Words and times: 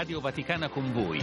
Radio 0.00 0.20
Vaticana 0.20 0.70
con 0.70 0.94
voi. 0.94 1.22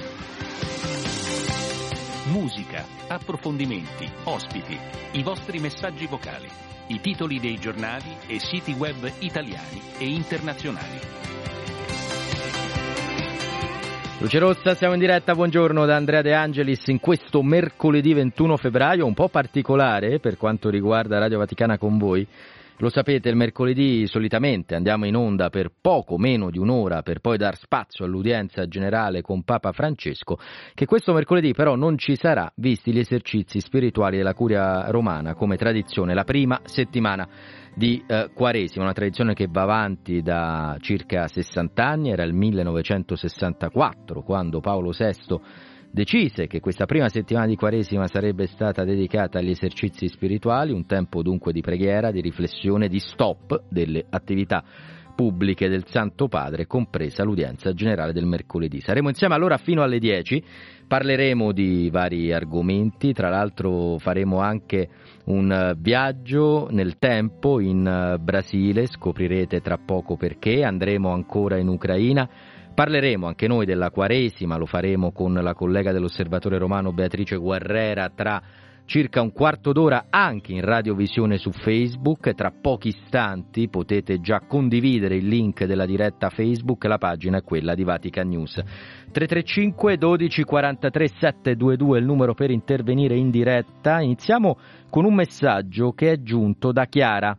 Musica, 2.26 2.86
approfondimenti, 3.07 4.07
ospiti, 4.26 4.77
i 5.14 5.23
vostri 5.23 5.57
messaggi 5.57 6.05
vocali, 6.05 6.48
i 6.90 6.99
titoli 6.99 7.40
dei 7.40 7.55
giornali 7.55 8.16
e 8.27 8.38
siti 8.38 8.73
web 8.73 9.12
italiani 9.18 9.82
e 9.98 10.05
internazionali. 10.08 10.99
Luce 14.20 14.38
Rossa, 14.38 14.76
siamo 14.76 14.94
in 14.94 14.99
diretta, 14.99 15.34
buongiorno 15.34 15.84
da 15.88 15.96
Andrea 15.96 16.21
De 16.21 16.35
Angelis 16.35 16.85
in 16.85 16.99
questo 16.99 17.41
mercoledì 17.41 18.13
21 18.13 18.57
febbraio, 18.57 19.07
un 19.07 19.16
po' 19.16 19.30
particolare 19.30 20.20
per 20.20 20.38
quanto 20.38 20.70
riguarda 20.70 21.18
Radio 21.18 21.40
Vaticana 21.40 21.80
con 21.80 21.98
voi. 21.98 22.27
Lo 22.80 22.90
sapete, 22.90 23.30
il 23.30 23.36
mercoledì 23.36 24.05
solitamente 24.05 24.76
andiamo 24.76 25.08
in 25.08 25.16
onda 25.16 25.49
per 25.49 25.72
poco 25.81 26.20
meno 26.20 26.52
di 26.52 26.59
un'ora 26.59 27.02
per 27.02 27.22
poi 27.22 27.35
dar 27.35 27.55
spazio 27.58 28.05
all'udienza 28.05 28.68
generale 28.68 29.23
con 29.23 29.41
Papa 29.41 29.72
Francesco, 29.72 30.38
che 30.76 30.85
questo 30.85 31.12
mercoledì 31.12 31.54
però 31.54 31.73
non 31.73 31.98
ci 31.98 32.16
sarà, 32.16 32.52
visti 32.58 32.94
gli 32.94 32.99
esercizi 32.99 33.62
spirituali 33.62 34.18
della 34.18 34.35
curia 34.35 34.91
romana 34.91 35.34
come 35.34 35.58
tradizione, 35.58 36.13
la 36.13 36.23
prima 36.23 36.62
settimana 36.66 37.27
di 37.73 38.04
eh, 38.05 38.30
Quaresima, 38.32 38.84
una 38.84 38.94
tradizione 38.94 39.34
che 39.34 39.48
va 39.49 39.63
avanti 39.63 40.21
da 40.21 40.77
circa 40.79 41.27
60 41.27 41.84
anni, 41.84 42.12
era 42.12 42.21
il 42.21 42.34
1964 42.34 44.21
quando 44.21 44.60
Paolo 44.60 44.91
VI 44.91 45.40
decise 45.91 46.48
che 46.48 46.60
questa 46.60 46.85
prima 46.85 47.10
settimana 47.10 47.48
di 47.48 47.55
Quaresima 47.55 48.07
sarebbe 48.07 48.48
stata 48.48 48.84
dedicata 48.84 49.40
agli 49.40 49.49
esercizi 49.49 50.07
spirituali, 50.07 50.71
un 50.71 50.85
tempo 50.85 51.21
dunque 51.21 51.52
di 51.52 51.62
preghiera, 51.62 52.12
di 52.12 52.21
riflessione, 52.21 52.88
di 52.88 52.99
stop 52.99 53.63
delle 53.70 54.05
attività 54.10 54.63
pubbliche 55.18 55.68
del 55.68 55.88
Santo 55.88 56.27
Padre, 56.27 56.68
compresa 56.68 57.24
l'udienza 57.24 57.74
generale 57.74 58.13
del 58.13 58.27
mercoledì. 58.27 58.79
Saremo 58.82 59.10
insieme 59.10 59.34
allora 59.34 59.57
fino 59.57 59.82
alle 59.82 59.98
10, 59.98 60.44
parleremo 60.88 61.52
di 61.52 61.90
vari 61.90 62.32
argomenti, 62.32 63.13
tra 63.13 63.29
l'altro 63.29 63.98
faremo 63.98 64.41
anche 64.41 64.88
un 65.25 65.75
viaggio 65.79 66.68
nel 66.69 67.00
tempo 67.00 67.59
in 67.59 68.18
Brasile, 68.22 68.85
scoprirete 68.85 69.59
tra 69.59 69.79
poco 69.84 70.18
perché, 70.18 70.63
andremo 70.63 71.09
ancora 71.09 71.57
in 71.57 71.68
Ucraina, 71.68 72.29
Parleremo 72.78 73.25
anche 73.25 73.47
noi 73.47 73.66
della 73.66 73.89
Quaresima, 73.89 74.56
lo 74.56 74.67
faremo 74.67 75.11
con 75.11 75.33
la 75.33 75.56
collega 75.56 75.91
dell'Osservatore 75.91 76.59
Romano 76.59 76.94
Beatrice 76.94 77.35
Guerrera 77.35 78.11
tra 78.13 78.39
circa 78.85 79.19
un 79.19 79.31
quarto 79.31 79.72
d'ora 79.72 80.06
anche 80.11 80.51
in 80.51 80.61
radiovisione 80.61 81.39
su 81.39 81.50
Facebook. 81.50 82.35
Tra 82.35 82.51
pochi 82.51 82.89
istanti 82.89 83.67
potete 83.67 84.19
già 84.19 84.41
condividere 84.41 85.16
il 85.16 85.28
link 85.28 85.66
della 85.66 85.88
diretta 85.88 86.29
Facebook, 86.29 86.83
la 86.83 87.00
pagina 87.00 87.39
è 87.39 87.44
quella 87.44 87.73
di 87.73 87.83
Vatican 87.83 88.28
News. 88.28 88.61
335 89.11 89.97
12 89.97 90.44
43 90.44 91.07
722 91.07 91.97
è 91.97 92.00
il 92.00 92.05
numero 92.05 92.35
per 92.35 92.51
intervenire 92.51 93.16
in 93.16 93.31
diretta. 93.31 94.01
Iniziamo 94.01 94.55
con 94.91 95.03
un 95.03 95.16
messaggio 95.16 95.94
che 95.94 96.11
è 96.11 96.22
giunto 96.22 96.72
da 96.72 96.85
Chiara 96.85 97.35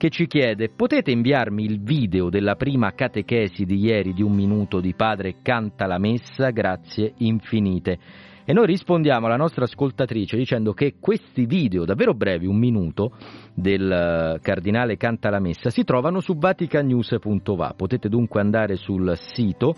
che 0.00 0.08
ci 0.08 0.26
chiede 0.26 0.70
potete 0.70 1.10
inviarmi 1.10 1.62
il 1.62 1.82
video 1.82 2.30
della 2.30 2.54
prima 2.54 2.94
catechesi 2.94 3.66
di 3.66 3.80
ieri 3.80 4.14
di 4.14 4.22
un 4.22 4.32
minuto 4.32 4.80
di 4.80 4.94
padre 4.94 5.42
canta 5.42 5.84
la 5.86 5.98
messa, 5.98 6.48
grazie 6.48 7.12
infinite. 7.18 7.98
E 8.46 8.54
noi 8.54 8.64
rispondiamo 8.64 9.26
alla 9.26 9.36
nostra 9.36 9.64
ascoltatrice 9.64 10.38
dicendo 10.38 10.72
che 10.72 10.94
questi 10.98 11.44
video 11.44 11.84
davvero 11.84 12.14
brevi, 12.14 12.46
un 12.46 12.56
minuto, 12.56 13.12
del 13.52 13.92
eh, 13.92 14.38
cardinale 14.40 14.96
canta 14.96 15.28
la 15.28 15.38
messa, 15.38 15.68
si 15.68 15.84
trovano 15.84 16.20
su 16.20 16.34
vaticanews.va. 16.34 17.74
Potete 17.76 18.08
dunque 18.08 18.40
andare 18.40 18.76
sul 18.76 19.12
sito 19.18 19.74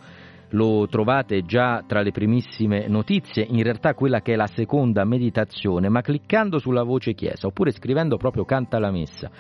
lo 0.53 0.87
trovate 0.89 1.45
già 1.45 1.83
tra 1.87 2.03
le 2.03 2.11
primissime 2.11 2.87
notizie, 2.89 3.47
in 3.49 3.63
realtà 3.63 3.95
quella 3.95 4.21
che 4.21 4.33
è 4.33 4.37
la 4.37 4.47
seconda 4.47 5.05
meditazione, 5.05 5.89
ma 5.89 6.01
cliccando 6.01 6.59
sulla 6.59 6.83
voce 6.83 7.15
chiesa 7.15 7.47
oppure 7.47 7.71
scrivendo 7.71 8.17
proprio 8.17 8.45
canta 8.45 8.79
la 8.79 8.91
messa 8.91 9.31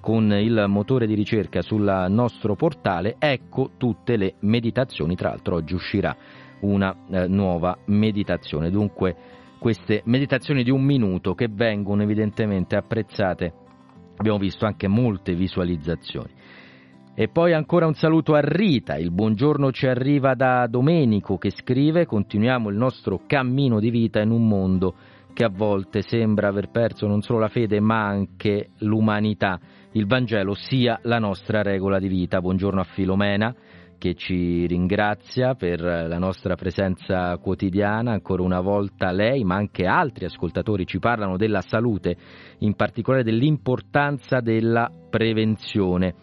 con 0.00 0.32
il 0.32 0.64
motore 0.68 1.06
di 1.06 1.14
ricerca 1.14 1.62
sul 1.62 2.06
nostro 2.08 2.56
portale, 2.56 3.16
ecco 3.18 3.70
tutte 3.76 4.16
le 4.16 4.34
meditazioni, 4.40 5.14
tra 5.14 5.28
l'altro 5.28 5.56
oggi 5.56 5.74
uscirà 5.74 6.16
una 6.60 6.94
eh, 7.10 7.26
nuova 7.28 7.76
meditazione, 7.86 8.70
dunque 8.70 9.16
queste 9.58 10.02
meditazioni 10.06 10.64
di 10.64 10.70
un 10.70 10.82
minuto 10.82 11.34
che 11.34 11.48
vengono 11.48 12.02
evidentemente 12.02 12.74
apprezzate, 12.74 13.52
abbiamo 14.16 14.38
visto 14.38 14.66
anche 14.66 14.88
molte 14.88 15.34
visualizzazioni. 15.34 16.30
E 17.14 17.28
poi 17.28 17.52
ancora 17.52 17.86
un 17.86 17.92
saluto 17.92 18.32
a 18.32 18.40
Rita, 18.40 18.96
il 18.96 19.10
buongiorno 19.10 19.70
ci 19.70 19.86
arriva 19.86 20.34
da 20.34 20.66
Domenico 20.66 21.36
che 21.36 21.50
scrive 21.50 22.06
continuiamo 22.06 22.70
il 22.70 22.76
nostro 22.76 23.24
cammino 23.26 23.80
di 23.80 23.90
vita 23.90 24.22
in 24.22 24.30
un 24.30 24.48
mondo 24.48 24.94
che 25.34 25.44
a 25.44 25.50
volte 25.50 26.00
sembra 26.00 26.48
aver 26.48 26.70
perso 26.70 27.06
non 27.06 27.20
solo 27.20 27.38
la 27.38 27.48
fede 27.48 27.80
ma 27.80 28.06
anche 28.06 28.70
l'umanità 28.78 29.60
il 29.92 30.06
Vangelo 30.06 30.54
sia 30.54 31.00
la 31.02 31.18
nostra 31.18 31.60
regola 31.60 31.98
di 31.98 32.08
vita. 32.08 32.40
Buongiorno 32.40 32.80
a 32.80 32.84
Filomena 32.84 33.54
che 33.98 34.14
ci 34.14 34.66
ringrazia 34.66 35.54
per 35.54 35.80
la 35.80 36.18
nostra 36.18 36.56
presenza 36.56 37.36
quotidiana. 37.36 38.12
Ancora 38.12 38.42
una 38.42 38.60
volta 38.60 39.12
lei, 39.12 39.44
ma 39.44 39.54
anche 39.54 39.84
altri 39.84 40.24
ascoltatori 40.24 40.86
ci 40.86 40.98
parlano 40.98 41.36
della 41.36 41.60
salute, 41.60 42.16
in 42.60 42.74
particolare 42.74 43.22
dell'importanza 43.22 44.40
della 44.40 44.90
prevenzione 45.08 46.14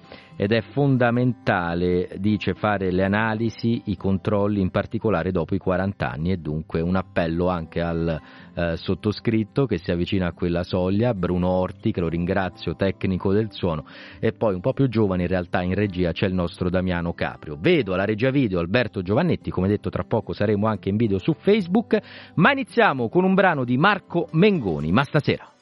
ed 0.42 0.54
è 0.54 0.62
fondamentale, 0.62 2.16
dice, 2.18 2.54
fare 2.54 2.94
le 2.94 3.04
analisi, 3.04 3.82
i 3.88 3.98
controlli, 3.98 4.62
in 4.62 4.70
particolare 4.70 5.32
dopo 5.34 5.54
i 5.54 5.58
40 5.58 6.10
anni 6.10 6.32
e 6.32 6.38
dunque 6.38 6.80
un 6.80 6.96
appello 6.96 7.50
anche 7.50 7.82
al 7.82 8.18
eh, 8.56 8.78
sottoscritto 8.78 9.66
che 9.66 9.80
si 9.80 9.92
avvicina 9.92 10.28
a 10.28 10.32
quella 10.32 10.64
soglia, 10.64 11.14
Bruno 11.14 11.50
Orti, 11.50 11.92
che 11.92 12.00
lo 12.00 12.08
ringrazio, 12.08 12.78
tecnico 12.78 13.34
del 13.34 13.52
suono, 13.52 13.84
e 14.22 14.32
poi 14.32 14.54
un 14.54 14.62
po' 14.62 14.72
più 14.72 14.88
giovane 14.88 15.24
in 15.24 15.28
realtà 15.28 15.62
in 15.62 15.74
regia 15.74 16.14
c'è 16.14 16.28
il 16.28 16.34
nostro 16.34 16.70
Damiano 16.70 17.12
Caprio. 17.12 17.58
Vedo 17.60 17.94
alla 17.94 18.06
regia 18.06 18.30
video 18.30 18.60
Alberto 18.60 19.02
Giovannetti, 19.02 19.52
come 19.52 19.68
detto 19.68 19.90
tra 19.90 20.06
poco 20.06 20.32
saremo 20.32 20.68
anche 20.68 20.88
in 20.88 20.96
video 20.96 21.18
su 21.18 21.34
Facebook, 21.34 22.00
ma 22.36 22.54
iniziamo 22.54 23.10
con 23.10 23.26
un 23.26 23.34
brano 23.34 23.66
di 23.66 23.76
Marco 23.76 24.30
Mengoni, 24.32 24.90
ma 24.94 25.04
stasera. 25.04 25.59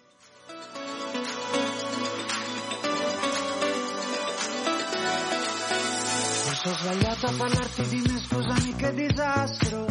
Ho 6.67 6.73
sbagliato 6.73 7.27
a 7.27 7.31
parlarti 7.31 7.87
di 7.87 8.01
me, 8.01 8.19
scusami 8.19 8.75
che 8.75 8.93
disastro. 8.93 9.85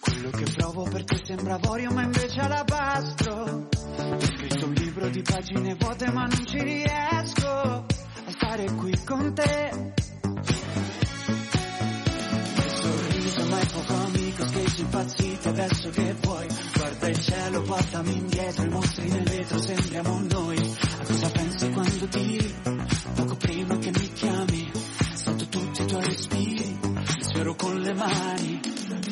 Quello 0.00 0.30
che 0.30 0.44
provo 0.56 0.84
per 0.84 1.04
te 1.04 1.20
sembra 1.22 1.56
avorio 1.56 1.90
ma 1.90 2.02
invece 2.02 2.40
alabastro. 2.40 3.68
Ho 3.98 4.18
scritto 4.18 4.64
un 4.64 4.72
libro 4.72 5.10
di 5.10 5.20
pagine 5.20 5.74
vuote 5.74 6.10
ma 6.10 6.24
non 6.24 6.46
ci 6.46 6.62
riesco 6.62 7.50
a 7.50 7.84
stare 8.30 8.72
qui 8.76 8.98
con 9.04 9.34
te. 9.34 9.92
Il 12.56 12.70
sorriso 12.70 13.44
ma 13.44 13.60
è 13.60 13.66
poco 13.66 13.92
amico, 13.92 14.46
scherzi 14.46 14.80
impazziti 14.80 15.48
adesso 15.48 15.90
che 15.90 16.16
puoi. 16.20 16.46
Guarda 16.74 17.08
il 17.08 17.20
cielo, 17.20 17.60
portami 17.60 18.16
indietro, 18.16 18.64
i 18.64 18.68
mostri 18.70 19.10
nel 19.10 19.24
vetro 19.24 19.60
sembriamo 19.60 20.22
noi. 20.30 20.56
A 20.56 21.04
cosa 21.04 21.30
pensi 21.32 21.70
quando 21.70 22.08
ti 22.08 22.54
poco 23.14 23.36
prima 23.36 23.76
che 23.76 23.90
mi 23.90 24.07
respiri, 26.18 26.78
sfero 27.20 27.54
con 27.54 27.78
le 27.78 27.94
mani. 27.94 28.60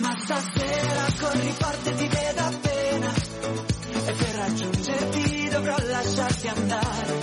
Ma 0.00 0.14
stasera 0.18 1.06
corri 1.20 1.54
forte 1.56 1.94
ti 1.94 2.08
vedo 2.08 2.40
appena 2.40 3.12
e 4.06 4.12
per 4.12 4.34
raggiungerti 4.34 5.48
dovrò 5.48 5.76
lasciarti 5.78 6.48
andare. 6.48 7.18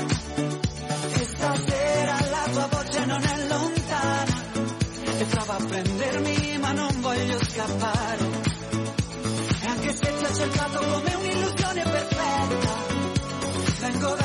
E 1.13 1.25
stasera 1.25 2.17
la 2.31 2.47
tua 2.51 2.67
voce 2.71 3.05
non 3.05 3.23
è 3.23 3.47
lontana 3.47 4.41
e 5.17 5.25
prova 5.25 5.55
a 5.55 5.65
prendermi 5.65 6.57
ma 6.59 6.71
non 6.71 7.01
voglio 7.01 7.43
scappare. 7.43 8.27
E 9.61 9.65
anche 9.65 9.93
se 9.93 10.13
ti 10.17 10.23
ho 10.23 10.33
cercato 10.33 10.79
come 10.79 11.13
un'illusione 11.13 11.83
perfetta, 11.83 12.75
vengo 13.79 14.15
verso 14.15 14.22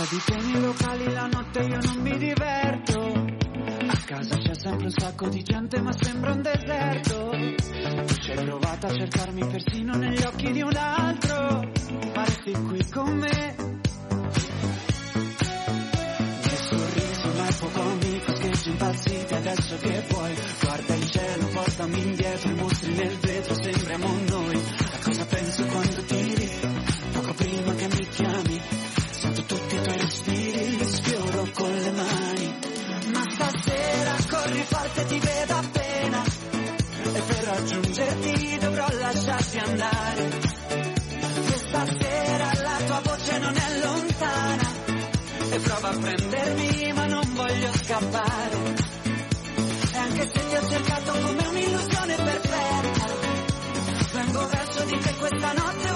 senza 0.00 0.06
di 0.08 0.22
te 0.24 0.58
locali 0.58 1.12
la 1.12 1.26
notte 1.26 1.58
io 1.60 1.78
non 1.82 1.96
mi 1.98 2.16
diverto. 2.16 2.98
A 3.86 3.98
casa 4.06 4.36
c'è 4.36 4.54
sempre 4.54 4.84
un 4.84 4.90
sacco 4.90 5.28
di 5.28 5.42
gente 5.42 5.80
ma 5.80 5.92
sembra 5.92 6.32
un 6.32 6.42
deserto. 6.42 7.30
Tu 8.06 8.14
ci 8.14 8.30
hai 8.30 8.44
provato 8.44 8.86
a 8.86 8.94
cercarmi 8.94 9.46
persino 9.46 9.94
negli 9.96 10.22
occhi 10.22 10.52
di 10.52 10.62
un 10.62 10.76
altro. 10.76 11.70
Ma 12.14 12.24
resti 12.24 12.52
qui 12.52 12.90
con 12.90 13.16
me. 13.16 13.54
Nel 16.44 16.58
sorriso 16.58 17.32
ma 17.36 17.46
è 17.46 17.54
poco 17.58 17.80
amico 17.80 18.36
scherzi 18.36 18.68
impazziti 18.70 19.34
adesso 19.34 19.76
che 19.76 20.04
puoi 20.08 20.34
guarda 20.62 20.94
il 20.94 21.10
cielo 21.10 21.46
portami 21.46 22.02
indietro 22.02 22.50
i 22.50 22.54
mostri 22.54 22.94
nel 22.94 23.16
vetro 23.18 23.54
sembra 23.54 23.94
a 23.94 23.98
scappare. 48.00 48.74
E 49.92 49.98
anche 49.98 50.30
se 50.32 50.48
ti 50.48 50.56
ho 50.56 50.68
cercato 50.68 51.12
come 51.12 51.46
un'illusione 51.48 52.14
perfetta, 52.14 53.06
vengo 54.14 54.46
verso 54.46 54.84
di 54.84 54.98
te 54.98 55.14
questa 55.14 55.52
notte 55.52 55.89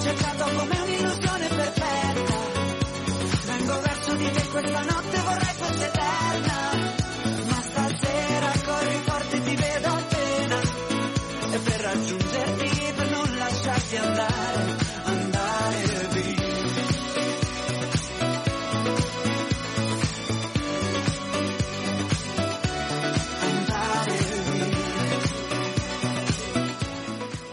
cercato 0.00 0.44
come 0.56 0.80
un'illusione 0.80 1.48
perfetta, 1.48 2.34
vengo 3.44 3.80
verso 3.80 4.14
di 4.14 4.30
te 4.30 4.48
questa 4.48 4.82
notte 4.82 5.29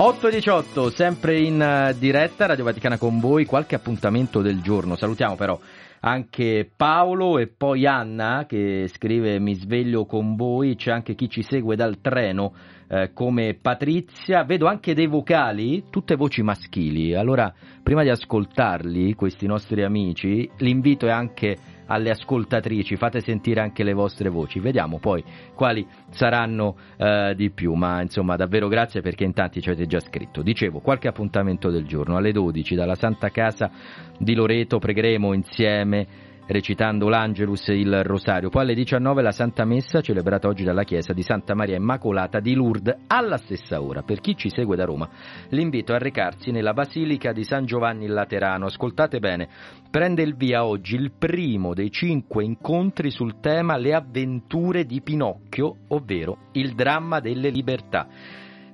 8.18, 0.08 0.88
sempre 0.88 1.38
in 1.38 1.62
eh, 1.62 1.94
diretta, 2.00 2.46
Radio 2.46 2.64
Vaticana 2.64 2.98
con 2.98 3.20
voi, 3.20 3.44
qualche 3.44 3.76
appuntamento 3.76 4.42
del 4.42 4.62
giorno. 4.62 4.96
Salutiamo 4.96 5.36
però 5.36 5.60
anche 6.00 6.70
Paolo 6.74 7.40
e 7.40 7.48
poi 7.48 7.86
Anna 7.86 8.46
che 8.48 8.88
scrive 8.88 9.38
mi 9.40 9.54
sveglio 9.56 10.06
con 10.06 10.38
voi, 10.38 10.78
c'è 10.78 10.92
anche 10.92 11.14
chi 11.14 11.30
ci 11.30 11.44
segue 11.44 11.76
dal 11.76 12.00
treno 12.00 12.54
eh, 12.88 13.12
come 13.12 13.58
Patrizia, 13.62 14.46
vedo 14.46 14.68
anche 14.68 14.94
dei 14.94 15.08
vocali, 15.08 15.84
tutte 15.90 16.16
voci 16.16 16.42
maschili, 16.42 17.14
allora 17.14 17.54
prima 17.84 18.04
di 18.04 18.10
ascoltarli, 18.10 19.14
questi 19.14 19.46
nostri 19.46 19.84
amici, 19.84 20.50
l'invito 20.60 21.08
è 21.08 21.12
anche 21.12 21.58
alle 21.88 22.12
ascoltatrici, 22.12 22.96
fate 22.96 23.22
sentire 23.22 23.62
anche 23.62 23.84
le 23.84 23.94
vostre 23.94 24.30
voci, 24.30 24.60
vediamo 24.60 25.00
poi 25.00 25.24
quali 25.54 25.86
saranno 26.10 26.76
eh, 26.98 27.34
di 27.36 27.50
più, 27.50 27.74
ma 27.74 28.02
insomma 28.02 28.36
davvero 28.36 28.68
grazie 28.68 29.02
perché 29.02 29.24
in 29.24 29.34
tanti 29.34 29.62
ci 29.62 29.70
avete 29.70 29.88
già 29.88 30.00
scritto. 30.00 30.42
Dicevo, 30.42 30.80
qualche 30.80 31.08
appuntamento 31.08 31.70
del 31.70 31.86
giorno. 31.86 32.18
Alle 32.18 32.32
12 32.32 32.76
dalla 32.76 32.96
Santa 32.96 33.30
Casa 33.30 33.72
di 34.18 34.36
Loreto 34.36 34.80
pregheremo 34.80 35.34
insieme 35.34 36.26
recitando 36.48 37.10
l'Angelus 37.10 37.70
e 37.70 37.80
il 37.80 38.04
Rosario. 38.04 38.50
Poi 38.50 38.64
alle 38.64 38.74
19 38.74 39.22
la 39.22 39.32
Santa 39.32 39.66
Messa 39.66 40.02
celebrata 40.02 40.48
oggi 40.48 40.64
dalla 40.64 40.84
Chiesa 40.84 41.14
di 41.14 41.22
Santa 41.22 41.54
Maria 41.54 41.76
Immacolata 41.76 42.40
di 42.40 42.54
Lourdes 42.54 42.96
alla 43.08 43.38
stessa 43.38 43.82
ora. 43.82 44.02
Per 44.02 44.20
chi 44.20 44.36
ci 44.36 44.50
segue 44.50 44.76
da 44.76 44.86
Roma, 44.86 45.10
l'invito 45.50 45.94
a 45.94 45.98
recarsi 45.98 46.52
nella 46.52 46.74
Basilica 46.74 47.32
di 47.32 47.44
San 47.44 47.66
Giovanni 47.66 48.06
il 48.06 48.14
Laterano. 48.14 48.66
Ascoltate 48.66 49.20
bene, 49.20 49.48
prende 49.90 50.24
il 50.24 50.36
via 50.36 50.66
oggi 50.66 50.96
il 50.96 51.12
primo 51.18 51.74
dei 51.74 51.92
cinque 51.92 52.44
incontri 52.44 53.12
sul 53.12 53.40
tema 53.40 53.78
Le 53.78 53.94
avventure 53.94 54.86
di 54.86 55.02
Pinocchio, 55.02 55.76
ovvero 55.90 56.50
il 56.54 56.74
dramma 56.74 57.20
delle 57.20 57.50
libertà. 57.50 58.08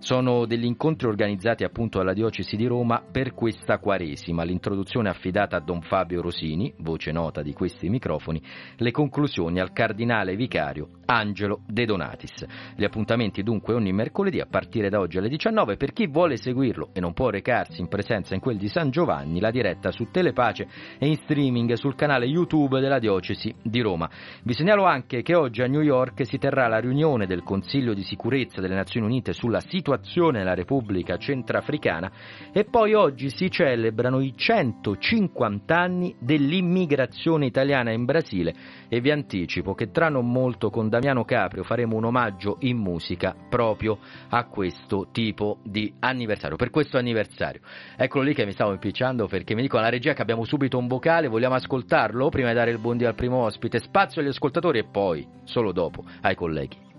Sono 0.04 0.46
degli 0.46 0.66
incontri 0.66 1.08
organizzati 1.08 1.64
appunto 1.64 2.00
dalla 2.00 2.12
Diocesi 2.12 2.58
di 2.58 2.66
Roma 2.66 3.02
per 3.10 3.34
questa 3.34 3.78
Quaresima. 3.78 4.44
L'introduzione 4.44 5.08
affidata 5.08 5.56
a 5.56 5.62
Don 5.62 5.80
Fabio 5.80 6.22
Rosini, 6.22 6.74
voce 6.80 7.14
nota 7.14 7.42
di 7.42 7.54
questi 7.54 7.88
microfoni, 7.88 8.44
le 8.76 8.92
conclusioni 8.92 9.62
al 9.62 9.72
cardinale 9.72 10.36
vicario 10.36 10.90
Angelo 11.06 11.62
De 11.66 11.86
Donatis. 11.86 12.46
Gli 12.76 12.84
appuntamenti 12.84 13.44
dunque 13.44 13.74
ogni 13.74 13.94
mercoledì 13.94 14.42
a 14.42 14.46
partire 14.46 14.90
da 14.90 15.00
oggi 15.00 15.20
alle 15.20 15.30
19. 15.30 15.78
Per 15.78 15.94
chi 15.94 16.08
vuole 16.08 16.36
seguirlo 16.36 16.90
e 16.92 17.00
non 17.00 17.14
può 17.14 17.30
recarsi 17.30 17.80
in 17.80 17.88
presenza 17.88 18.34
in 18.34 18.42
quel 18.42 18.58
di 18.58 18.68
San 18.68 18.90
Giovanni, 18.90 19.40
la 19.40 19.52
diretta 19.52 19.90
su 19.92 20.10
Telepace 20.12 20.68
e 21.00 21.08
in 21.08 21.16
streaming 21.16 21.72
sul 21.76 21.96
canale 21.96 22.26
YouTube 22.26 22.82
della 22.82 23.00
Diocesi 23.00 23.56
di 23.64 23.80
Roma. 23.80 24.10
Vi 24.44 24.54
segnalo 24.54 24.84
anche 24.84 25.22
che 25.22 25.34
oggi 25.34 25.62
a 25.62 25.68
New 25.68 25.82
York 25.82 26.26
si 26.26 26.38
terrà 26.38 26.68
la 26.68 26.80
riunione 26.80 27.26
del 27.26 27.42
Consiglio 27.42 27.94
di 27.94 28.04
sicurezza 28.04 28.60
delle 28.60 28.76
Nazioni 28.76 29.06
Unite 29.06 29.32
sulla 29.32 29.62
situazione 29.62 29.92
nella 30.32 30.54
Repubblica 30.54 31.18
Centrafricana 31.18 32.12
e 32.52 32.66
poi 32.66 32.94
oggi 32.94 33.30
si 33.30 33.50
celebrano 33.50 34.20
i 34.20 34.34
150 34.36 35.78
anni 35.78 36.16
dell'immigrazione 36.20 37.46
italiana 37.46 37.92
in 37.92 38.06
Brasile 38.06 38.54
e 38.90 39.02
vi 39.02 39.12
anticipo 39.12 39.74
che 39.74 39.92
tra 39.92 40.10
non 40.10 40.30
molto 40.32 40.70
con 40.70 40.90
Damiano 40.90 41.24
Caprio 41.26 41.64
faremo 41.64 41.96
un 41.96 42.06
omaggio 42.06 42.58
in 42.60 42.78
musica 42.78 43.36
proprio 43.50 44.00
a 44.30 44.46
questo 44.46 45.08
tipo 45.12 45.60
di 45.64 45.94
anniversario, 46.00 46.56
per 46.56 46.70
questo 46.70 46.98
anniversario. 46.98 47.62
Eccolo 47.98 48.24
lì 48.24 48.34
che 48.34 48.46
mi 48.46 48.52
stavo 48.52 48.72
impicciando 48.72 49.28
perché 49.28 49.56
mi 49.56 49.62
dico 49.62 49.78
alla 49.78 49.90
regia 49.90 50.14
che 50.14 50.22
abbiamo 50.22 50.46
subito 50.46 50.78
un 50.78 50.88
vocale, 50.88 51.28
vogliamo 51.28 51.56
ascoltarlo 51.56 52.30
prima 52.30 52.50
di 52.50 52.56
dare 52.56 52.72
il 52.72 52.80
buondì 52.80 53.06
al 53.06 53.16
primo 53.16 53.44
ospite, 53.44 53.80
spazio 53.80 54.22
agli 54.22 54.28
ascoltatori 54.28 54.80
e 54.80 54.86
poi, 54.86 55.28
solo 55.44 55.72
dopo, 55.72 56.04
ai 56.22 56.36
colleghi. 56.36 56.93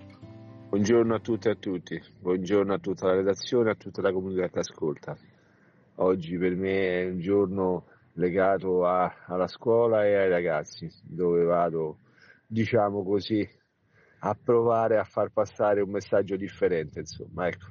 Buongiorno 0.75 1.15
a 1.15 1.21
tutte 1.21 1.51
e 1.51 1.53
a 1.53 1.55
tutti, 1.55 2.03
buongiorno 2.19 2.73
a 2.75 2.79
tutta 2.81 3.07
la 3.07 3.15
redazione 3.15 3.71
a 3.71 3.77
tutta 3.77 4.03
la 4.03 4.11
comunità 4.13 4.49
che 4.49 4.59
ascolta. 4.59 5.17
Oggi 5.99 6.37
per 6.37 6.57
me 6.57 7.03
è 7.03 7.09
un 7.11 7.21
giorno 7.21 7.85
legato 8.15 8.85
a- 8.85 9.23
alla 9.29 9.47
scuola 9.47 10.05
e 10.05 10.17
ai 10.17 10.29
ragazzi, 10.29 10.91
dove 11.05 11.45
vado, 11.45 11.99
diciamo 12.49 13.05
così, 13.05 13.49
a 14.23 14.35
provare 14.35 14.99
a 14.99 15.05
far 15.05 15.31
passare 15.31 15.81
un 15.81 15.91
messaggio 15.91 16.35
differente, 16.35 16.99
insomma, 16.99 17.47
ecco, 17.47 17.67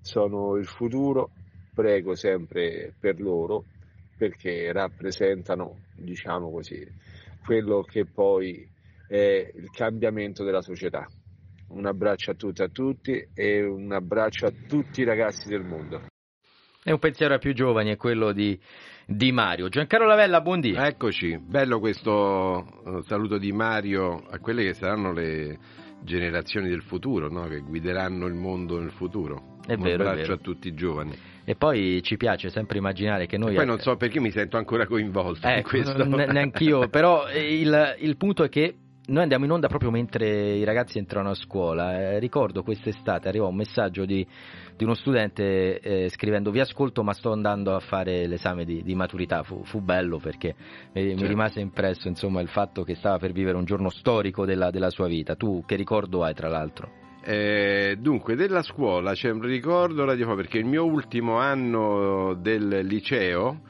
sono 0.00 0.56
il 0.56 0.64
futuro, 0.64 1.28
prego 1.74 2.14
sempre 2.14 2.94
per 2.98 3.20
loro, 3.20 3.66
perché 4.16 4.72
rappresentano, 4.72 5.80
diciamo 5.96 6.50
così, 6.50 6.82
quello 7.44 7.82
che 7.82 8.06
poi 8.06 8.66
è 9.06 9.50
il 9.54 9.68
cambiamento 9.70 10.44
della 10.44 10.62
società. 10.62 11.06
Un 11.70 11.86
abbraccio 11.86 12.30
a 12.30 12.34
tutti 12.34 12.62
e 12.62 12.64
a 12.64 12.68
tutti 12.68 13.28
e 13.34 13.62
un 13.62 13.92
abbraccio 13.92 14.46
a 14.46 14.52
tutti 14.68 15.02
i 15.02 15.04
ragazzi 15.04 15.48
del 15.48 15.62
mondo. 15.62 16.02
E 16.82 16.92
un 16.92 16.98
pensiero 16.98 17.34
ai 17.34 17.40
più 17.40 17.52
giovani 17.52 17.90
è 17.90 17.96
quello 17.96 18.32
di, 18.32 18.58
di 19.06 19.30
Mario. 19.32 19.68
Giancarlo 19.68 20.06
Lavella, 20.06 20.40
buondì. 20.40 20.72
Eccoci, 20.74 21.38
bello 21.38 21.78
questo 21.78 22.64
eh, 22.86 23.02
saluto 23.02 23.36
di 23.36 23.52
Mario 23.52 24.24
a 24.30 24.38
quelle 24.38 24.64
che 24.64 24.72
saranno 24.72 25.12
le 25.12 25.58
generazioni 26.02 26.68
del 26.68 26.82
futuro, 26.82 27.28
no? 27.28 27.46
che 27.48 27.58
guideranno 27.60 28.26
il 28.26 28.34
mondo 28.34 28.78
nel 28.80 28.92
futuro. 28.92 29.56
È 29.66 29.74
Un 29.74 29.82
vero, 29.82 30.04
è 30.04 30.06
abbraccio 30.06 30.20
vero. 30.28 30.34
a 30.34 30.38
tutti 30.38 30.68
i 30.68 30.74
giovani. 30.74 31.14
E 31.44 31.54
poi 31.54 32.00
ci 32.02 32.16
piace 32.16 32.48
sempre 32.48 32.78
immaginare 32.78 33.26
che 33.26 33.36
noi... 33.36 33.54
Poi 33.54 33.66
non 33.66 33.78
so 33.80 33.96
perché 33.96 34.20
mi 34.20 34.30
sento 34.30 34.56
ancora 34.56 34.86
coinvolto 34.86 35.46
in 35.46 35.54
Ecco, 35.54 35.68
questo. 35.68 36.04
ne- 36.06 36.26
neanch'io, 36.26 36.88
però 36.88 37.26
eh, 37.28 37.60
il, 37.60 37.96
il 37.98 38.16
punto 38.16 38.44
è 38.44 38.48
che 38.48 38.74
noi 39.08 39.22
andiamo 39.22 39.44
in 39.44 39.50
onda 39.50 39.68
proprio 39.68 39.90
mentre 39.90 40.56
i 40.56 40.64
ragazzi 40.64 40.98
entrano 40.98 41.30
a 41.30 41.34
scuola. 41.34 41.98
Eh, 41.98 42.18
ricordo 42.18 42.62
quest'estate 42.62 43.28
arrivò 43.28 43.48
un 43.48 43.56
messaggio 43.56 44.04
di, 44.04 44.26
di 44.76 44.84
uno 44.84 44.94
studente 44.94 45.80
eh, 45.80 46.08
scrivendo 46.10 46.50
vi 46.50 46.60
ascolto 46.60 47.02
ma 47.02 47.12
sto 47.12 47.32
andando 47.32 47.74
a 47.74 47.80
fare 47.80 48.26
l'esame 48.26 48.64
di, 48.64 48.82
di 48.82 48.94
maturità. 48.94 49.42
Fu, 49.42 49.62
fu 49.64 49.80
bello 49.80 50.18
perché 50.18 50.54
mi, 50.92 51.02
mi 51.02 51.08
Certo. 51.10 51.26
rimase 51.26 51.60
impresso 51.60 52.08
insomma, 52.08 52.40
il 52.40 52.48
fatto 52.48 52.82
che 52.82 52.94
stava 52.94 53.18
per 53.18 53.32
vivere 53.32 53.56
un 53.56 53.64
giorno 53.64 53.90
storico 53.90 54.44
della, 54.44 54.70
della 54.70 54.90
sua 54.90 55.06
vita. 55.06 55.34
Tu 55.36 55.64
che 55.66 55.76
ricordo 55.76 56.22
hai 56.22 56.34
tra 56.34 56.48
l'altro? 56.48 57.06
Eh, 57.24 57.96
dunque, 57.98 58.36
della 58.36 58.62
scuola 58.62 59.12
c'è 59.12 59.30
un 59.30 59.40
ricordo 59.42 60.04
radio 60.04 60.34
perché 60.34 60.58
il 60.58 60.64
mio 60.64 60.84
ultimo 60.84 61.38
anno 61.38 62.34
del 62.34 62.86
liceo 62.86 63.60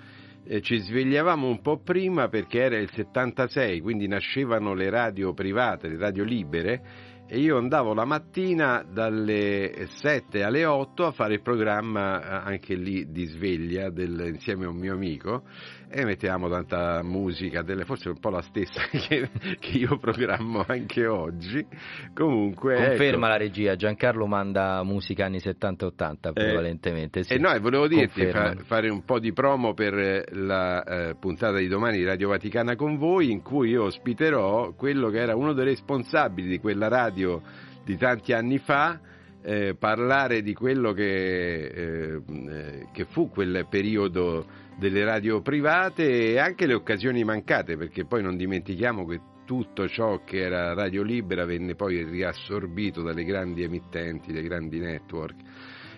eh, 0.49 0.63
ci 0.63 0.79
svegliavamo 0.79 1.47
un 1.47 1.61
po' 1.61 1.79
prima 1.83 2.29
perché 2.29 2.61
era 2.61 2.79
il 2.79 2.91
76, 2.91 3.81
quindi 3.81 4.09
nascevano 4.09 4.73
le 4.73 4.89
radio 4.89 5.35
private, 5.35 5.89
le 5.89 5.99
radio 5.99 6.25
libere 6.25 6.83
e 7.27 7.39
io 7.39 7.59
andavo 7.59 7.93
la 7.93 8.07
mattina 8.07 8.83
dalle 8.91 9.87
7 10.01 10.43
alle 10.43 10.65
8 10.65 11.05
a 11.05 11.13
fare 11.13 11.35
il 11.35 11.43
programma 11.43 12.23
eh, 12.23 12.51
anche 12.53 12.75
lì 12.75 13.11
di 13.11 13.27
sveglia 13.27 13.91
del, 13.91 14.31
insieme 14.33 14.65
a 14.65 14.71
un 14.71 14.77
mio 14.77 14.95
amico 14.95 15.43
e 15.91 16.05
mettevamo 16.05 16.49
tanta 16.49 17.03
musica, 17.03 17.63
delle, 17.63 17.85
forse 17.85 18.11
un 18.11 18.19
po' 18.19 18.31
la 18.31 18.43
stessa 18.43 18.83
che, 18.93 19.31
che 19.59 19.79
io 19.79 19.99
programmo 19.99 20.65
anche 20.67 21.07
oggi. 21.07 21.67
Comunque, 22.15 22.75
Conferma 22.75 23.27
ecco. 23.27 23.27
la 23.27 23.37
regia, 23.37 23.77
Giancarlo 23.77 24.27
manda 24.27 24.83
musica 24.83 25.25
anni 25.25 25.39
70-80 25.39 26.33
prevalentemente. 26.33 27.23
Sì. 27.23 27.35
E 27.35 27.39
no, 27.39 27.53
e 27.53 27.59
volevo 27.59 27.89
dirti, 27.89 28.27
fa- 28.27 28.55
fare 28.65 28.89
un 28.89 29.05
po' 29.05 29.19
di 29.19 29.33
promo 29.33 29.75
per 29.75 30.25
la 30.33 30.83
eh, 30.83 31.15
puntata 31.19 31.59
di 31.59 31.69
domani 31.69 31.99
di 31.99 32.05
Radio 32.05 32.29
Vaticana 32.29 32.77
con 32.77 32.97
voi, 32.97 33.31
in 33.31 33.43
cui 33.43 33.71
io 33.71 33.85
ospiterò 33.85 34.75
quello 34.75 35.09
che 35.09 35.19
era 35.19 35.35
uno 35.35 35.53
dei 35.53 35.65
responsabili 35.65 36.49
di 36.49 36.59
quella 36.59 36.89
radio 36.89 37.41
di 37.85 37.97
tanti 37.97 38.35
anni 38.35 38.59
fa, 38.59 39.01
eh, 39.43 39.75
parlare 39.79 40.43
di 40.43 40.53
quello 40.53 40.93
che, 40.93 41.67
eh, 41.67 42.23
eh, 42.27 42.87
che 42.93 43.05
fu 43.07 43.31
quel 43.31 43.67
periodo 43.71 44.67
delle 44.79 45.05
radio 45.05 45.41
private 45.41 46.33
e 46.33 46.39
anche 46.39 46.67
le 46.67 46.75
occasioni 46.75 47.25
mancate, 47.25 47.77
perché 47.77 48.05
poi 48.05 48.23
non 48.23 48.37
dimentichiamo 48.37 49.05
che 49.07 49.21
tutto 49.45 49.89
ciò 49.89 50.23
che 50.25 50.39
era 50.39 50.73
radio 50.73 51.03
libera 51.03 51.45
venne 51.45 51.75
poi 51.75 52.05
riassorbito 52.05 53.03
dalle 53.03 53.25
grandi 53.25 53.65
emittenti, 53.65 54.33
dai 54.33 54.43
grandi 54.43 54.79
network. 54.79 55.37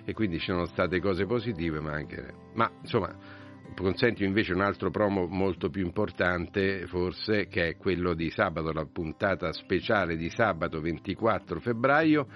E 0.05 0.15
quindi 0.15 0.39
ci 0.39 0.47
sono 0.47 0.65
state 0.65 0.99
cose 0.99 1.27
positive 1.27 1.81
ma 1.81 1.93
anche... 1.93 2.33
Ma 2.55 2.71
insomma, 2.81 3.15
consenti 3.77 4.25
invece 4.25 4.55
un 4.55 4.63
altro 4.63 4.91
promo 4.91 5.27
molto 5.27 5.69
più 5.69 5.85
importante 5.85 6.87
forse 6.87 7.49
che 7.49 7.69
è 7.69 7.77
quello 7.77 8.15
di 8.15 8.31
sabato, 8.31 8.73
la 8.73 8.87
puntata 8.87 9.53
speciale 9.53 10.17
di 10.17 10.31
sabato 10.31 10.81
24 10.81 11.61
febbraio 11.61 12.27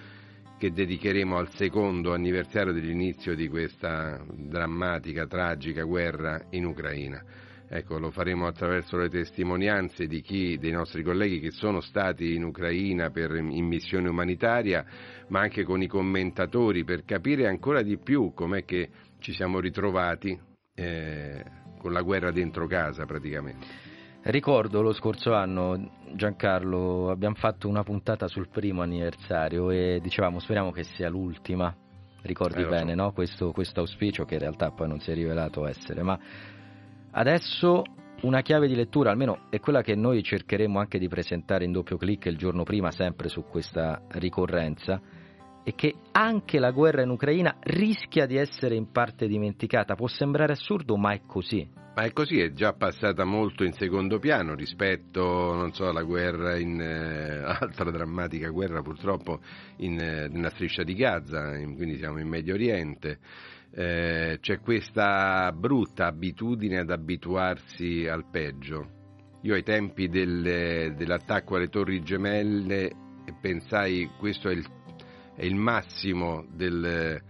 che 0.65 0.73
dedicheremo 0.73 1.37
al 1.37 1.51
secondo 1.51 2.15
anniversario 2.15 2.73
dell'inizio 2.73 3.35
di 3.35 3.49
questa 3.49 4.25
drammatica, 4.33 5.27
tragica 5.27 5.83
guerra 5.83 6.41
in 6.53 6.65
Ucraina. 6.65 7.23
Ecco, 7.69 7.99
lo 7.99 8.11
faremo 8.11 8.47
attraverso 8.47 8.97
le 8.97 9.11
testimonianze 9.11 10.07
di 10.07 10.23
chi, 10.23 10.57
dei 10.57 10.71
nostri 10.71 11.03
colleghi 11.03 11.39
che 11.39 11.51
sono 11.51 11.83
stati 11.83 12.35
in 12.35 12.45
Ucraina 12.45 13.11
per, 13.11 13.35
in 13.35 13.67
missione 13.67 14.09
umanitaria, 14.09 14.87
ma 15.29 15.41
anche 15.41 15.65
con 15.65 15.83
i 15.83 15.87
commentatori 15.87 16.83
per 16.83 17.05
capire 17.05 17.47
ancora 17.47 17.83
di 17.83 17.99
più 17.99 18.33
com'è 18.33 18.65
che 18.65 18.89
ci 19.19 19.35
siamo 19.35 19.61
ritrovati 19.61 20.39
eh, 20.75 21.45
con 21.79 21.93
la 21.93 22.01
guerra 22.01 22.31
dentro 22.31 22.67
casa 22.67 23.05
praticamente. 23.05 23.84
Ricordo 24.27 24.81
lo 24.81 24.95
scorso 24.95 25.35
anno, 25.35 25.91
Giancarlo, 26.15 27.11
abbiamo 27.11 27.35
fatto 27.35 27.69
una 27.69 27.83
puntata 27.83 28.27
sul 28.27 28.49
primo 28.49 28.81
anniversario 28.81 29.69
e 29.69 30.01
dicevamo 30.01 30.39
speriamo 30.39 30.71
che 30.71 30.83
sia 30.83 31.11
l'ultima. 31.11 31.75
Ricordi 32.23 32.61
Eh, 32.61 32.63
so. 32.63 32.71
bene, 32.71 32.95
no? 32.95 33.13
Questo, 33.13 33.53
questo 33.53 33.81
auspicio 33.81 34.25
che 34.25 34.35
in 34.35 34.41
realtà 34.41 34.71
poi 34.71 34.89
non 34.89 34.99
si 34.99 35.11
è 35.11 35.15
rivelato 35.15 35.67
essere. 35.67 36.03
Ma 36.03 36.19
adesso 37.11 37.83
una 38.23 38.41
chiave 38.41 38.67
di 38.67 38.75
lettura, 38.75 39.11
almeno 39.11 39.41
è 39.51 39.61
quella 39.61 39.83
che 39.83 39.95
noi 39.95 40.23
cercheremo 40.23 40.79
anche 40.79 40.99
di 40.99 41.07
presentare 41.07 41.67
in 41.67 41.73
doppio 41.73 41.99
clic 41.99 42.25
il 42.25 42.39
giorno 42.39 42.63
prima, 42.63 42.91
sempre 42.91 43.29
su 43.29 43.45
questa 43.45 44.01
ricorrenza, 44.13 45.03
è 45.65 45.75
che 45.75 45.95
anche 46.13 46.59
la 46.59 46.71
guerra 46.71 47.03
in 47.03 47.09
Ucraina 47.09 47.57
rischia 47.63 48.27
di 48.27 48.37
essere 48.37 48.77
in 48.77 48.93
parte 48.93 49.27
dimenticata. 49.27 49.95
Può 49.95 50.07
sembrare 50.07 50.53
assurdo, 50.53 50.97
ma 50.97 51.13
è 51.13 51.23
così. 51.27 51.67
Ma 51.97 52.03
è 52.03 52.13
così, 52.13 52.41
è 52.41 52.53
già 52.53 52.75
passata 52.75 53.25
molto 53.25 53.65
in 53.65 53.73
secondo 53.73 54.19
piano 54.19 54.55
rispetto, 54.55 55.71
so, 55.73 55.89
alla 55.89 56.03
guerra 56.03 56.59
in 56.59 56.81
eh, 56.81 57.43
altra 57.47 57.91
drammatica 57.91 58.49
guerra 58.51 58.83
purtroppo 58.83 59.41
in, 59.79 59.99
eh, 59.99 60.29
nella 60.29 60.51
striscia 60.51 60.83
di 60.83 60.95
Gaza, 60.95 61.57
in- 61.57 61.77
quindi 61.77 61.97
siamo 61.97 62.19
in 62.19 62.29
Medio 62.29 62.55
Oriente. 62.55 63.19
Eh, 63.71 64.39
c'è 64.41 64.61
questa 64.61 65.51
brutta 65.53 66.07
abitudine 66.07 66.81
ad 66.81 66.91
abituarsi 66.91 68.07
al 68.07 68.29
peggio. 68.29 69.03
Io 69.43 69.55
ai 69.55 69.63
tempi 69.63 70.09
del- 70.09 70.95
dell'attacco 70.97 71.57
alle 71.57 71.69
torri 71.69 72.03
gemelle 72.03 73.03
pensai 73.41 74.11
questo 74.19 74.49
è 74.49 74.53
il, 74.53 74.65
è 75.35 75.45
il 75.45 75.55
massimo 75.57 76.45
del, 76.53 77.21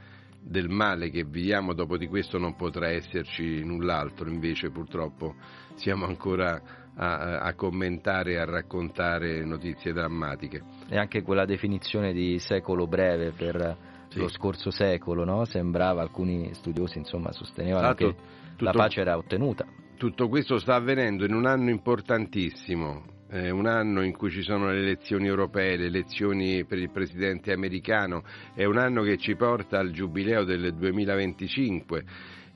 del 0.40 0.68
male 0.68 1.10
che 1.10 1.24
viviamo, 1.24 1.72
dopo 1.72 1.96
di 1.96 2.06
questo 2.06 2.38
non 2.38 2.54
potrà 2.56 2.88
esserci 2.88 3.64
null'altro, 3.64 4.28
invece 4.28 4.70
purtroppo 4.70 5.34
siamo 5.74 6.04
ancora 6.06 6.60
a, 6.96 7.40
a 7.40 7.54
commentare 7.54 8.32
e 8.32 8.38
a 8.38 8.44
raccontare 8.44 9.44
notizie 9.44 9.92
drammatiche. 9.92 10.62
E 10.88 10.96
anche 10.96 11.22
quella 11.22 11.44
definizione 11.44 12.12
di 12.12 12.38
secolo 12.38 12.86
breve 12.86 13.32
per 13.32 13.76
Sì. 14.08 14.18
lo 14.20 14.28
scorso 14.28 14.70
secolo, 14.70 15.24
no? 15.24 15.44
Sembrava, 15.44 16.02
alcuni 16.02 16.54
studiosi 16.54 16.98
insomma 16.98 17.32
sostenevano 17.32 17.86
l'altro, 17.86 18.08
che 18.10 18.16
la 18.58 18.70
tutto- 18.70 18.82
pace 18.84 19.00
era 19.00 19.16
ottenuta. 19.16 19.66
Tutto 19.96 20.28
questo 20.28 20.58
sta 20.58 20.74
avvenendo 20.74 21.24
in 21.24 21.32
un 21.34 21.46
anno 21.46 21.70
importantissimo, 21.70 23.02
eh, 23.34 23.50
un 23.50 23.66
anno 23.66 24.02
in 24.02 24.12
cui 24.16 24.30
ci 24.30 24.42
sono 24.42 24.70
le 24.70 24.78
elezioni 24.78 25.26
europee, 25.26 25.76
le 25.76 25.86
elezioni 25.86 26.64
per 26.64 26.78
il 26.78 26.90
presidente 26.90 27.52
americano, 27.52 28.22
è 28.54 28.64
un 28.64 28.78
anno 28.78 29.02
che 29.02 29.16
ci 29.16 29.34
porta 29.34 29.78
al 29.78 29.90
giubileo 29.90 30.44
del 30.44 30.72
2025, 30.74 32.04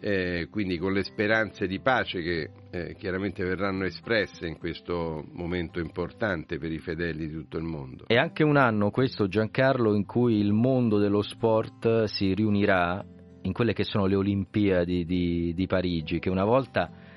eh, 0.01 0.47
quindi 0.49 0.79
con 0.79 0.93
le 0.93 1.03
speranze 1.03 1.67
di 1.67 1.81
pace 1.81 2.23
che 2.23 2.51
eh, 2.71 2.95
chiaramente 2.95 3.43
verranno 3.43 3.87
espresse 3.87 4.47
in 4.47 4.57
questo 4.57 5.25
momento 5.33 5.81
importante 5.81 6.59
per 6.59 6.71
i 6.71 6.79
fedeli 6.79 7.27
di 7.27 7.35
tutto 7.35 7.59
il 7.59 7.65
mondo. 7.65 8.05
È 8.07 8.15
anche 8.15 8.45
un 8.45 8.57
anno 8.57 8.91
questo 8.91 9.27
Giancarlo 9.27 9.95
in 9.97 10.07
cui 10.07 10.39
il 10.39 10.53
mondo 10.53 10.99
dello 10.99 11.23
sport 11.23 12.05
si 12.05 12.33
riunirà 12.35 13.05
in 13.43 13.53
quelle 13.53 13.73
che 13.73 13.83
sono 13.83 14.07
le 14.07 14.15
Olimpiadi 14.15 15.05
di, 15.05 15.53
di 15.55 15.67
Parigi, 15.67 16.21
che 16.21 16.31
una 16.31 16.45
volta 16.45 17.08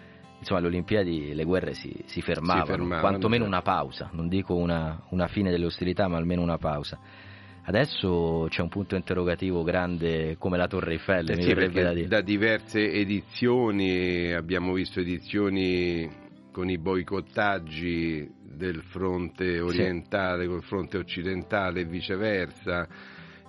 insomma 0.42 0.60
alle 0.60 0.68
Olimpiadi 0.70 1.34
le 1.34 1.44
guerre 1.44 1.74
si, 1.76 1.94
si 2.06 2.22
fermavano, 2.22 2.66
fermavano, 2.66 3.00
quantomeno 3.00 3.44
certo. 3.44 3.48
una 3.48 3.62
pausa, 3.62 4.10
non 4.14 4.28
dico 4.28 4.56
una, 4.56 5.00
una 5.12 5.28
fine 5.28 5.52
delle 5.52 5.66
ostilità, 5.66 6.08
ma 6.08 6.18
almeno 6.18 6.42
una 6.42 6.58
pausa. 6.58 7.00
Adesso 7.64 8.48
c'è 8.50 8.64
un 8.64 8.70
punto 8.70 8.96
interrogativo 8.96 9.62
grande 9.62 10.36
come 10.40 10.58
la 10.58 10.68
Torre 10.68 10.94
Eiffel, 10.94 11.30
Eh 11.30 11.36
mi 11.36 11.44
sì, 11.44 11.54
da 11.54 11.94
dire. 11.94 12.08
da 12.08 12.22
diverse 12.22 12.92
edizioni 12.92 14.34
abbiamo 14.34 14.74
visto 14.74 15.00
edizioni 15.00 16.10
con 16.52 16.70
i 16.70 16.80
boicottaggi 16.80 18.28
del 18.42 18.82
fronte 18.82 19.60
orientale 19.60 20.48
col 20.48 20.64
fronte 20.64 20.98
occidentale 20.98 21.82
e 21.82 21.86
viceversa. 21.86 22.88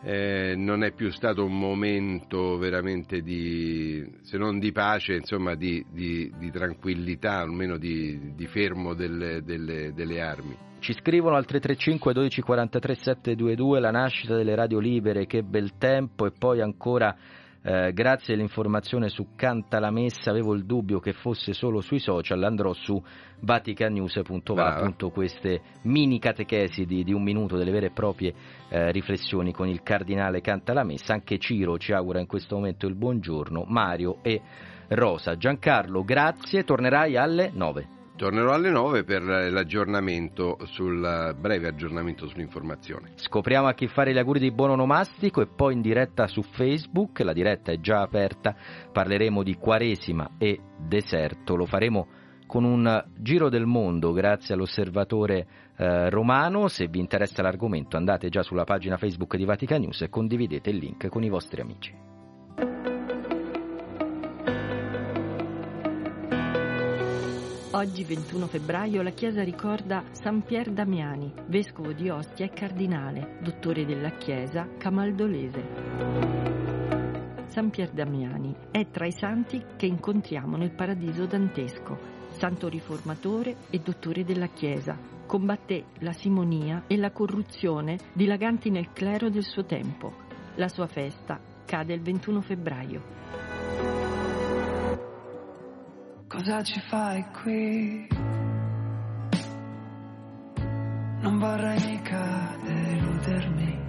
Eh, 0.04 0.54
non 0.56 0.82
è 0.82 0.92
più 0.92 1.11
stato 1.11 1.44
un 1.44 1.56
momento 1.56 2.59
veramente 2.59 3.21
di, 3.23 4.04
se 4.23 4.37
non 4.37 4.59
di 4.59 4.73
pace, 4.73 5.14
insomma 5.14 5.54
di, 5.54 5.85
di- 5.90 6.32
di 6.38 6.50
tranquillità, 6.50 7.38
almeno 7.38 7.78
di, 7.78 8.35
di 8.35 8.47
fermo 8.47 8.94
delle- 8.94 9.42
delle- 9.42 9.92
delle 9.92 10.21
armi. 10.21 10.56
Ci 10.80 10.92
scrivono 10.94 11.37
al 11.37 11.44
335 11.47 12.12
12 12.12 12.40
43 12.42 12.94
722 12.97 13.78
la 13.78 13.92
nascita 13.92 14.35
delle 14.35 14.56
radio 14.56 14.80
libere, 14.80 15.26
che 15.26 15.44
bel 15.44 15.78
tempo 15.78 16.26
e 16.26 16.32
poi 16.37 16.61
ancora 16.61 17.16
eh, 17.62 17.92
grazie 17.92 18.35
all'informazione 18.35 19.09
su 19.09 19.28
Canta 19.37 19.78
la 19.78 19.90
Messa 19.90 20.31
avevo 20.31 20.54
il 20.54 20.64
dubbio 20.64 20.99
che 20.99 21.12
fosse 21.12 21.52
solo 21.52 21.81
sui 21.81 22.00
social, 22.00 22.42
andrò 22.42 22.73
su 22.73 23.00
vaticanews.va 23.40 24.75
appunto 24.75 25.11
queste 25.11 25.61
mini 25.83 26.19
catechesi 26.19 26.85
di, 26.85 27.04
di 27.04 27.12
un 27.12 27.23
minuto, 27.23 27.57
delle 27.57 27.71
vere 27.71 27.87
e 27.87 27.90
proprie 27.90 28.35
eh, 28.69 28.90
riflessioni 28.90 29.52
con 29.52 29.69
il 29.69 29.83
cardinale 29.83 30.40
Canta 30.40 30.73
la 30.73 30.85
Messa, 30.85 31.12
anche 31.12 31.38
Ciro 31.38 31.78
ci 31.78 31.92
augura 31.92 32.19
in 32.19 32.26
questo 32.26 32.57
momento 32.57 32.87
il 32.87 32.95
buongiorno, 32.95 33.64
Mario 33.69 34.19
e 34.23 34.40
Rosa. 34.88 35.37
Giancarlo, 35.37 36.02
grazie, 36.02 36.64
tornerai 36.64 37.16
alle 37.16 37.50
9. 37.54 38.01
Tornerò 38.23 38.52
alle 38.52 38.71
9 38.71 39.02
per 39.02 39.21
l'aggiornamento 39.21 40.57
sul 40.67 41.35
breve 41.41 41.67
aggiornamento 41.67 42.29
sull'informazione. 42.29 43.14
Scopriamo 43.17 43.67
a 43.67 43.75
chi 43.75 43.88
fare 43.88 44.12
gli 44.12 44.19
auguri 44.19 44.38
di 44.38 44.52
buon 44.52 44.71
onomastico 44.71 45.41
e 45.41 45.49
poi 45.49 45.75
in 45.75 45.81
diretta 45.81 46.29
su 46.29 46.41
Facebook, 46.43 47.19
la 47.19 47.33
diretta 47.33 47.73
è 47.73 47.81
già 47.81 48.00
aperta, 48.00 48.55
parleremo 48.93 49.43
di 49.43 49.57
Quaresima 49.57 50.37
e 50.38 50.61
deserto, 50.79 51.57
lo 51.57 51.67
faremo 51.67 52.07
con 52.47 52.62
un 52.62 53.05
giro 53.19 53.49
del 53.49 53.67
mondo 53.67 54.12
grazie 54.12 54.55
all'osservatore 54.55 55.47
eh, 55.76 56.09
romano, 56.09 56.69
se 56.69 56.87
vi 56.87 57.00
interessa 57.00 57.43
l'argomento 57.43 57.97
andate 57.97 58.29
già 58.29 58.45
sulla 58.45 58.62
pagina 58.62 58.99
Facebook 58.99 59.35
di 59.35 59.45
Vatican 59.45 59.81
News 59.81 60.00
e 60.02 60.09
condividete 60.09 60.71
il 60.71 60.76
link 60.76 61.09
con 61.09 61.25
i 61.25 61.29
vostri 61.29 61.61
amici. 61.61 62.12
Oggi 67.75 68.05
21 68.05 68.49
febbraio 68.49 69.00
la 69.00 69.12
Chiesa 69.12 69.43
ricorda 69.43 70.05
San 70.11 70.43
Pier 70.43 70.71
Damiani, 70.71 71.33
vescovo 71.47 71.95
di 71.95 72.11
Ostia 72.11 72.45
e 72.45 72.50
cardinale, 72.50 73.38
dottore 73.41 73.87
della 73.87 74.11
Chiesa 74.11 74.69
camaldolese. 74.76 75.64
San 77.47 77.71
Pier 77.71 77.88
Damiani 77.88 78.55
è 78.71 78.91
tra 78.91 79.07
i 79.07 79.12
santi 79.12 79.64
che 79.75 79.87
incontriamo 79.87 80.59
nel 80.59 80.75
paradiso 80.75 81.25
dantesco, 81.25 81.99
santo 82.33 82.69
riformatore 82.69 83.57
e 83.71 83.79
dottore 83.79 84.23
della 84.23 84.49
Chiesa, 84.49 84.99
combatté 85.25 85.85
la 86.00 86.12
simonia 86.12 86.85
e 86.87 86.99
la 86.99 87.11
corruzione 87.11 87.97
dilaganti 88.12 88.69
nel 88.69 88.93
clero 88.93 89.31
del 89.31 89.45
suo 89.45 89.64
tempo. 89.64 90.12
La 90.57 90.69
sua 90.69 90.88
festa 90.88 91.41
cade 91.64 91.95
il 91.95 92.02
21 92.02 92.43
febbraio. 92.43 94.01
Cosa 96.33 96.62
ci 96.62 96.81
fai 96.89 97.23
qui? 97.43 98.09
Non 101.21 101.39
vorrei 101.39 101.79
mica 101.85 102.57
deludermi. 102.65 103.81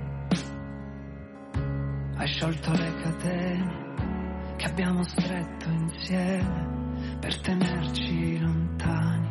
Hai 2.18 2.28
sciolto 2.28 2.72
le 2.74 2.94
catene 3.02 4.56
che 4.58 4.66
abbiamo 4.66 5.04
stretto 5.04 5.70
insieme 5.70 7.16
per 7.22 7.40
tenerci 7.40 8.38
lontani. 8.38 9.30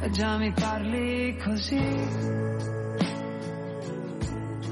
E 0.00 0.10
già 0.10 0.36
mi 0.36 0.52
parli 0.52 1.34
così. 1.38 1.80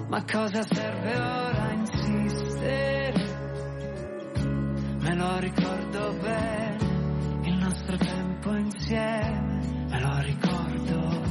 Ma 0.09 0.23
cosa 0.31 0.63
serve 0.63 1.17
ora 1.17 1.73
insistere? 1.73 3.30
Me 5.11 5.17
lo 5.17 5.38
ricordo 5.40 6.12
bene, 6.23 6.79
il 7.43 7.57
nostro 7.57 7.97
tempo 7.97 8.55
insieme, 8.55 9.59
me 9.88 10.00
lo 10.00 10.21
ricordo. 10.21 11.23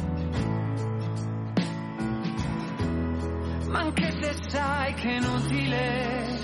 Ma 3.70 3.80
anche 3.80 4.12
se 4.22 4.36
sai 4.50 4.94
che 4.96 5.08
è 5.08 5.16
inutile, 5.16 6.40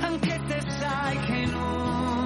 anche 0.00 0.40
se 0.48 0.60
sai 0.68 1.18
che 1.20 1.32
inutile, 1.32 2.25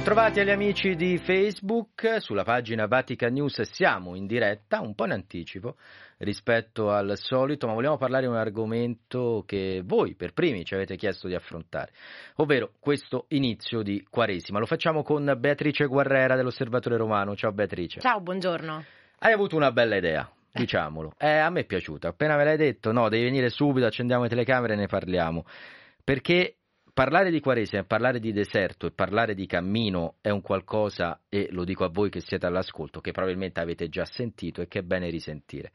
Bentrovati 0.00 0.40
agli 0.40 0.48
amici 0.48 0.96
di 0.96 1.18
Facebook, 1.18 2.22
sulla 2.22 2.42
pagina 2.42 2.86
Vatican 2.86 3.34
News 3.34 3.60
siamo 3.60 4.14
in 4.14 4.26
diretta, 4.26 4.80
un 4.80 4.94
po' 4.94 5.04
in 5.04 5.10
anticipo 5.10 5.76
rispetto 6.16 6.90
al 6.90 7.18
solito, 7.18 7.66
ma 7.66 7.74
vogliamo 7.74 7.98
parlare 7.98 8.22
di 8.22 8.30
un 8.30 8.38
argomento 8.38 9.44
che 9.46 9.82
voi 9.84 10.14
per 10.14 10.32
primi 10.32 10.64
ci 10.64 10.72
avete 10.72 10.96
chiesto 10.96 11.28
di 11.28 11.34
affrontare, 11.34 11.92
ovvero 12.36 12.72
questo 12.80 13.26
inizio 13.28 13.82
di 13.82 14.02
Quaresima. 14.08 14.58
Lo 14.58 14.64
facciamo 14.64 15.02
con 15.02 15.36
Beatrice 15.38 15.84
Guerrera 15.84 16.34
dell'Osservatore 16.34 16.96
Romano. 16.96 17.36
Ciao 17.36 17.52
Beatrice. 17.52 18.00
Ciao, 18.00 18.22
buongiorno. 18.22 18.82
Hai 19.18 19.32
avuto 19.34 19.54
una 19.54 19.70
bella 19.70 19.96
idea, 19.96 20.26
diciamolo. 20.50 21.12
Eh, 21.18 21.28
a 21.28 21.50
me 21.50 21.60
è 21.60 21.64
piaciuta. 21.66 22.08
Appena 22.08 22.36
me 22.36 22.44
l'hai 22.44 22.56
detto, 22.56 22.90
no, 22.90 23.10
devi 23.10 23.24
venire 23.24 23.50
subito, 23.50 23.84
accendiamo 23.84 24.22
le 24.22 24.30
telecamere 24.30 24.72
e 24.72 24.76
ne 24.76 24.86
parliamo. 24.86 25.44
Perché 26.02 26.54
parlare 27.00 27.30
di 27.30 27.40
Quaresima, 27.40 27.84
parlare 27.84 28.20
di 28.20 28.30
deserto 28.30 28.86
e 28.86 28.90
parlare 28.90 29.32
di 29.32 29.46
cammino 29.46 30.16
è 30.20 30.28
un 30.28 30.42
qualcosa, 30.42 31.22
e 31.30 31.48
lo 31.50 31.64
dico 31.64 31.84
a 31.84 31.88
voi 31.88 32.10
che 32.10 32.20
siete 32.20 32.44
all'ascolto, 32.44 33.00
che 33.00 33.10
probabilmente 33.10 33.58
avete 33.58 33.88
già 33.88 34.04
sentito 34.04 34.60
e 34.60 34.68
che 34.68 34.80
è 34.80 34.82
bene 34.82 35.08
risentire. 35.08 35.72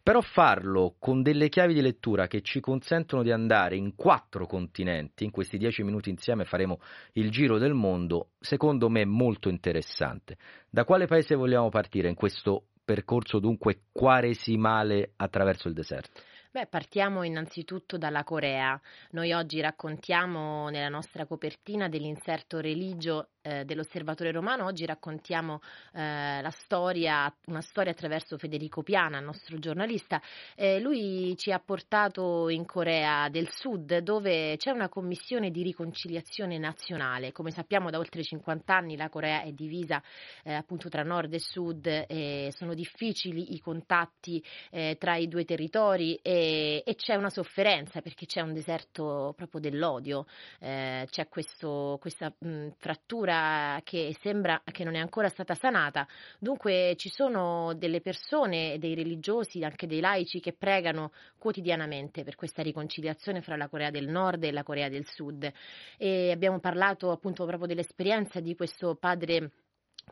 Però 0.00 0.20
farlo 0.20 0.94
con 1.00 1.22
delle 1.22 1.48
chiavi 1.48 1.74
di 1.74 1.80
lettura 1.80 2.28
che 2.28 2.40
ci 2.42 2.60
consentono 2.60 3.24
di 3.24 3.32
andare 3.32 3.74
in 3.74 3.96
quattro 3.96 4.46
continenti, 4.46 5.24
in 5.24 5.32
questi 5.32 5.58
dieci 5.58 5.82
minuti 5.82 6.08
insieme 6.08 6.44
faremo 6.44 6.78
il 7.14 7.32
giro 7.32 7.58
del 7.58 7.74
mondo, 7.74 8.28
secondo 8.38 8.88
me 8.88 9.00
è 9.00 9.06
molto 9.06 9.48
interessante. 9.48 10.36
Da 10.70 10.84
quale 10.84 11.06
paese 11.06 11.34
vogliamo 11.34 11.68
partire 11.68 12.08
in 12.08 12.14
questo 12.14 12.66
percorso 12.84 13.40
dunque 13.40 13.86
quaresimale 13.90 15.14
attraverso 15.16 15.66
il 15.66 15.74
deserto? 15.74 16.29
Beh, 16.52 16.66
partiamo 16.66 17.22
innanzitutto 17.22 17.96
dalla 17.96 18.24
Corea. 18.24 18.80
Noi 19.10 19.32
oggi 19.32 19.60
raccontiamo 19.60 20.68
nella 20.68 20.88
nostra 20.88 21.24
copertina 21.24 21.88
dell'inserto 21.88 22.58
religio 22.58 23.30
eh, 23.42 23.64
dell'Osservatore 23.64 24.32
Romano, 24.32 24.66
oggi 24.66 24.84
raccontiamo 24.84 25.60
eh, 25.92 26.40
la 26.42 26.50
storia, 26.50 27.32
una 27.46 27.60
storia 27.60 27.92
attraverso 27.92 28.36
Federico 28.36 28.82
Piana, 28.82 29.18
il 29.18 29.24
nostro 29.24 29.58
giornalista. 29.58 30.20
Eh, 30.54 30.78
lui 30.80 31.34
ci 31.36 31.50
ha 31.52 31.58
portato 31.58 32.48
in 32.48 32.66
Corea 32.66 33.28
del 33.28 33.48
Sud 33.50 33.98
dove 33.98 34.56
c'è 34.56 34.70
una 34.70 34.88
commissione 34.88 35.50
di 35.50 35.62
riconciliazione 35.62 36.58
nazionale. 36.58 37.32
Come 37.32 37.50
sappiamo 37.50 37.90
da 37.90 37.98
oltre 37.98 38.22
50 38.22 38.74
anni 38.74 38.96
la 38.96 39.08
Corea 39.08 39.42
è 39.42 39.52
divisa 39.52 40.02
eh, 40.44 40.52
appunto 40.52 40.88
tra 40.88 41.02
nord 41.02 41.32
e 41.32 41.40
sud 41.40 41.86
e 41.86 42.52
sono 42.56 42.74
difficili 42.74 43.54
i 43.54 43.60
contatti 43.60 44.42
eh, 44.70 44.96
tra 44.98 45.16
i 45.16 45.28
due 45.28 45.44
territori 45.44 46.16
e, 46.16 46.82
e, 46.84 46.94
c'è 46.94 47.14
una 47.14 47.30
sofferenza 47.30 48.00
perché 48.00 48.26
c'è 48.26 48.40
un 48.40 48.52
deserto 48.52 49.32
proprio 49.36 49.60
dell'odio, 49.60 50.26
eh, 50.60 51.06
c'è 51.10 51.28
questo, 51.28 51.98
questa 52.00 52.32
mh, 52.36 52.68
frattura 52.78 53.29
paura 53.30 53.80
che 53.84 54.16
sembra 54.20 54.60
che 54.64 54.84
non 54.84 54.94
è 54.94 54.98
ancora 54.98 55.28
stata 55.28 55.54
sanata. 55.54 56.06
Dunque 56.38 56.94
ci 56.96 57.08
sono 57.08 57.74
delle 57.74 58.00
persone, 58.00 58.78
dei 58.78 58.94
religiosi, 58.94 59.62
anche 59.62 59.86
dei 59.86 60.00
laici 60.00 60.40
che 60.40 60.52
pregano 60.52 61.12
quotidianamente 61.38 62.24
per 62.24 62.34
questa 62.34 62.62
riconciliazione 62.62 63.40
fra 63.40 63.56
la 63.56 63.68
Corea 63.68 63.90
del 63.90 64.08
Nord 64.08 64.44
e 64.44 64.52
la 64.52 64.62
Corea 64.64 64.88
del 64.88 65.06
Sud. 65.06 65.50
E 65.96 66.30
abbiamo 66.32 66.58
parlato 66.58 67.10
appunto 67.10 67.44
proprio 67.46 67.68
dell'esperienza 67.68 68.40
di 68.40 68.54
questo 68.56 68.96
padre 68.96 69.50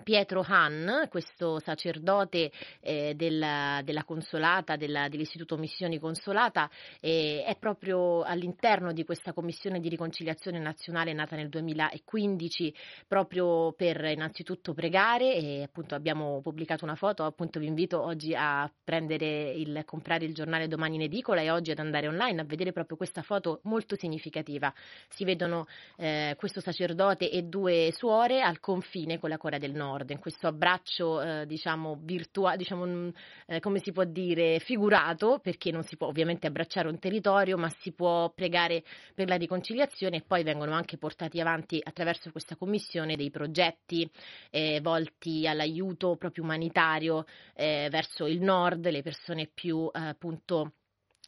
Pietro 0.03 0.45
Han, 0.47 1.07
questo 1.11 1.59
sacerdote 1.59 2.51
eh, 2.81 3.15
della, 3.15 3.81
della, 3.85 4.05
Consolata, 4.05 4.77
della, 4.77 5.09
dell'Istituto 5.09 5.57
Missioni 5.57 5.99
Consolata, 5.99 6.71
eh, 7.01 7.43
è 7.45 7.57
proprio 7.59 8.23
all'interno 8.23 8.93
di 8.93 9.05
questa 9.05 9.33
commissione 9.33 9.81
di 9.81 9.89
riconciliazione 9.89 10.59
nazionale 10.59 11.13
nata 11.13 11.37
nel 11.37 11.49
2015 11.49 12.75
proprio 13.07 13.73
per 13.73 14.05
innanzitutto 14.05 14.73
pregare 14.73 15.35
e 15.35 15.63
appunto 15.63 15.95
abbiamo 15.95 16.41
pubblicato 16.41 16.85
una 16.85 16.95
foto, 16.95 17.25
appunto 17.25 17.59
vi 17.59 17.67
invito 17.67 18.03
oggi 18.03 18.35
a 18.35 18.71
prendere 18.85 19.51
il, 19.51 19.83
comprare 19.85 20.25
il 20.25 20.35
giornale 20.35 20.69
domani 20.69 20.97
in 20.97 21.03
edicola 21.03 21.41
e 21.41 21.51
oggi 21.51 21.71
ad 21.71 21.79
andare 21.79 22.09
online 22.09 22.41
a 22.41 22.45
vedere 22.45 22.73
proprio 22.73 22.97
questa 22.97 23.23
foto 23.23 23.61
molto 23.65 23.97
significativa. 23.97 24.73
Si 25.09 25.25
vedono 25.25 25.67
eh, 25.97 26.35
questo 26.39 26.61
sacerdote 26.61 27.31
e 27.31 27.43
due 27.43 27.91
suore 27.93 28.41
al 28.41 28.61
confine 28.61 29.19
con 29.19 29.29
la 29.29 29.37
Corea 29.39 29.59
del 29.59 29.73
Nord 29.73 29.88
Nord, 29.89 30.11
in 30.11 30.19
questo 30.19 30.47
abbraccio 30.47 31.21
eh, 31.23 31.47
diciamo 31.47 31.99
virtuale, 32.03 32.59
diciamo, 32.59 32.87
mm, 32.87 33.09
eh, 33.47 33.61
come 33.61 33.81
si 33.81 33.93
può 33.93 34.05
dire, 34.05 34.59
figurato, 34.59 35.39
perché 35.43 35.71
non 35.71 35.83
si 35.83 35.97
può 35.97 36.09
ovviamente 36.09 36.47
abbracciare 36.47 36.89
un 36.89 36.99
territorio, 36.99 37.57
ma 37.57 37.71
si 37.81 37.93
può 37.93 38.31
pregare 38.31 38.85
per 39.15 39.29
la 39.29 39.37
riconciliazione 39.37 40.17
e 40.17 40.25
poi 40.27 40.43
vengono 40.43 40.73
anche 40.73 40.99
portati 40.99 41.41
avanti 41.41 41.81
attraverso 41.83 42.31
questa 42.31 42.57
commissione 42.57 43.17
dei 43.17 43.31
progetti 43.31 44.09
eh, 44.51 44.81
volti 44.83 45.47
all'aiuto 45.47 46.17
proprio 46.17 46.45
umanitario 46.45 47.25
eh, 47.55 47.89
verso 47.91 48.27
il 48.27 48.41
nord, 48.41 48.89
le 48.89 49.03
persone 49.03 49.49
più 49.53 49.91
eh, 49.93 49.99
appunto 50.01 50.73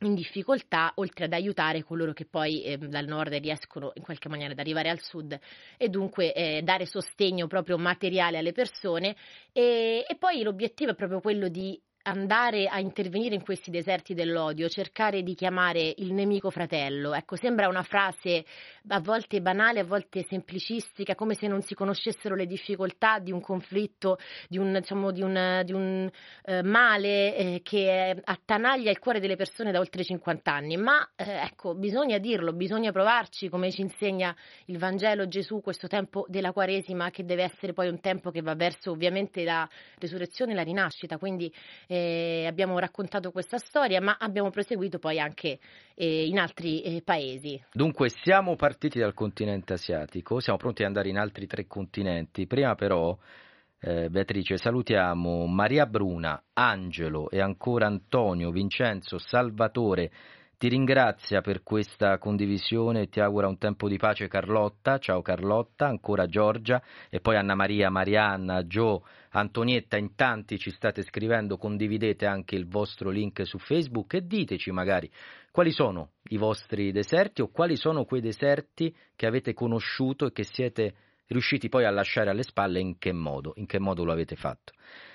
in 0.01 0.15
difficoltà, 0.15 0.93
oltre 0.97 1.27
ad 1.27 1.33
aiutare 1.33 1.83
coloro 1.83 2.13
che 2.13 2.25
poi 2.25 2.63
eh, 2.63 2.79
dal 2.79 3.07
nord 3.07 3.35
riescono 3.35 3.91
in 3.95 4.03
qualche 4.03 4.29
maniera 4.29 4.53
ad 4.53 4.59
arrivare 4.59 4.89
al 4.89 5.01
sud 5.01 5.39
e 5.77 5.89
dunque 5.89 6.33
eh, 6.33 6.63
dare 6.63 6.87
sostegno 6.87 7.47
proprio 7.47 7.77
materiale 7.77 8.39
alle 8.39 8.53
persone. 8.53 9.17
E, 9.53 10.05
e 10.09 10.17
poi 10.17 10.43
l'obiettivo 10.43 10.93
è 10.93 10.95
proprio 10.95 11.21
quello 11.21 11.49
di 11.49 11.81
andare 12.11 12.67
a 12.67 12.81
intervenire 12.81 13.35
in 13.35 13.43
questi 13.43 13.71
deserti 13.71 14.15
dell'odio, 14.15 14.69
cercare 14.69 15.23
di 15.23 15.35
chiamare 15.35 15.95
il 15.97 16.13
nemico 16.13 16.51
fratello. 16.51 17.15
Ecco, 17.15 17.37
sembra 17.37 17.69
una 17.69 17.83
frase 17.83 18.45
a 18.89 19.01
volte 19.01 19.41
banale, 19.41 19.81
a 19.81 19.85
volte 19.85 20.25
semplicistica, 20.29 21.15
come 21.15 21.35
se 21.35 21.47
non 21.47 21.63
si 21.63 21.75
conoscessero 21.75 22.35
le 22.35 22.47
difficoltà 22.47 23.19
di 23.19 23.31
un 23.31 23.41
conflitto, 23.41 24.19
di 24.49 24.59
un, 24.59 24.73
diciamo, 24.73 25.13
di 25.13 25.23
un, 25.23 25.63
di 25.65 25.73
un 25.73 26.11
eh, 26.45 26.63
male 26.63 27.37
eh, 27.37 27.61
che 27.63 28.21
attanaglia 28.25 28.91
il 28.91 28.99
cuore 28.99 29.21
delle 29.21 29.37
persone 29.37 29.71
da 29.71 29.79
oltre 29.79 30.03
50 30.03 30.53
anni. 30.53 30.77
Ma 30.77 31.09
eh, 31.15 31.45
ecco, 31.45 31.75
bisogna 31.75 32.19
dirlo, 32.19 32.53
bisogna 32.53 32.91
provarci, 32.91 33.49
come 33.49 33.71
ci 33.71 33.83
insegna 33.83 34.35
il 34.67 34.79
Vangelo 34.79 35.29
Gesù, 35.29 35.61
questo 35.61 35.87
tempo 35.87 36.27
della 36.29 36.53
Quaresima, 36.53 37.11
che 37.11 37.25
deve 37.25 37.45
essere 37.45 37.73
poi 37.73 37.89
un 37.89 38.01
tempo 38.01 38.31
che 38.31 38.43
va 38.43 38.55
verso 38.55 38.91
ovviamente 38.91 39.45
la 39.45 39.69
resurrezione 39.99 40.53
e 40.53 40.55
la 40.57 40.63
rinascita. 40.63 41.19
Quindi 41.19 41.53
eh, 41.87 42.00
abbiamo 42.47 42.79
raccontato 42.79 43.31
questa 43.31 43.59
storia, 43.59 44.01
ma 44.01 44.17
abbiamo 44.19 44.51
proseguito 44.51 44.99
poi 44.99 45.19
anche 45.19 45.59
eh, 45.95 46.27
in 46.27 46.39
altri 46.39 46.83
eh, 46.83 47.03
paesi. 47.03 47.63
Dunque 47.73 48.09
siamo 48.09 48.57
partiti 48.57 48.99
dal 48.99 49.15
continente 49.15 49.73
asiatico, 49.73 50.41
siamo 50.41 50.59
pronti 50.59 50.83
ad 50.83 50.89
andare 50.89 51.09
in 51.09 51.19
altri 51.19 51.47
tre 51.47 51.67
continenti. 51.67 52.47
Prima 52.47 52.75
però, 52.75 53.17
eh, 53.81 54.09
Beatrice, 54.09 54.57
salutiamo 54.57 55.47
Maria 55.47 55.87
Bruna, 55.87 56.43
Angelo 56.53 57.31
e 57.31 57.41
ancora 57.41 57.87
Antonio, 57.87 58.51
Vincenzo, 58.51 59.19
Salvatore. 59.19 60.11
Ti 60.61 60.69
ringrazia 60.69 61.41
per 61.41 61.63
questa 61.63 62.19
condivisione 62.19 63.01
e 63.01 63.09
ti 63.09 63.19
augura 63.19 63.49
un 63.49 63.57
tempo 63.57 63.89
di 63.89 63.97
pace 63.97 64.29
Carlotta. 64.29 64.99
Ciao 64.99 65.23
Carlotta, 65.23 65.87
ancora 65.87 66.27
Giorgia 66.27 66.83
e 67.09 67.19
poi 67.21 67.37
Anna 67.37 67.55
Maria, 67.55 67.89
Marianna, 67.89 68.67
Gio, 68.67 69.07
Antonietta, 69.33 69.97
in 69.97 70.15
tanti 70.15 70.59
ci 70.59 70.71
state 70.71 71.03
scrivendo, 71.03 71.57
condividete 71.57 72.27
anche 72.27 72.57
il 72.57 72.67
vostro 72.67 73.11
link 73.11 73.47
su 73.47 73.59
Facebook 73.59 74.15
e 74.15 74.27
diteci 74.27 74.73
magari 74.73 75.11
quali 75.53 75.71
sono 75.71 76.13
i 76.31 76.37
vostri 76.37 76.91
deserti 76.91 77.41
o 77.41 77.49
quali 77.49 77.77
sono 77.77 78.05
quei 78.05 78.21
deserti 78.21 78.95
che 79.15 79.27
avete 79.27 79.55
conosciuto 79.55 80.27
e 80.27 80.33
che 80.33 80.45
siete 80.45 80.95
riusciti 81.29 81.69
poi 81.69 81.85
a 81.85 81.91
lasciare 81.91 82.31
alle 82.31 82.43
spalle 82.43 82.81
in 82.81 82.99
che 82.99 83.13
modo, 83.13 83.53
in 83.57 83.67
che 83.67 83.79
modo 83.79 84.05
lo 84.05 84.13
avete 84.13 84.35
fatto. 84.35 84.73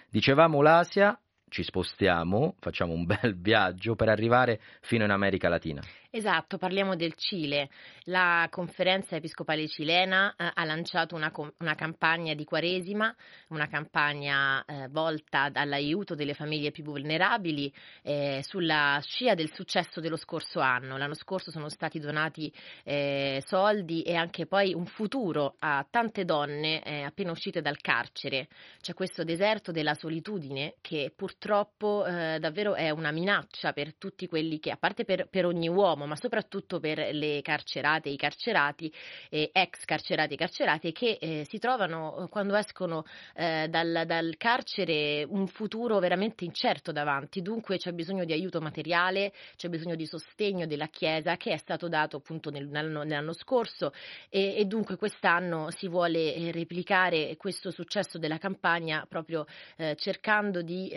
Dicevamo 0.09 0.61
l'Asia, 0.61 1.19
ci 1.49 1.63
spostiamo, 1.63 2.55
facciamo 2.59 2.93
un 2.93 3.05
bel 3.05 3.35
viaggio 3.39 3.95
per 3.95 4.09
arrivare 4.09 4.61
fino 4.81 5.03
in 5.03 5.11
America 5.11 5.49
Latina. 5.49 5.81
Esatto, 6.15 6.57
parliamo 6.57 6.95
del 6.95 7.13
Cile. 7.15 7.69
La 8.03 8.47
conferenza 8.49 9.17
episcopale 9.17 9.67
cilena 9.67 10.33
eh, 10.37 10.49
ha 10.53 10.63
lanciato 10.63 11.13
una, 11.13 11.29
una, 11.57 11.75
campagna 11.75 12.33
di 12.33 12.45
Quaresima, 12.45 13.13
una 13.49 13.67
campagna 13.67 14.63
eh, 14.63 14.87
volta 14.87 15.51
all'aiuto 15.53 16.15
delle 16.15 16.33
famiglie 16.33 16.71
più 16.71 16.85
vulnerabili 16.85 17.69
eh, 18.01 18.39
sulla 18.43 18.97
scia 19.03 19.33
del 19.33 19.51
successo 19.51 19.99
dello 19.99 20.15
scorso 20.15 20.61
anno. 20.61 20.95
L'anno 20.95 21.15
scorso 21.15 21.51
sono 21.51 21.67
stati 21.67 21.99
donati 21.99 22.49
eh, 22.85 23.43
soldi 23.45 24.01
e 24.03 24.15
anche 24.15 24.45
poi 24.45 24.73
un 24.73 24.85
futuro 24.85 25.55
a 25.59 25.85
tante 25.89 26.23
donne 26.23 26.81
eh, 26.83 27.01
appena 27.01 27.31
uscite 27.31 27.59
dal 27.59 27.81
carcere. 27.81 28.47
C'è 28.79 28.93
questo 28.93 29.25
deserto 29.25 29.73
della 29.73 29.95
solitudine 29.95 30.75
che 30.79 31.11
purtroppo 31.13 32.05
eh, 32.05 32.37
davvero 32.39 32.73
è 32.73 32.89
una 32.89 33.11
minaccia 33.11 33.73
per 33.73 33.95
tutti 33.95 34.27
quelli 34.27 34.59
che, 34.59 34.71
a 34.71 34.77
parte 34.77 35.03
per, 35.03 35.27
per 35.27 35.45
ogni 35.45 35.67
uomo, 35.67 36.03
ma 36.05 36.15
soprattutto 36.15 36.79
per 36.79 37.09
le 37.11 37.41
carcerate 37.41 38.09
i 38.09 38.17
carcerati, 38.17 38.91
eh, 39.29 39.49
ex 39.53 39.85
carcerati 39.85 40.33
e 40.33 40.37
carcerate, 40.37 40.91
che 40.91 41.17
eh, 41.19 41.45
si 41.47 41.59
trovano 41.59 42.23
eh, 42.23 42.29
quando 42.29 42.55
escono 42.55 43.05
eh, 43.35 43.67
dal, 43.69 44.03
dal, 44.05 44.35
carcere 44.37 45.25
un 45.27 45.47
futuro 45.47 45.99
veramente 45.99 46.45
incerto 46.45 46.91
davanti. 46.91 47.41
Dunque 47.41 47.77
c'è 47.77 47.91
bisogno 47.91 48.25
di 48.25 48.33
aiuto 48.33 48.61
materiale, 48.61 49.33
c'è 49.55 49.69
bisogno 49.69 49.95
di 49.95 50.05
sostegno 50.05 50.65
della 50.65 50.87
Chiesa 50.87 51.37
che 51.37 51.51
è 51.51 51.57
stato 51.57 51.87
dato 51.87 52.17
appunto 52.17 52.49
nel, 52.49 52.67
nell'anno, 52.67 53.03
nell'anno, 53.03 53.33
scorso 53.33 53.91
e, 54.29 54.55
e, 54.57 54.65
dunque 54.65 54.97
quest'anno 54.97 55.69
si 55.71 55.87
vuole 55.87 56.33
eh, 56.35 56.51
replicare 56.51 57.35
questo 57.37 57.71
successo 57.71 58.17
della 58.17 58.37
campagna 58.37 59.05
proprio 59.07 59.45
eh, 59.77 59.95
cercando 59.97 60.61
di 60.61 60.93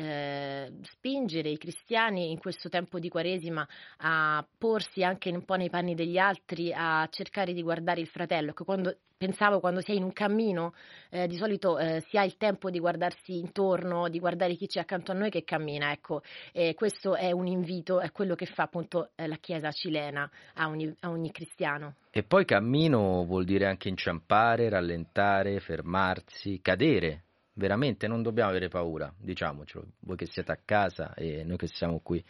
spingere 0.82 1.48
i 1.48 1.58
cristiani 1.58 2.30
in 2.30 2.38
questo 2.38 2.68
tempo 2.68 2.98
di 2.98 3.08
Quaresima 3.08 3.66
a 3.98 4.46
porsi 4.56 4.97
mettersi 4.98 5.02
anche 5.04 5.30
un 5.30 5.44
po' 5.44 5.54
nei 5.54 5.70
panni 5.70 5.94
degli 5.94 6.18
altri, 6.18 6.72
a 6.74 7.06
cercare 7.10 7.52
di 7.52 7.62
guardare 7.62 8.00
il 8.00 8.08
fratello. 8.08 8.50
Ecco, 8.50 8.64
quando, 8.64 8.96
pensavo 9.16 9.60
quando 9.60 9.80
sei 9.80 9.96
in 9.96 10.02
un 10.02 10.12
cammino, 10.12 10.74
eh, 11.10 11.26
di 11.26 11.36
solito 11.36 11.78
eh, 11.78 12.02
si 12.08 12.16
ha 12.18 12.24
il 12.24 12.36
tempo 12.36 12.70
di 12.70 12.78
guardarsi 12.78 13.38
intorno, 13.38 14.08
di 14.08 14.18
guardare 14.18 14.54
chi 14.54 14.66
c'è 14.66 14.80
accanto 14.80 15.12
a 15.12 15.14
noi 15.14 15.30
che 15.30 15.44
cammina. 15.44 15.92
Ecco, 15.92 16.22
eh, 16.52 16.74
questo 16.74 17.14
è 17.14 17.30
un 17.30 17.46
invito, 17.46 18.00
è 18.00 18.10
quello 18.10 18.34
che 18.34 18.46
fa 18.46 18.64
appunto 18.64 19.10
eh, 19.14 19.26
la 19.26 19.36
Chiesa 19.36 19.70
cilena 19.70 20.28
a 20.54 20.68
ogni, 20.68 20.92
a 21.00 21.10
ogni 21.10 21.30
cristiano. 21.30 21.94
E 22.10 22.22
poi 22.22 22.44
cammino 22.44 23.24
vuol 23.24 23.44
dire 23.44 23.66
anche 23.66 23.88
inciampare, 23.88 24.68
rallentare, 24.68 25.60
fermarsi, 25.60 26.60
cadere. 26.60 27.22
Veramente 27.58 28.06
non 28.06 28.22
dobbiamo 28.22 28.50
avere 28.50 28.68
paura, 28.68 29.12
diciamocelo, 29.18 29.84
voi 30.02 30.16
che 30.16 30.26
siete 30.26 30.52
a 30.52 30.58
casa 30.64 31.12
e 31.14 31.42
noi 31.42 31.56
che 31.56 31.66
siamo 31.66 31.98
qui 31.98 32.24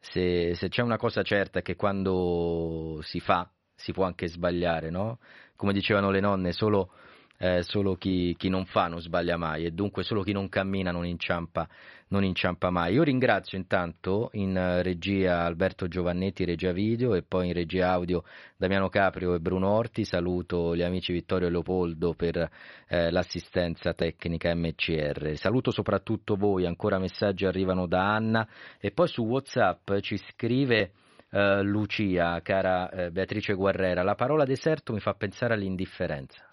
se, 0.00 0.54
se 0.54 0.68
c'è 0.68 0.82
una 0.82 0.96
cosa 0.96 1.22
certa 1.22 1.60
è 1.60 1.62
che 1.62 1.76
quando 1.76 3.00
si 3.02 3.20
fa 3.20 3.50
si 3.74 3.92
può 3.92 4.04
anche 4.04 4.28
sbagliare, 4.28 4.90
no? 4.90 5.18
Come 5.56 5.72
dicevano 5.72 6.10
le 6.10 6.20
nonne, 6.20 6.52
solo, 6.52 6.92
eh, 7.38 7.62
solo 7.62 7.94
chi, 7.94 8.34
chi, 8.36 8.48
non 8.48 8.64
fa 8.64 8.88
non 8.88 9.00
sbaglia 9.00 9.36
mai 9.36 9.64
e 9.64 9.70
dunque 9.70 10.02
solo 10.02 10.22
chi 10.22 10.32
non 10.32 10.48
cammina 10.48 10.90
non 10.90 11.06
inciampa, 11.06 11.68
non 12.08 12.24
inciampa 12.24 12.70
mai. 12.70 12.94
Io 12.94 13.04
ringrazio 13.04 13.56
intanto 13.56 14.30
in 14.32 14.80
regia 14.82 15.44
Alberto 15.44 15.86
Giovannetti, 15.86 16.44
regia 16.44 16.72
video, 16.72 17.14
e 17.14 17.22
poi 17.22 17.46
in 17.46 17.52
regia 17.52 17.92
audio 17.92 18.24
Damiano 18.56 18.88
Caprio 18.88 19.34
e 19.34 19.40
Bruno 19.40 19.68
Orti. 19.68 20.04
Saluto 20.04 20.74
gli 20.74 20.82
amici 20.82 21.12
Vittorio 21.12 21.46
e 21.46 21.50
Leopoldo 21.50 22.12
per 22.14 22.50
eh, 22.88 23.10
l'assistenza 23.10 23.94
tecnica 23.94 24.52
MCR. 24.54 25.36
Saluto 25.36 25.70
soprattutto 25.70 26.34
voi, 26.34 26.66
ancora 26.66 26.98
messaggi 26.98 27.46
arrivano 27.46 27.86
da 27.86 28.14
Anna 28.14 28.48
e 28.80 28.90
poi 28.90 29.06
su 29.06 29.22
WhatsApp 29.24 29.98
ci 30.00 30.16
scrive. 30.16 30.92
Uh, 31.30 31.60
Lucia, 31.60 32.40
cara 32.40 32.88
uh, 32.90 33.10
Beatrice 33.10 33.52
Guerrera, 33.52 34.02
la 34.02 34.14
parola 34.14 34.46
deserto 34.46 34.94
mi 34.94 34.98
fa 35.00 35.12
pensare 35.12 35.52
all'indifferenza. 35.52 36.47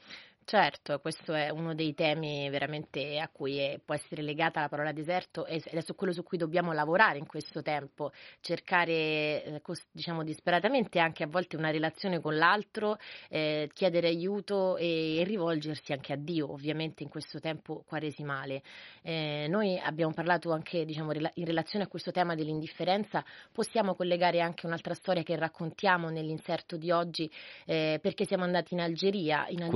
Certo, 0.48 1.00
questo 1.00 1.34
è 1.34 1.50
uno 1.50 1.74
dei 1.74 1.96
temi 1.96 2.48
veramente 2.52 3.18
a 3.18 3.28
cui 3.30 3.58
è, 3.58 3.80
può 3.84 3.96
essere 3.96 4.22
legata 4.22 4.62
la 4.62 4.70
parola 4.70 4.92
deserto 4.92 5.48
ed 5.48 5.64
è 5.64 5.82
su 5.82 5.96
quello 5.96 6.14
su 6.14 6.22
cui 6.22 6.38
dobbiamo 6.38 6.72
lavorare 6.72 7.18
in 7.18 7.26
questo 7.26 7.64
tempo, 7.64 8.12
cercare 8.42 9.44
eh, 9.44 9.62
diciamo 9.92 10.24
disperatamente 10.24 11.00
anche 11.00 11.24
a 11.24 11.28
volte 11.28 11.58
una 11.58 11.72
relazione 11.72 12.22
con 12.22 12.38
l'altro, 12.38 13.00
eh, 13.28 13.72
chiedere 13.74 14.08
aiuto 14.08 14.78
e, 14.78 15.18
e, 15.18 15.24
rivolgersi 15.24 15.94
anche 15.94 16.14
a 16.14 16.16
Dio, 16.16 16.52
ovviamente 16.52 17.02
in 17.02 17.10
questo 17.10 17.40
tempo 17.40 17.84
quaresimale. 17.84 18.62
Eh, 19.02 19.48
noi 19.50 19.80
abbiamo 19.80 20.14
parlato 20.14 20.52
anche 20.52 20.86
diciamo, 20.86 21.12
in 21.12 21.46
relazione 21.46 21.86
a 21.86 21.88
questo 21.88 22.12
tema 22.12 22.36
dell'indifferenza, 22.36 23.26
possiamo 23.52 23.96
collegare 23.96 24.42
anche 24.42 24.68
un'altra 24.68 24.94
storia 24.94 25.24
che 25.24 25.36
raccontiamo 25.36 26.10
nell'inserto 26.10 26.78
di 26.78 26.92
oggi 26.92 27.28
eh, 27.66 27.98
perché 28.00 28.26
siamo 28.26 28.44
andati 28.44 28.76
in 28.76 28.82
Algeria. 28.82 29.48
In 29.50 29.64
Algeria... 29.64 29.72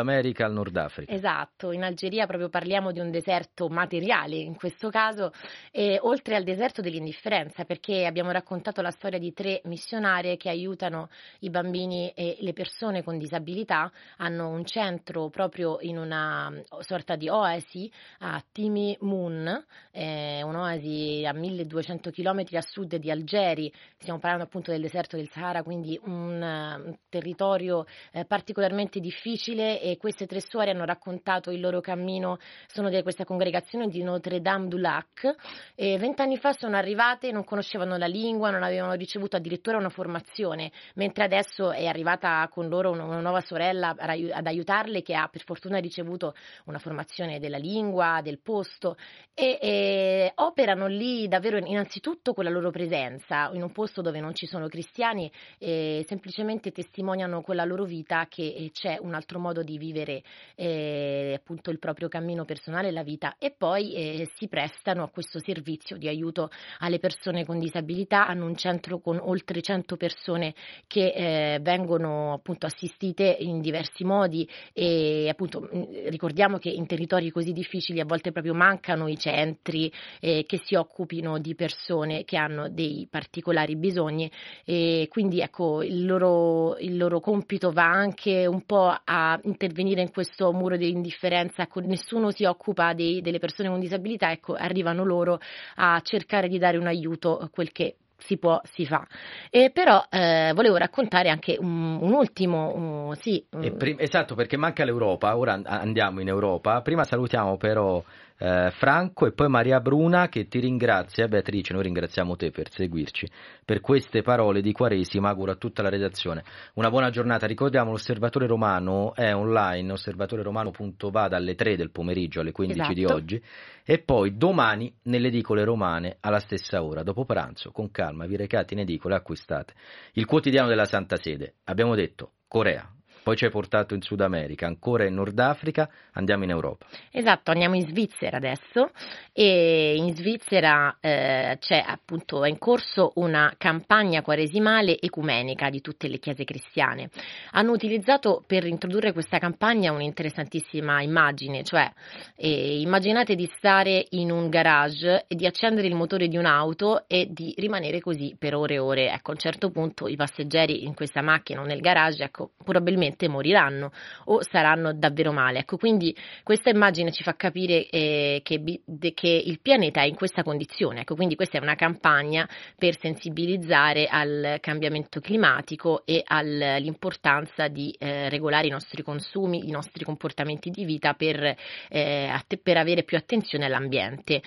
America 0.00 0.44
al 0.44 0.52
Nord 0.52 0.76
Africa. 0.76 1.12
Esatto, 1.12 1.72
in 1.72 1.82
Algeria 1.82 2.26
proprio 2.26 2.48
parliamo 2.48 2.92
di 2.92 3.00
un 3.00 3.10
deserto 3.10 3.68
materiale 3.68 4.36
in 4.36 4.56
questo 4.56 4.90
caso, 4.90 5.32
e 5.70 5.98
oltre 6.02 6.36
al 6.36 6.44
deserto 6.44 6.80
dell'indifferenza, 6.80 7.64
perché 7.64 8.06
abbiamo 8.06 8.30
raccontato 8.30 8.82
la 8.82 8.90
storia 8.90 9.18
di 9.18 9.32
tre 9.32 9.60
missionarie 9.64 10.36
che 10.36 10.48
aiutano 10.48 11.08
i 11.40 11.50
bambini 11.50 12.10
e 12.14 12.36
le 12.40 12.52
persone 12.52 13.02
con 13.02 13.18
disabilità, 13.18 13.90
hanno 14.16 14.48
un 14.48 14.64
centro 14.64 15.28
proprio 15.28 15.78
in 15.80 15.98
una 15.98 16.52
sorta 16.80 17.16
di 17.16 17.28
oasi 17.28 17.90
a 18.20 18.42
Timi 18.50 18.96
Moon, 19.00 19.64
eh, 19.92 20.42
un'oasi 20.42 21.24
a 21.26 21.32
1200 21.32 22.10
km 22.10 22.44
a 22.52 22.62
sud 22.62 22.96
di 22.96 23.10
Algeri, 23.10 23.72
stiamo 23.96 24.18
parlando 24.18 24.44
appunto 24.44 24.70
del 24.70 24.80
deserto 24.80 25.16
del 25.16 25.28
Sahara, 25.28 25.62
quindi 25.62 25.98
un, 26.04 26.42
un 26.42 26.96
territorio 27.08 27.84
eh, 28.12 28.24
particolarmente 28.24 29.00
difficile 29.00 29.80
e 29.80 29.89
queste 29.96 30.26
tre 30.26 30.40
suore 30.40 30.70
hanno 30.70 30.84
raccontato 30.84 31.50
il 31.50 31.60
loro 31.60 31.80
cammino, 31.80 32.38
sono 32.66 32.88
di 32.88 33.02
questa 33.02 33.24
congregazione 33.24 33.88
di 33.88 34.02
Notre 34.02 34.40
Dame 34.40 34.68
du 34.68 34.76
Lac 34.76 35.34
e 35.74 35.98
vent'anni 35.98 36.36
fa 36.36 36.52
sono 36.52 36.76
arrivate, 36.76 37.32
non 37.32 37.44
conoscevano 37.44 37.96
la 37.96 38.06
lingua, 38.06 38.50
non 38.50 38.62
avevano 38.62 38.94
ricevuto 38.94 39.36
addirittura 39.36 39.76
una 39.76 39.88
formazione, 39.88 40.70
mentre 40.94 41.24
adesso 41.24 41.72
è 41.72 41.86
arrivata 41.86 42.46
con 42.50 42.68
loro 42.68 42.90
una 42.90 43.20
nuova 43.20 43.40
sorella 43.40 43.94
ad 43.98 44.46
aiutarle 44.46 45.02
che 45.02 45.14
ha 45.14 45.28
per 45.28 45.42
fortuna 45.44 45.78
ricevuto 45.78 46.34
una 46.64 46.78
formazione 46.78 47.38
della 47.38 47.58
lingua, 47.58 48.20
del 48.22 48.40
posto 48.40 48.96
e, 49.34 49.58
e 49.60 50.32
operano 50.36 50.86
lì 50.86 51.28
davvero 51.28 51.58
innanzitutto 51.58 52.32
con 52.34 52.44
la 52.44 52.50
loro 52.50 52.70
presenza 52.70 53.50
in 53.52 53.62
un 53.62 53.72
posto 53.72 54.02
dove 54.02 54.20
non 54.20 54.34
ci 54.34 54.46
sono 54.46 54.68
cristiani 54.68 55.30
e 55.58 56.04
semplicemente 56.06 56.70
testimoniano 56.70 57.42
con 57.42 57.56
la 57.56 57.64
loro 57.64 57.84
vita 57.84 58.26
che 58.28 58.70
c'è 58.72 58.98
un 59.00 59.14
altro 59.14 59.38
modo 59.38 59.62
di 59.62 59.78
vivere 59.80 60.22
eh, 60.54 61.32
appunto 61.34 61.70
il 61.70 61.78
proprio 61.78 62.08
cammino 62.08 62.44
personale 62.44 62.90
la 62.90 63.02
vita 63.02 63.36
e 63.38 63.50
poi 63.56 63.94
eh, 63.94 64.28
si 64.36 64.46
prestano 64.46 65.02
a 65.02 65.08
questo 65.08 65.40
servizio 65.40 65.96
di 65.96 66.06
aiuto 66.06 66.50
alle 66.80 66.98
persone 66.98 67.44
con 67.46 67.58
disabilità, 67.58 68.26
hanno 68.26 68.44
un 68.44 68.54
centro 68.54 69.00
con 69.00 69.18
oltre 69.18 69.62
100 69.62 69.96
persone 69.96 70.54
che 70.86 71.12
eh, 71.12 71.58
vengono 71.60 72.34
appunto 72.34 72.66
assistite 72.66 73.36
in 73.40 73.60
diversi 73.60 74.04
modi 74.04 74.48
e 74.72 75.28
appunto 75.28 75.68
ricordiamo 76.08 76.58
che 76.58 76.68
in 76.68 76.86
territori 76.86 77.30
così 77.30 77.52
difficili 77.52 78.00
a 78.00 78.04
volte 78.04 78.32
proprio 78.32 78.54
mancano 78.54 79.08
i 79.08 79.16
centri 79.16 79.90
eh, 80.20 80.44
che 80.46 80.60
si 80.62 80.74
occupino 80.74 81.38
di 81.38 81.54
persone 81.54 82.24
che 82.24 82.36
hanno 82.36 82.68
dei 82.68 83.06
particolari 83.10 83.76
bisogni. 83.76 84.30
E 84.64 85.06
quindi 85.08 85.40
ecco 85.40 85.82
il 85.82 86.04
loro, 86.04 86.76
il 86.78 86.96
loro 86.96 87.20
compito 87.20 87.70
va 87.70 87.88
anche 87.88 88.46
un 88.46 88.64
po' 88.64 88.94
a 89.02 89.40
intervenire 89.70 90.02
in 90.02 90.10
questo 90.10 90.52
muro 90.52 90.76
di 90.76 90.90
indifferenza, 90.90 91.62
ecco, 91.62 91.80
nessuno 91.80 92.30
si 92.30 92.44
occupa 92.44 92.92
dei, 92.92 93.20
delle 93.22 93.38
persone 93.38 93.68
con 93.68 93.80
disabilità, 93.80 94.30
ecco, 94.30 94.54
arrivano 94.54 95.04
loro 95.04 95.38
a 95.76 96.00
cercare 96.02 96.48
di 96.48 96.58
dare 96.58 96.76
un 96.76 96.86
aiuto, 96.86 97.48
quel 97.52 97.72
che 97.72 97.96
si 98.18 98.36
può, 98.36 98.60
si 98.64 98.84
fa. 98.84 99.06
E 99.48 99.70
però 99.70 100.04
eh, 100.10 100.52
volevo 100.54 100.76
raccontare 100.76 101.30
anche 101.30 101.56
un, 101.58 101.98
un 102.00 102.12
ultimo, 102.12 102.74
un, 102.74 103.14
sì. 103.16 103.42
Prim- 103.48 104.00
esatto, 104.00 104.34
perché 104.34 104.58
manca 104.58 104.84
l'Europa, 104.84 105.36
ora 105.38 105.58
andiamo 105.64 106.20
in 106.20 106.28
Europa. 106.28 106.82
Prima 106.82 107.04
salutiamo 107.04 107.56
però 107.56 108.02
eh, 108.40 108.70
Franco 108.72 109.26
e 109.26 109.32
poi 109.32 109.48
Maria 109.48 109.80
Bruna 109.80 110.28
che 110.28 110.48
ti 110.48 110.60
ringrazia, 110.60 111.28
Beatrice, 111.28 111.74
noi 111.74 111.82
ringraziamo 111.82 112.36
te 112.36 112.50
per 112.50 112.70
seguirci, 112.70 113.28
per 113.64 113.80
queste 113.80 114.22
parole 114.22 114.62
di 114.62 114.72
Quaresima, 114.72 115.28
auguro 115.28 115.52
a 115.52 115.56
tutta 115.56 115.82
la 115.82 115.90
redazione. 115.90 116.42
Una 116.74 116.88
buona 116.88 117.10
giornata, 117.10 117.46
ricordiamo 117.46 117.90
l'Osservatore 117.90 118.46
Romano 118.46 119.14
è 119.14 119.34
online, 119.34 119.92
osservatoreromano.va 119.92 121.28
dalle 121.28 121.54
3 121.54 121.76
del 121.76 121.90
pomeriggio 121.90 122.40
alle 122.40 122.52
15 122.52 122.80
esatto. 122.80 122.94
di 122.94 123.04
oggi 123.04 123.42
e 123.84 123.98
poi 123.98 124.36
domani 124.36 124.92
nelle 125.02 125.28
edicole 125.28 125.62
romane 125.64 126.16
alla 126.20 126.40
stessa 126.40 126.82
ora, 126.82 127.02
dopo 127.02 127.26
pranzo, 127.26 127.70
con 127.72 127.90
calma, 127.90 128.24
vi 128.26 128.36
recate 128.36 128.72
in 128.72 128.80
edicole 128.80 129.14
e 129.14 129.18
acquistate 129.18 129.74
il 130.14 130.24
quotidiano 130.24 130.68
della 130.68 130.86
Santa 130.86 131.16
Sede, 131.16 131.56
abbiamo 131.64 131.94
detto 131.94 132.32
Corea, 132.48 132.90
poi 133.30 133.38
ci 133.38 133.44
hai 133.44 133.50
portato 133.52 133.94
in 133.94 134.02
Sud 134.02 134.22
America, 134.22 134.66
ancora 134.66 135.04
in 135.04 135.14
Nord 135.14 135.38
Africa, 135.38 135.88
andiamo 136.14 136.42
in 136.42 136.50
Europa. 136.50 136.86
Esatto, 137.12 137.52
andiamo 137.52 137.76
in 137.76 137.86
Svizzera 137.86 138.38
adesso 138.38 138.90
e 139.32 139.94
in 139.96 140.16
Svizzera 140.16 140.96
eh, 140.98 141.56
c'è 141.60 141.80
appunto 141.86 142.44
in 142.44 142.58
corso 142.58 143.12
una 143.16 143.54
campagna 143.56 144.22
quaresimale 144.22 144.98
ecumenica 144.98 145.70
di 145.70 145.80
tutte 145.80 146.08
le 146.08 146.18
chiese 146.18 146.42
cristiane. 146.42 147.10
Hanno 147.52 147.70
utilizzato 147.70 148.42
per 148.44 148.66
introdurre 148.66 149.12
questa 149.12 149.38
campagna 149.38 149.92
un'interessantissima 149.92 151.00
immagine, 151.00 151.62
cioè 151.62 151.88
eh, 152.34 152.80
immaginate 152.80 153.36
di 153.36 153.48
stare 153.56 154.06
in 154.10 154.32
un 154.32 154.48
garage 154.48 155.26
e 155.28 155.36
di 155.36 155.46
accendere 155.46 155.86
il 155.86 155.94
motore 155.94 156.26
di 156.26 156.36
un'auto 156.36 157.06
e 157.06 157.28
di 157.30 157.54
rimanere 157.58 158.00
così 158.00 158.34
per 158.36 158.56
ore 158.56 158.74
e 158.74 158.78
ore. 158.78 159.12
Ecco, 159.12 159.30
a 159.30 159.34
un 159.34 159.40
certo 159.40 159.70
punto 159.70 160.08
i 160.08 160.16
passeggeri 160.16 160.82
in 160.84 160.94
questa 160.94 161.22
macchina 161.22 161.60
o 161.60 161.64
nel 161.64 161.80
garage, 161.80 162.24
ecco, 162.24 162.50
probabilmente 162.64 163.19
probabilmente 163.20 163.28
moriranno 163.28 163.92
o 164.26 164.42
saranno 164.42 164.92
davvero 164.94 165.32
male. 165.32 165.60
Ecco, 165.60 165.76
quindi 165.76 166.16
questa 166.42 166.70
immagine 166.70 167.12
ci 167.12 167.22
fa 167.22 167.34
capire 167.34 167.88
eh, 167.88 168.40
che, 168.42 168.82
che, 169.14 169.28
il 169.28 169.60
pianeta 169.60 170.00
è 170.00 170.06
in 170.06 170.14
questa 170.14 170.42
condizione. 170.42 171.00
Ecco, 171.00 171.14
quindi 171.14 171.34
questa 171.34 171.58
è 171.58 171.60
una 171.60 171.74
campagna 171.74 172.48
per 172.78 172.98
sensibilizzare 172.98 174.06
al 174.06 174.56
cambiamento 174.60 175.20
climatico 175.20 176.02
e 176.04 176.22
all'importanza 176.24 177.68
di 177.68 177.94
eh, 177.98 178.28
regolare 178.28 178.68
i 178.68 178.70
nostri 178.70 179.02
consumi, 179.02 179.68
i 179.68 179.70
nostri 179.70 180.04
comportamenti 180.04 180.70
di 180.70 180.84
vita 180.84 181.14
per, 181.14 181.54
eh, 181.88 182.44
per 182.62 182.76
avere 182.76 183.02
più 183.02 183.16
attenzione 183.16 183.66
all'ambiente. 183.66 184.42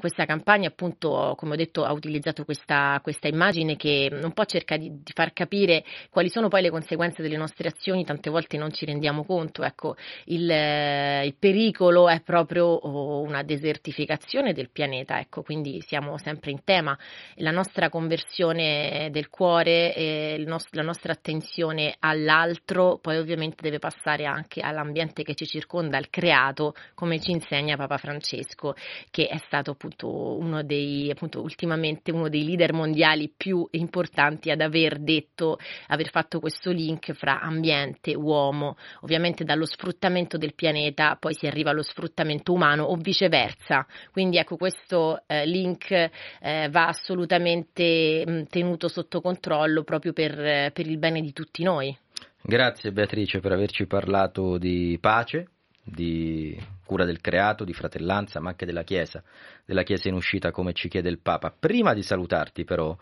questa 0.00 0.24
campagna, 0.24 0.68
appunto, 0.68 1.34
come 1.36 1.52
ho 1.52 1.56
detto, 1.56 1.84
ha 1.84 1.92
utilizzato 1.92 2.44
questa, 2.44 2.98
questa 3.02 3.28
immagine 3.28 3.76
che 3.76 4.08
un 4.10 4.32
po' 4.32 4.44
cerca 4.44 4.76
di, 4.76 4.90
di 4.90 5.12
far 5.12 5.32
capire 5.32 5.84
quali 6.10 6.28
sono 6.28 6.48
poi 6.48 6.62
le 6.62 6.70
conseguenze 6.70 7.22
delle 7.22 7.36
nostre 7.36 7.68
azioni 7.68 7.73
tante 8.04 8.30
volte 8.30 8.56
non 8.56 8.72
ci 8.72 8.84
rendiamo 8.84 9.24
conto, 9.24 9.62
ecco, 9.64 9.96
il, 10.26 10.48
eh, 10.50 11.26
il 11.26 11.34
pericolo 11.38 12.08
è 12.08 12.20
proprio 12.20 12.66
oh, 12.66 13.20
una 13.20 13.42
desertificazione 13.42 14.52
del 14.52 14.70
pianeta, 14.70 15.18
ecco, 15.18 15.42
quindi 15.42 15.80
siamo 15.80 16.16
sempre 16.18 16.50
in 16.50 16.62
tema, 16.64 16.96
la 17.36 17.50
nostra 17.50 17.88
conversione 17.88 19.08
del 19.10 19.28
cuore, 19.28 20.38
nos- 20.46 20.68
la 20.70 20.82
nostra 20.82 21.12
attenzione 21.12 21.96
all'altro, 21.98 22.98
poi 23.00 23.18
ovviamente 23.18 23.62
deve 23.62 23.78
passare 23.78 24.24
anche 24.24 24.60
all'ambiente 24.60 25.22
che 25.22 25.34
ci 25.34 25.46
circonda, 25.46 25.96
al 25.96 26.10
creato, 26.10 26.74
come 26.94 27.20
ci 27.20 27.32
insegna 27.32 27.76
Papa 27.76 27.98
Francesco, 27.98 28.74
che 29.10 29.26
è 29.26 29.38
stato 29.38 29.72
appunto 29.72 30.38
uno 30.38 30.62
dei, 30.62 31.10
appunto, 31.10 31.40
ultimamente 31.42 32.12
uno 32.12 32.28
dei 32.28 32.44
leader 32.44 32.72
mondiali 32.72 33.32
più 33.34 33.66
importanti 33.72 34.50
ad 34.50 34.60
aver 34.60 34.98
detto, 34.98 35.58
aver 35.88 36.10
fatto 36.10 36.40
questo 36.40 36.70
link 36.70 37.12
fra 37.12 37.40
ambiente 37.40 37.63
ambiente, 37.64 38.14
uomo, 38.14 38.76
ovviamente 39.00 39.44
dallo 39.44 39.64
sfruttamento 39.64 40.36
del 40.36 40.54
pianeta 40.54 41.16
poi 41.18 41.34
si 41.34 41.46
arriva 41.46 41.70
allo 41.70 41.82
sfruttamento 41.82 42.52
umano 42.52 42.84
o 42.84 42.96
viceversa. 42.96 43.86
Quindi 44.12 44.36
ecco 44.36 44.56
questo 44.56 45.22
eh, 45.26 45.46
link 45.46 45.90
eh, 45.90 46.68
va 46.70 46.88
assolutamente 46.88 48.24
mh, 48.26 48.42
tenuto 48.44 48.88
sotto 48.88 49.20
controllo 49.20 49.82
proprio 49.82 50.12
per, 50.12 50.72
per 50.72 50.86
il 50.86 50.98
bene 50.98 51.22
di 51.22 51.32
tutti 51.32 51.62
noi. 51.62 51.96
Grazie 52.42 52.92
Beatrice 52.92 53.40
per 53.40 53.52
averci 53.52 53.86
parlato 53.86 54.58
di 54.58 54.98
pace, 55.00 55.48
di 55.82 56.58
cura 56.84 57.06
del 57.06 57.22
creato, 57.22 57.64
di 57.64 57.72
fratellanza, 57.72 58.40
ma 58.40 58.50
anche 58.50 58.66
della 58.66 58.82
Chiesa, 58.82 59.22
della 59.64 59.82
Chiesa 59.82 60.08
in 60.08 60.14
uscita 60.14 60.50
come 60.50 60.74
ci 60.74 60.88
chiede 60.88 61.08
il 61.08 61.20
Papa. 61.20 61.54
Prima 61.58 61.94
di 61.94 62.02
salutarti 62.02 62.64
però 62.64 62.94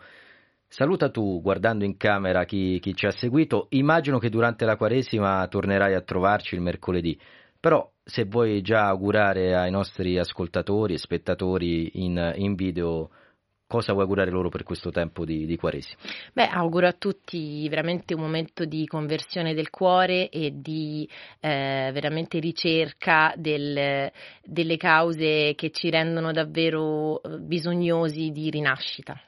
Saluta 0.73 1.11
tu, 1.11 1.39
guardando 1.39 1.85
in 1.85 1.97
camera 1.97 2.45
chi, 2.45 2.79
chi, 2.79 2.95
ci 2.95 3.05
ha 3.05 3.11
seguito. 3.11 3.67
Immagino 3.69 4.17
che 4.17 4.31
durante 4.31 4.65
la 4.65 4.75
Quaresima 4.75 5.47
tornerai 5.47 5.93
a 5.93 6.01
trovarci 6.01 6.55
il 6.55 6.61
mercoledì. 6.61 7.15
Però, 7.59 7.87
se 8.03 8.23
vuoi 8.23 8.59
già 8.63 8.87
augurare 8.87 9.55
ai 9.55 9.69
nostri 9.69 10.17
ascoltatori 10.17 10.95
e 10.95 10.97
spettatori 10.97 12.03
in, 12.03 12.33
in 12.37 12.55
video 12.55 13.11
cosa 13.67 13.91
vuoi 13.91 14.05
augurare 14.05 14.31
loro 14.31 14.49
per 14.49 14.63
questo 14.63 14.89
tempo 14.89 15.25
di, 15.25 15.45
di 15.45 15.57
Quaresima? 15.57 16.01
Beh, 16.33 16.47
auguro 16.47 16.87
a 16.87 16.93
tutti 16.93 17.69
veramente 17.69 18.15
un 18.15 18.21
momento 18.21 18.65
di 18.65 18.87
conversione 18.87 19.53
del 19.53 19.69
cuore 19.69 20.29
e 20.29 20.53
di 20.55 21.07
eh, 21.39 21.91
veramente 21.93 22.39
ricerca 22.39 23.31
del, 23.37 24.11
delle 24.43 24.77
cause 24.77 25.53
che 25.55 25.69
ci 25.69 25.91
rendono 25.91 26.31
davvero 26.31 27.21
eh, 27.21 27.37
bisognosi 27.37 28.31
di 28.31 28.49
rinascita. 28.49 29.21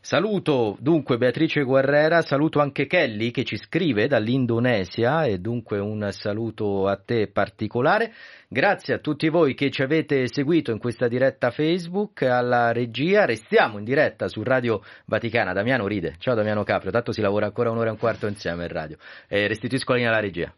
Saluto 0.00 0.76
dunque 0.80 1.18
Beatrice 1.18 1.64
Guerrera, 1.64 2.22
saluto 2.22 2.60
anche 2.60 2.86
Kelly 2.86 3.30
che 3.32 3.44
ci 3.44 3.56
scrive 3.56 4.06
dall'Indonesia 4.06 5.24
e 5.24 5.38
dunque 5.38 5.80
un 5.80 6.08
saluto 6.12 6.86
a 6.86 6.96
te 6.96 7.26
particolare. 7.26 8.14
Grazie 8.48 8.94
a 8.94 8.98
tutti 8.98 9.28
voi 9.28 9.54
che 9.54 9.70
ci 9.70 9.82
avete 9.82 10.26
seguito 10.28 10.70
in 10.70 10.78
questa 10.78 11.08
diretta 11.08 11.50
Facebook, 11.50 12.22
alla 12.22 12.72
regia. 12.72 13.26
Restiamo 13.26 13.78
in 13.78 13.84
diretta 13.84 14.28
su 14.28 14.42
Radio 14.42 14.82
Vaticana. 15.04 15.52
Damiano 15.52 15.86
ride. 15.86 16.14
Ciao 16.18 16.34
Damiano 16.34 16.62
Caprio, 16.62 16.92
tanto 16.92 17.12
si 17.12 17.20
lavora 17.20 17.46
ancora 17.46 17.70
un'ora 17.70 17.88
e 17.88 17.92
un 17.92 17.98
quarto 17.98 18.28
insieme 18.28 18.62
in 18.62 18.72
radio. 18.72 18.96
Eh, 19.26 19.48
restituisco 19.48 19.90
la 19.90 19.96
linea 19.96 20.12
alla 20.12 20.22
regia. 20.22 20.54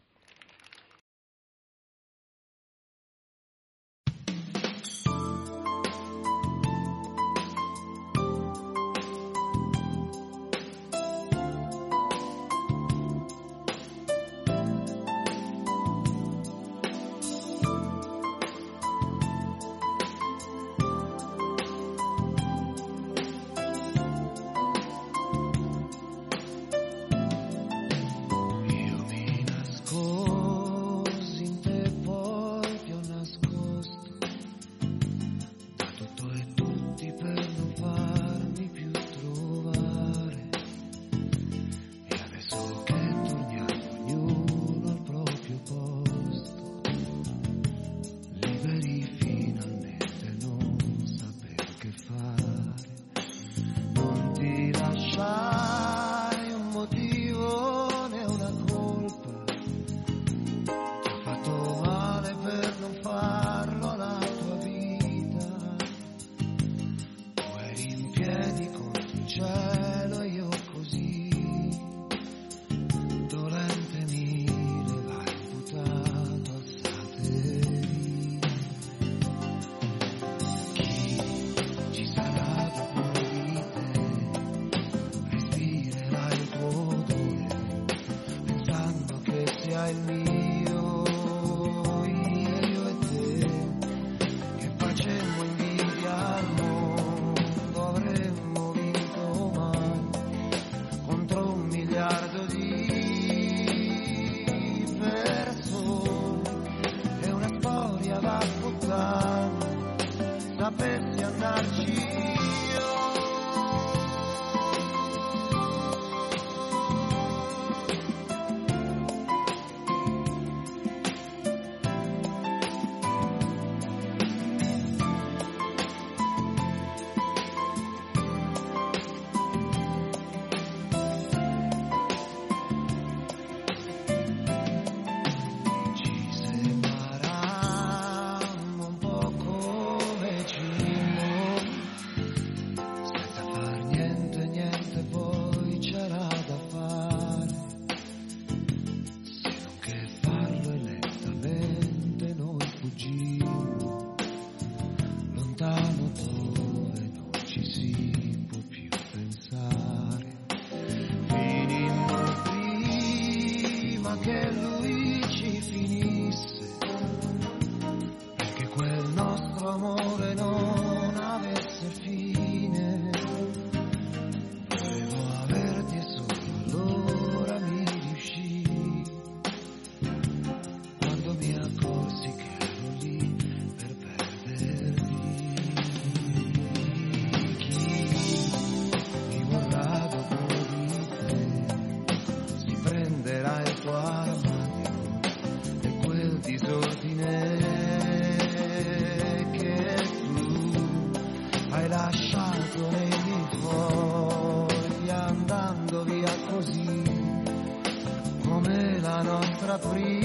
free. 209.81 210.20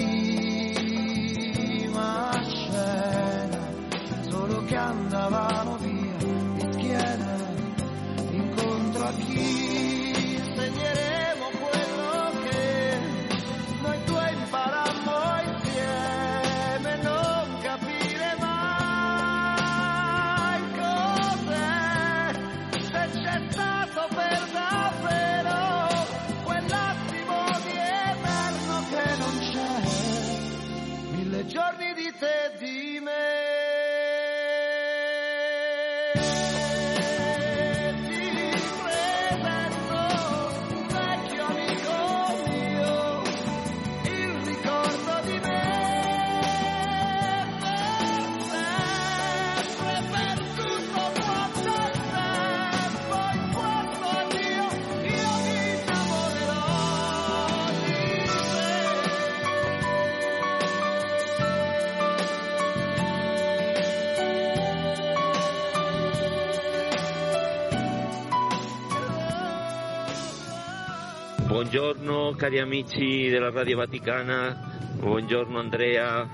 Buongiorno 71.68 72.30
cari 72.36 72.60
amici 72.60 73.28
della 73.28 73.50
Radio 73.50 73.78
Vaticana, 73.78 74.94
buongiorno 75.00 75.58
Andrea, 75.58 76.24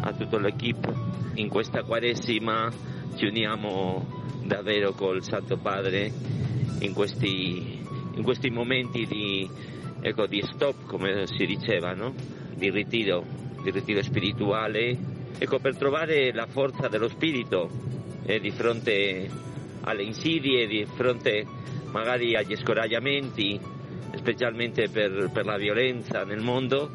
a 0.00 0.12
tutta 0.12 0.40
l'equipe. 0.40 0.92
In 1.34 1.48
questa 1.48 1.84
quaresima 1.84 2.68
ci 3.14 3.26
uniamo 3.26 4.40
davvero 4.42 4.90
col 4.90 5.22
Santo 5.22 5.56
Padre 5.56 6.10
in 6.80 6.92
questi, 6.94 7.80
in 8.14 8.22
questi 8.24 8.50
momenti 8.50 9.06
di, 9.06 9.48
ecco, 10.00 10.26
di, 10.26 10.42
stop, 10.52 10.84
come 10.86 11.28
si 11.28 11.46
diceva, 11.46 11.94
no? 11.94 12.12
di, 12.52 12.68
ritiro, 12.68 13.24
di 13.62 13.70
ritiro 13.70 14.02
spirituale, 14.02 14.98
ecco, 15.38 15.60
per 15.60 15.76
trovare 15.76 16.32
la 16.32 16.46
forza 16.46 16.88
dello 16.88 17.08
spirito 17.08 17.70
eh, 18.24 18.40
di 18.40 18.50
fronte 18.50 19.30
alle 19.82 20.02
insidie, 20.02 20.66
di 20.66 20.84
fronte 20.92 21.46
magari 21.92 22.34
agli 22.34 22.56
scoragliamenti 22.56 23.78
specialmente 24.22 24.88
per, 24.88 25.30
per 25.32 25.44
la 25.44 25.56
violenza 25.56 26.22
nel 26.24 26.40
mondo, 26.40 26.88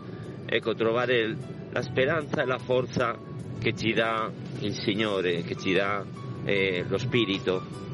ecco, 0.45 0.73
trovare 0.75 1.35
la 1.71 1.81
speranza 1.81 2.41
e 2.41 2.45
la 2.45 2.57
forza 2.57 3.19
che 3.59 3.75
ci 3.75 3.91
dà 3.91 4.31
il 4.59 4.73
Signore, 4.73 5.41
che 5.43 5.57
ci 5.57 5.73
dà 5.73 6.03
eh, 6.45 6.85
lo 6.87 6.97
Spirito. 6.97 7.85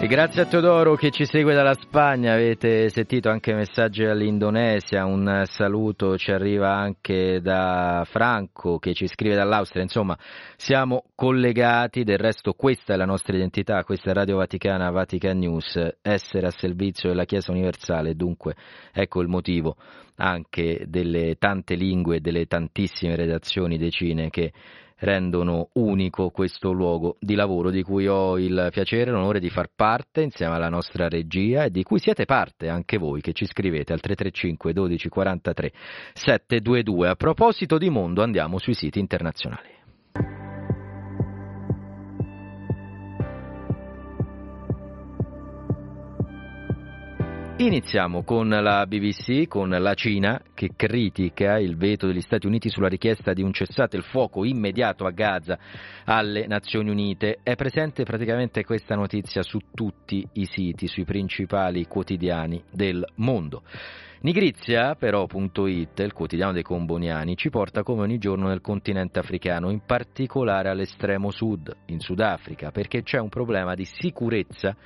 E 0.00 0.06
grazie 0.06 0.42
a 0.42 0.46
Teodoro 0.46 0.94
che 0.94 1.10
ci 1.10 1.24
segue 1.24 1.54
dalla 1.54 1.74
Spagna, 1.74 2.32
avete 2.32 2.88
sentito 2.88 3.30
anche 3.30 3.52
messaggi 3.52 4.04
dall'Indonesia, 4.04 5.04
un 5.04 5.42
saluto 5.46 6.16
ci 6.16 6.30
arriva 6.30 6.72
anche 6.72 7.40
da 7.42 8.06
Franco 8.08 8.78
che 8.78 8.94
ci 8.94 9.08
scrive 9.08 9.34
dall'Austria, 9.34 9.82
insomma 9.82 10.16
siamo 10.56 11.06
collegati, 11.16 12.04
del 12.04 12.18
resto 12.18 12.52
questa 12.52 12.94
è 12.94 12.96
la 12.96 13.06
nostra 13.06 13.34
identità, 13.34 13.82
questa 13.82 14.12
è 14.12 14.14
Radio 14.14 14.36
Vaticana, 14.36 14.88
Vatican 14.90 15.36
News, 15.38 15.76
essere 16.00 16.46
a 16.46 16.52
servizio 16.52 17.08
della 17.08 17.24
Chiesa 17.24 17.50
universale, 17.50 18.14
dunque 18.14 18.54
ecco 18.92 19.20
il 19.20 19.26
motivo 19.26 19.74
anche 20.18 20.84
delle 20.86 21.34
tante 21.38 21.74
lingue 21.74 22.18
e 22.18 22.20
delle 22.20 22.46
tantissime 22.46 23.16
redazioni, 23.16 23.76
decine 23.76 24.30
che 24.30 24.52
rendono 24.98 25.70
unico 25.74 26.30
questo 26.30 26.72
luogo 26.72 27.16
di 27.20 27.34
lavoro 27.34 27.70
di 27.70 27.82
cui 27.82 28.06
ho 28.06 28.38
il 28.38 28.68
piacere 28.70 29.10
e 29.10 29.12
l'onore 29.12 29.40
di 29.40 29.50
far 29.50 29.68
parte 29.74 30.22
insieme 30.22 30.54
alla 30.54 30.68
nostra 30.68 31.08
regia 31.08 31.64
e 31.64 31.70
di 31.70 31.82
cui 31.82 31.98
siete 31.98 32.24
parte 32.24 32.68
anche 32.68 32.98
voi 32.98 33.20
che 33.20 33.32
ci 33.32 33.46
scrivete 33.46 33.92
al 33.92 34.00
335 34.00 34.72
12 34.72 35.08
43 35.08 35.72
722. 36.14 37.08
A 37.08 37.14
proposito 37.14 37.78
di 37.78 37.90
mondo 37.90 38.22
andiamo 38.22 38.58
sui 38.58 38.74
siti 38.74 38.98
internazionali. 38.98 39.77
Iniziamo 47.60 48.22
con 48.22 48.48
la 48.48 48.86
BBC, 48.86 49.48
con 49.48 49.70
la 49.70 49.94
Cina 49.94 50.40
che 50.54 50.70
critica 50.76 51.58
il 51.58 51.76
veto 51.76 52.06
degli 52.06 52.20
Stati 52.20 52.46
Uniti 52.46 52.68
sulla 52.68 52.86
richiesta 52.86 53.32
di 53.32 53.42
un 53.42 53.52
cessate 53.52 53.96
il 53.96 54.04
fuoco 54.04 54.44
immediato 54.44 55.04
a 55.04 55.10
Gaza 55.10 55.58
alle 56.04 56.46
Nazioni 56.46 56.88
Unite. 56.88 57.40
È 57.42 57.56
presente 57.56 58.04
praticamente 58.04 58.62
questa 58.62 58.94
notizia 58.94 59.42
su 59.42 59.58
tutti 59.74 60.24
i 60.34 60.44
siti, 60.44 60.86
sui 60.86 61.04
principali 61.04 61.84
quotidiani 61.86 62.62
del 62.70 63.04
mondo. 63.16 63.64
Nigrizia, 64.20 64.94
però.it, 64.94 65.98
il 65.98 66.12
quotidiano 66.12 66.52
dei 66.52 66.62
comboniani, 66.62 67.36
ci 67.36 67.50
porta 67.50 67.82
come 67.82 68.02
ogni 68.02 68.18
giorno 68.18 68.46
nel 68.46 68.60
continente 68.60 69.18
africano, 69.18 69.70
in 69.70 69.80
particolare 69.84 70.68
all'estremo 70.68 71.32
sud, 71.32 71.74
in 71.86 71.98
Sudafrica, 71.98 72.70
perché 72.70 73.02
c'è 73.02 73.18
un 73.18 73.28
problema 73.28 73.74
di 73.74 73.84
sicurezza 73.84 74.76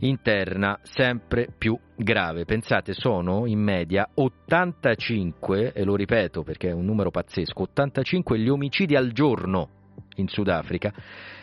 interna 0.00 0.78
sempre 0.82 1.48
più 1.56 1.78
grave. 1.96 2.44
Pensate, 2.44 2.92
sono 2.92 3.46
in 3.46 3.60
media 3.60 4.08
85, 4.14 5.72
e 5.72 5.84
lo 5.84 5.96
ripeto 5.96 6.42
perché 6.42 6.68
è 6.68 6.72
un 6.72 6.84
numero 6.84 7.10
pazzesco, 7.10 7.62
85 7.62 8.38
gli 8.38 8.48
omicidi 8.48 8.96
al 8.96 9.12
giorno 9.12 9.68
in 10.16 10.28
Sudafrica. 10.28 10.92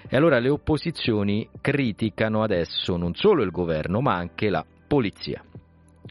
E 0.08 0.16
allora 0.16 0.40
le 0.40 0.50
opposizioni 0.50 1.50
criticano 1.62 2.44
adesso 2.44 2.98
non 2.98 3.16
solo 3.16 3.44
il 3.44 3.52
governo 3.52 4.02
ma 4.02 4.14
anche 4.16 4.50
la 4.50 4.66
polizia. 4.88 5.44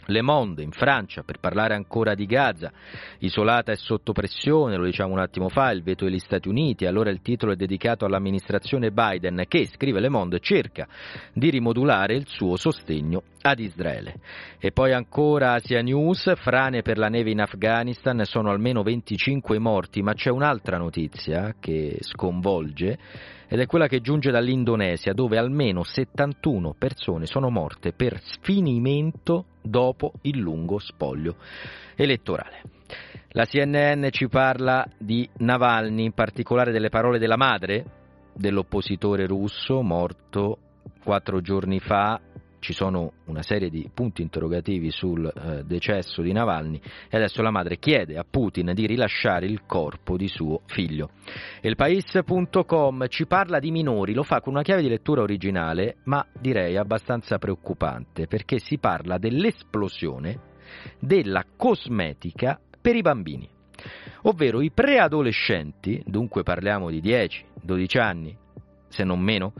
Le 0.06 0.22
Monde 0.22 0.62
in 0.62 0.72
Francia 0.72 1.22
per 1.22 1.38
parlare 1.38 1.74
ancora 1.74 2.14
di 2.14 2.26
Gaza, 2.26 2.72
isolata 3.18 3.72
e 3.72 3.76
sotto 3.76 4.12
pressione, 4.12 4.76
lo 4.76 4.84
diciamo 4.84 5.12
un 5.12 5.20
attimo 5.20 5.48
fa, 5.48 5.70
il 5.70 5.82
veto 5.82 6.04
degli 6.04 6.18
Stati 6.18 6.48
Uniti, 6.48 6.86
allora 6.86 7.10
il 7.10 7.22
titolo 7.22 7.52
è 7.52 7.56
dedicato 7.56 8.04
all'amministrazione 8.04 8.90
Biden 8.90 9.44
che, 9.46 9.66
scrive 9.66 10.00
Le 10.00 10.08
Monde, 10.08 10.40
cerca 10.40 10.88
di 11.32 11.50
rimodulare 11.50 12.14
il 12.14 12.26
suo 12.26 12.56
sostegno 12.56 13.22
ad 13.42 13.58
Israele. 13.58 14.16
E 14.58 14.72
poi 14.72 14.92
ancora 14.92 15.54
Asia 15.54 15.82
News, 15.82 16.32
frane 16.36 16.82
per 16.82 16.98
la 16.98 17.08
neve 17.08 17.30
in 17.30 17.40
Afghanistan, 17.40 18.24
sono 18.24 18.50
almeno 18.50 18.82
25 18.82 19.58
morti, 19.58 20.02
ma 20.02 20.14
c'è 20.14 20.30
un'altra 20.30 20.78
notizia 20.78 21.54
che 21.58 21.98
sconvolge 22.00 22.98
ed 23.48 23.60
è 23.60 23.66
quella 23.66 23.86
che 23.86 24.00
giunge 24.00 24.30
dall'Indonesia 24.30 25.12
dove 25.12 25.36
almeno 25.36 25.82
71 25.82 26.74
persone 26.78 27.26
sono 27.26 27.50
morte 27.50 27.92
per 27.92 28.18
sfinimento 28.22 29.44
dopo 29.60 30.14
il 30.22 30.38
lungo 30.38 30.78
spoglio 30.78 31.36
elettorale. 31.94 32.62
La 33.34 33.44
CNN 33.44 34.08
ci 34.10 34.28
parla 34.28 34.86
di 34.96 35.28
Navalny, 35.38 36.04
in 36.04 36.12
particolare 36.12 36.72
delle 36.72 36.88
parole 36.88 37.18
della 37.18 37.36
madre 37.36 37.84
dell'oppositore 38.34 39.26
russo 39.26 39.82
morto 39.82 40.58
quattro 41.02 41.40
giorni 41.40 41.78
fa 41.80 42.20
ci 42.62 42.72
sono 42.72 43.14
una 43.24 43.42
serie 43.42 43.68
di 43.68 43.90
punti 43.92 44.22
interrogativi 44.22 44.92
sul 44.92 45.26
eh, 45.26 45.64
decesso 45.64 46.22
di 46.22 46.32
Navalny 46.32 46.80
e 47.10 47.16
adesso 47.16 47.42
la 47.42 47.50
madre 47.50 47.76
chiede 47.76 48.16
a 48.16 48.24
Putin 48.28 48.70
di 48.72 48.86
rilasciare 48.86 49.46
il 49.46 49.66
corpo 49.66 50.16
di 50.16 50.28
suo 50.28 50.60
figlio. 50.66 51.10
Il 51.60 51.74
Pais.com 51.74 53.08
ci 53.08 53.26
parla 53.26 53.58
di 53.58 53.72
minori, 53.72 54.14
lo 54.14 54.22
fa 54.22 54.40
con 54.40 54.52
una 54.52 54.62
chiave 54.62 54.80
di 54.80 54.88
lettura 54.88 55.22
originale, 55.22 55.96
ma 56.04 56.24
direi 56.38 56.76
abbastanza 56.76 57.38
preoccupante, 57.38 58.28
perché 58.28 58.60
si 58.60 58.78
parla 58.78 59.18
dell'esplosione 59.18 60.38
della 61.00 61.44
cosmetica 61.56 62.60
per 62.80 62.94
i 62.94 63.02
bambini, 63.02 63.48
ovvero 64.22 64.60
i 64.60 64.70
preadolescenti, 64.70 66.00
dunque 66.06 66.44
parliamo 66.44 66.90
di 66.90 67.02
10-12 67.02 67.98
anni, 67.98 68.36
se 68.86 69.02
non 69.02 69.18
meno, 69.18 69.52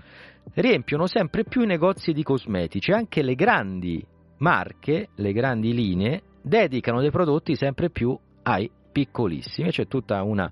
riempiono 0.55 1.07
sempre 1.07 1.45
più 1.45 1.63
i 1.63 1.67
negozi 1.67 2.13
di 2.13 2.23
cosmetici, 2.23 2.93
anche 2.93 3.23
le 3.23 3.35
grandi 3.35 4.05
marche, 4.39 5.09
le 5.15 5.33
grandi 5.33 5.73
linee 5.73 6.23
dedicano 6.43 7.01
dei 7.01 7.11
prodotti 7.11 7.55
sempre 7.55 7.91
più 7.91 8.19
ai 8.43 8.71
piccolissimi. 8.91 9.71
C'è 9.71 9.87
tutta 9.87 10.23
una 10.23 10.51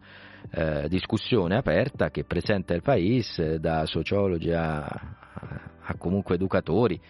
eh, 0.50 0.88
discussione 0.88 1.56
aperta 1.56 2.10
che 2.10 2.24
presenta 2.24 2.74
il 2.74 2.82
paese 2.82 3.58
da 3.58 3.84
sociologi 3.86 4.52
a, 4.52 4.78
a 4.80 5.94
comunque 5.98 6.36
educatori 6.36 7.00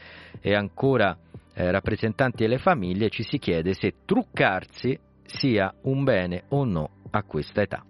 e 0.41 0.55
ancora 0.55 1.17
eh, 1.53 1.71
rappresentanti 1.71 2.43
delle 2.43 2.59
famiglie 2.59 3.11
ci 3.11 3.23
si 3.23 3.39
chiede 3.39 3.75
se 3.75 3.95
truccarsi 4.05 4.99
sia 5.25 5.73
un 5.83 6.03
bene 6.03 6.45
o 6.49 6.65
no 6.65 6.91
a 7.11 7.23
questa 7.23 7.63
età. 7.63 7.85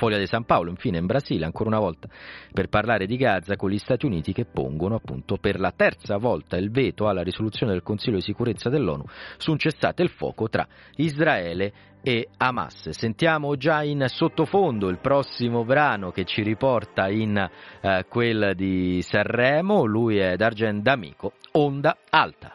Foglia 0.00 0.16
di 0.16 0.26
San 0.26 0.44
Paolo, 0.44 0.70
infine 0.70 0.96
in 0.96 1.04
Brasile, 1.04 1.44
ancora 1.44 1.68
una 1.68 1.78
volta 1.78 2.08
per 2.54 2.68
parlare 2.68 3.04
di 3.04 3.18
Gaza 3.18 3.56
con 3.56 3.68
gli 3.68 3.76
Stati 3.76 4.06
Uniti 4.06 4.32
che 4.32 4.46
pongono 4.46 4.94
appunto 4.94 5.36
per 5.36 5.60
la 5.60 5.74
terza 5.76 6.16
volta 6.16 6.56
il 6.56 6.70
veto 6.70 7.06
alla 7.06 7.22
risoluzione 7.22 7.72
del 7.72 7.82
Consiglio 7.82 8.16
di 8.16 8.22
sicurezza 8.22 8.70
dell'ONU 8.70 9.04
su 9.36 9.50
un 9.50 9.58
cessate 9.58 10.02
il 10.02 10.08
fuoco 10.08 10.48
tra 10.48 10.66
Israele 10.96 11.72
e 12.02 12.28
Hamas. 12.38 12.88
Sentiamo 12.88 13.56
già 13.56 13.82
in 13.82 14.02
sottofondo 14.06 14.88
il 14.88 15.00
prossimo 15.00 15.66
brano 15.66 16.12
che 16.12 16.24
ci 16.24 16.40
riporta 16.42 17.10
in 17.10 17.36
eh, 17.36 18.06
quel 18.08 18.54
di 18.56 19.02
Sanremo, 19.02 19.84
lui 19.84 20.16
è 20.16 20.34
D'Argent 20.34 20.80
D'Amico, 20.80 21.34
Onda 21.52 21.94
Alta. 22.08 22.54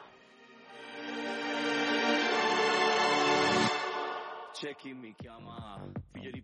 C'è 4.52 4.74
chi 4.76 4.93
mi 4.93 5.14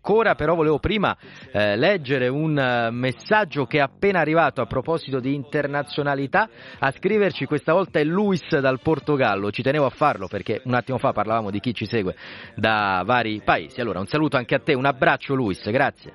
Ancora 0.03 0.33
però 0.33 0.55
volevo 0.55 0.79
prima 0.79 1.15
eh, 1.51 1.77
leggere 1.77 2.27
un 2.27 2.57
uh, 2.57 2.91
messaggio 2.91 3.65
che 3.65 3.77
è 3.77 3.81
appena 3.81 4.19
arrivato 4.19 4.59
a 4.59 4.65
proposito 4.65 5.19
di 5.19 5.35
internazionalità. 5.35 6.49
A 6.79 6.89
scriverci 6.89 7.45
questa 7.45 7.73
volta 7.73 7.99
è 7.99 8.03
Luis 8.03 8.57
dal 8.57 8.79
Portogallo. 8.81 9.51
Ci 9.51 9.61
tenevo 9.61 9.85
a 9.85 9.91
farlo 9.91 10.27
perché 10.27 10.61
un 10.65 10.73
attimo 10.73 10.97
fa 10.97 11.11
parlavamo 11.11 11.51
di 11.51 11.59
chi 11.59 11.75
ci 11.75 11.85
segue 11.85 12.15
da 12.55 13.03
vari 13.05 13.43
paesi. 13.45 13.79
Allora 13.79 13.99
un 13.99 14.07
saluto 14.07 14.37
anche 14.37 14.55
a 14.55 14.59
te, 14.59 14.73
un 14.73 14.85
abbraccio 14.85 15.35
Luis, 15.35 15.69
grazie. 15.69 16.13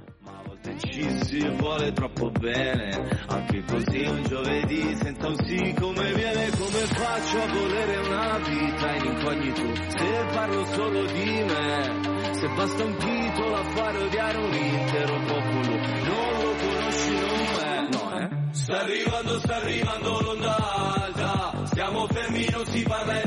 Ci 0.79 1.25
si 1.25 1.49
vuole 1.51 1.93
troppo 1.93 2.29
bene, 2.41 3.23
anche 3.29 3.63
così 3.71 4.05
un 4.05 4.23
giovedì 4.25 4.97
senza 4.97 5.29
un 5.29 5.37
sì 5.45 5.73
come 5.79 6.13
viene, 6.13 6.51
come 6.51 6.81
faccio 6.91 7.41
a 7.41 7.47
volere 7.53 7.97
una 7.99 8.39
vita 8.39 8.95
in 8.97 9.05
incognito 9.05 9.75
se 9.97 10.27
parlo 10.33 10.65
solo 10.65 11.05
di 11.05 11.45
me. 11.45 11.96
Se 12.47 12.53
basta 12.53 12.85
un 12.85 12.97
titolo 12.97 13.57
a 13.57 13.65
fare 13.75 13.99
odiare 14.05 14.39
un 14.39 14.55
intero 14.55 15.21
popolo, 15.27 15.77
non 15.79 16.45
lo 16.45 16.55
conosci, 16.55 17.19
non 17.19 17.39
me. 17.57 17.89
No, 17.91 18.19
eh? 18.21 18.29
Sta 18.53 18.81
arrivando, 18.83 19.39
sta 19.41 19.57
arrivando 19.57 20.21
l'onda 20.21 20.57
alta. 20.95 21.65
Stiamo 21.65 22.07
fermi, 22.07 22.47
non 22.53 22.65
si 22.67 22.83
parla 22.85 23.26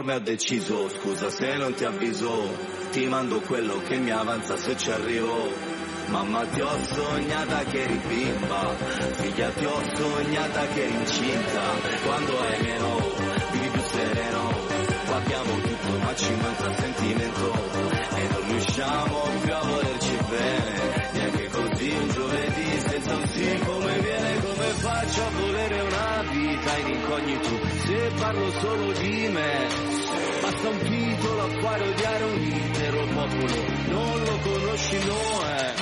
Ormai 0.00 0.16
ho 0.16 0.20
deciso, 0.20 0.88
scusa 0.88 1.28
se 1.28 1.56
non 1.56 1.74
ti 1.74 1.84
avviso. 1.84 2.56
Ti 2.90 3.04
mando 3.04 3.38
quello 3.40 3.82
che 3.86 3.98
mi 3.98 4.10
avanza 4.10 4.56
se 4.56 4.74
ci 4.74 4.90
arrivo. 4.90 5.52
Mamma 6.06 6.42
ti 6.46 6.58
ho 6.62 6.74
sognata 6.84 7.62
che 7.64 7.82
eri 7.82 8.00
bimba, 8.08 8.74
figlia 9.18 9.50
ti 9.50 9.64
ho 9.66 9.78
sognata 9.94 10.66
che 10.68 10.84
eri 10.84 10.94
incinta. 10.94 11.60
Quando 12.02 12.40
hai 12.40 12.62
meno, 12.62 12.98
vivi 13.52 13.68
più 13.68 13.82
sereno. 13.82 14.54
Abbiamo 15.12 15.60
tutto 15.60 15.98
ma 15.98 16.14
ci 16.14 16.32
manca 16.32 16.74
sentimento. 16.76 17.52
E 18.14 18.28
non 18.30 18.48
riusciamo 18.48 19.22
più 19.42 19.52
a 19.52 19.60
volerci 19.60 20.16
bene. 20.30 21.10
Neanche 21.12 21.48
così 21.50 21.90
un 21.90 22.08
giovedì 22.08 22.80
senza 22.88 23.14
un 23.16 23.26
sì 23.26 23.58
come 23.66 23.98
viene, 24.00 24.40
come 24.40 24.66
faccio 24.80 25.22
a 25.26 25.30
volere 25.38 25.80
una 25.82 26.24
vita 26.30 26.76
in 26.78 26.88
incognito. 26.88 27.59
Parlo 28.18 28.50
solo 28.60 28.92
di 28.92 29.28
me. 29.28 29.68
Basta 30.42 30.68
un 30.68 30.78
titolo 30.78 31.42
a 31.42 31.48
fare 31.60 31.88
odiare 31.88 32.24
un 32.24 32.42
intero 32.42 33.04
popolo, 33.06 33.54
non 33.88 34.22
lo 34.24 34.38
conosci, 34.42 34.98
no 35.04 35.46
eh. 35.46 35.74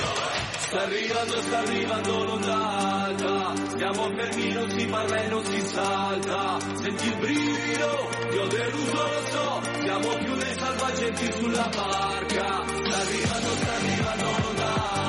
Sta 0.59 0.81
arrivando, 0.81 1.41
sta 1.41 1.57
arrivando 1.59 2.23
l'ondata, 2.23 3.53
stiamo 3.69 4.09
fermi, 4.15 4.53
non 4.53 4.69
si 4.69 4.85
parla 4.85 5.23
e 5.23 5.27
non 5.27 5.43
si 5.45 5.61
salta. 5.61 6.59
Senti 6.81 7.07
il 7.07 7.15
brivido, 7.17 8.09
ti 8.29 8.37
ho 8.37 8.47
deluso, 8.47 8.93
lo 8.93 9.25
so, 9.31 9.61
siamo 9.81 10.07
più 10.17 10.35
dei 10.35 10.55
salvagenti 10.59 11.31
sulla 11.33 11.69
barca. 11.75 12.63
Sta 12.67 12.97
arrivando, 12.97 13.49
sta 13.55 13.73
arrivando 13.73 14.23
l'ondata, 14.41 15.08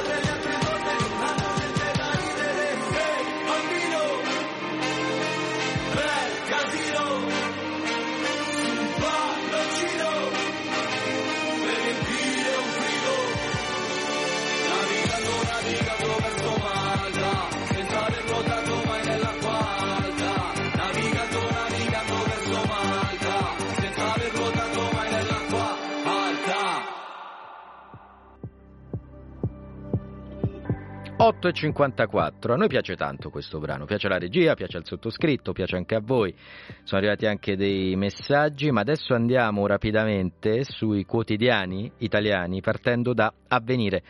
8.54, 31.21 32.51
a 32.51 32.55
noi 32.55 32.67
piace 32.67 32.95
tanto 32.95 33.29
questo 33.29 33.59
brano, 33.59 33.85
piace 33.85 34.07
la 34.07 34.17
regia, 34.17 34.55
piace 34.55 34.77
al 34.77 34.85
sottoscritto, 34.87 35.51
piace 35.51 35.75
anche 35.75 35.93
a 35.93 36.01
voi, 36.03 36.33
sono 36.81 36.99
arrivati 36.99 37.27
anche 37.27 37.55
dei 37.55 37.95
messaggi, 37.95 38.71
ma 38.71 38.81
adesso 38.81 39.13
andiamo 39.13 39.67
rapidamente 39.67 40.63
sui 40.63 41.05
quotidiani 41.05 41.91
italiani 41.99 42.59
partendo 42.61 43.13
da 43.13 43.31
Avvenire. 43.49 44.01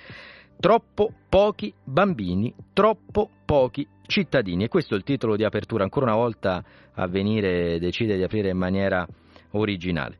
Troppo 0.57 1.11
pochi 1.27 1.73
bambini, 1.83 2.55
troppo 2.71 3.29
pochi 3.43 3.85
cittadini. 4.07 4.63
E 4.63 4.67
questo 4.69 4.93
è 4.93 4.97
il 4.97 5.03
titolo 5.03 5.35
di 5.35 5.43
apertura, 5.43 5.83
ancora 5.83 6.05
una 6.05 6.15
volta 6.15 6.63
Avvenire 6.93 7.77
decide 7.79 8.15
di 8.15 8.23
aprire 8.23 8.51
in 8.51 8.57
maniera 8.57 9.05
originale. 9.51 10.17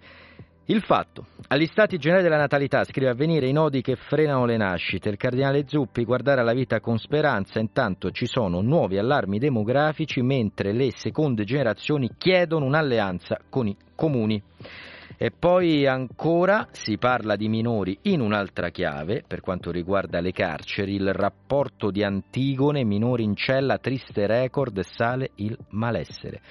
Il 0.66 0.84
fatto. 0.84 1.26
Agli 1.48 1.66
stati 1.66 1.98
generali 1.98 2.24
della 2.24 2.38
natalità 2.38 2.84
scrive 2.84 3.10
avvenire 3.10 3.48
i 3.48 3.52
nodi 3.52 3.82
che 3.82 3.96
frenano 3.96 4.46
le 4.46 4.58
nascite. 4.58 5.10
Il 5.10 5.18
cardinale 5.18 5.68
Zuppi 5.68 6.06
guardare 6.06 6.42
alla 6.42 6.54
vita 6.54 6.80
con 6.80 6.98
speranza, 6.98 7.60
intanto 7.60 8.12
ci 8.12 8.28
sono 8.28 8.62
nuovi 8.62 8.98
allarmi 8.98 9.40
demografici 9.40 10.22
mentre 10.22 10.72
le 10.72 10.92
seconde 10.94 11.46
generazioni 11.46 12.12
chiedono 12.16 12.66
un'alleanza 12.66 13.40
con 13.50 13.68
i 13.68 13.76
comuni. 13.96 14.42
E 15.18 15.32
poi 15.32 15.86
ancora 15.88 16.68
si 16.72 16.98
parla 16.98 17.36
di 17.36 17.50
minori 17.50 17.98
in 18.04 18.22
un'altra 18.22 18.70
chiave, 18.70 19.24
per 19.28 19.42
quanto 19.42 19.72
riguarda 19.72 20.20
le 20.20 20.32
carceri, 20.32 20.96
il 20.96 21.12
rapporto 21.12 21.92
di 21.92 22.04
Antigone, 22.04 22.84
minori 22.84 23.24
in 23.24 23.36
cella, 23.36 23.78
triste 23.78 24.26
record, 24.26 24.80
sale 24.80 25.32
il 25.36 25.58
malessere. 25.70 26.42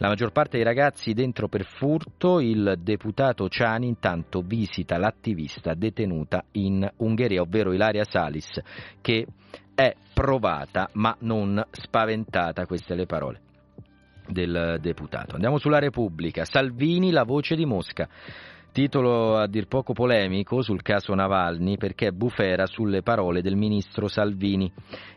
La 0.00 0.06
maggior 0.06 0.30
parte 0.30 0.58
dei 0.58 0.64
ragazzi 0.64 1.12
dentro 1.12 1.48
per 1.48 1.64
furto, 1.64 2.38
il 2.38 2.78
deputato 2.78 3.48
Ciani 3.48 3.88
intanto 3.88 4.42
visita 4.42 4.96
l'attivista 4.96 5.74
detenuta 5.74 6.44
in 6.52 6.88
Ungheria, 6.98 7.40
ovvero 7.40 7.72
Ilaria 7.72 8.04
Salis, 8.04 8.60
che 9.00 9.26
è 9.74 9.94
provata 10.14 10.88
ma 10.92 11.16
non 11.22 11.60
spaventata, 11.72 12.64
queste 12.64 12.94
le 12.94 13.06
parole 13.06 13.40
del 14.28 14.78
deputato. 14.80 15.34
Andiamo 15.34 15.58
sulla 15.58 15.80
Repubblica, 15.80 16.44
Salvini, 16.44 17.10
la 17.10 17.24
voce 17.24 17.56
di 17.56 17.66
Mosca. 17.66 18.08
Titolo 18.70 19.36
a 19.36 19.48
dir 19.48 19.66
poco 19.66 19.94
polemico 19.94 20.62
sul 20.62 20.82
caso 20.82 21.12
Navalny 21.12 21.76
perché 21.76 22.12
bufera 22.12 22.66
sulle 22.66 23.02
parole 23.02 23.42
del 23.42 23.56
ministro 23.56 24.06
Salvini. 24.06 24.72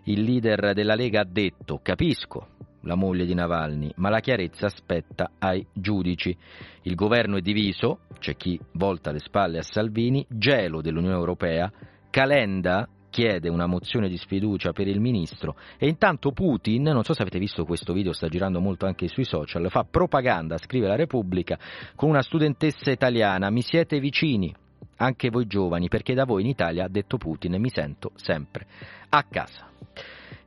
Il 0.05 0.23
leader 0.23 0.73
della 0.73 0.95
Lega 0.95 1.21
ha 1.21 1.27
detto 1.29 1.79
capisco 1.83 2.47
la 2.81 2.95
moglie 2.95 3.25
di 3.25 3.33
Navalny, 3.33 3.91
ma 3.95 4.09
la 4.09 4.19
chiarezza 4.19 4.69
spetta 4.69 5.31
ai 5.39 5.65
giudici. 5.73 6.35
Il 6.83 6.95
governo 6.95 7.37
è 7.37 7.41
diviso, 7.41 8.01
c'è 8.19 8.35
chi 8.35 8.59
volta 8.73 9.11
le 9.11 9.19
spalle 9.19 9.59
a 9.59 9.63
Salvini, 9.63 10.25
gelo 10.29 10.81
dell'Unione 10.81 11.15
Europea, 11.15 11.71
Calenda 12.09 12.87
chiede 13.09 13.49
una 13.49 13.67
mozione 13.67 14.07
di 14.07 14.17
sfiducia 14.17 14.71
per 14.71 14.87
il 14.87 14.99
ministro 14.99 15.55
e 15.77 15.87
intanto 15.87 16.31
Putin, 16.31 16.83
non 16.83 17.03
so 17.03 17.13
se 17.13 17.21
avete 17.21 17.39
visto 17.39 17.65
questo 17.65 17.93
video, 17.93 18.13
sta 18.13 18.27
girando 18.27 18.59
molto 18.59 18.85
anche 18.87 19.07
sui 19.07 19.25
social, 19.25 19.69
fa 19.69 19.83
propaganda, 19.83 20.57
scrive 20.57 20.87
la 20.87 20.95
Repubblica, 20.95 21.59
con 21.95 22.09
una 22.09 22.21
studentessa 22.21 22.89
italiana, 22.89 23.49
mi 23.49 23.61
siete 23.61 23.99
vicini, 23.99 24.53
anche 24.97 25.29
voi 25.29 25.45
giovani, 25.45 25.89
perché 25.89 26.13
da 26.13 26.25
voi 26.25 26.41
in 26.41 26.47
Italia, 26.47 26.85
ha 26.85 26.89
detto 26.89 27.17
Putin, 27.17 27.59
mi 27.59 27.69
sento 27.69 28.11
sempre 28.15 28.65
a 29.09 29.23
casa. 29.23 29.69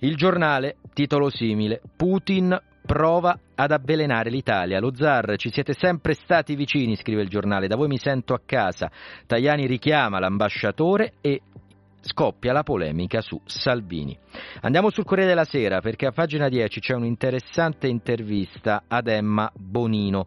Il 0.04 0.16
giornale, 0.16 0.76
titolo 0.92 1.30
simile, 1.30 1.80
Putin 1.96 2.54
prova 2.84 3.38
ad 3.54 3.70
avvelenare 3.70 4.28
l'Italia. 4.28 4.78
Lo 4.78 4.94
zar, 4.94 5.36
ci 5.38 5.50
siete 5.50 5.72
sempre 5.72 6.12
stati 6.12 6.54
vicini, 6.54 6.94
scrive 6.94 7.22
il 7.22 7.30
giornale, 7.30 7.68
da 7.68 7.76
voi 7.76 7.88
mi 7.88 7.96
sento 7.96 8.34
a 8.34 8.40
casa. 8.44 8.90
Tajani 9.26 9.66
richiama 9.66 10.18
l'ambasciatore 10.18 11.14
e 11.22 11.40
scoppia 12.04 12.52
la 12.52 12.62
polemica 12.62 13.20
su 13.20 13.40
Salvini. 13.44 14.16
Andiamo 14.60 14.90
sul 14.90 15.04
Corriere 15.04 15.30
della 15.30 15.44
Sera 15.44 15.80
perché 15.80 16.06
a 16.06 16.12
pagina 16.12 16.48
10 16.48 16.80
c'è 16.80 16.94
un'interessante 16.94 17.86
intervista 17.86 18.84
ad 18.86 19.08
Emma 19.08 19.50
Bonino 19.54 20.26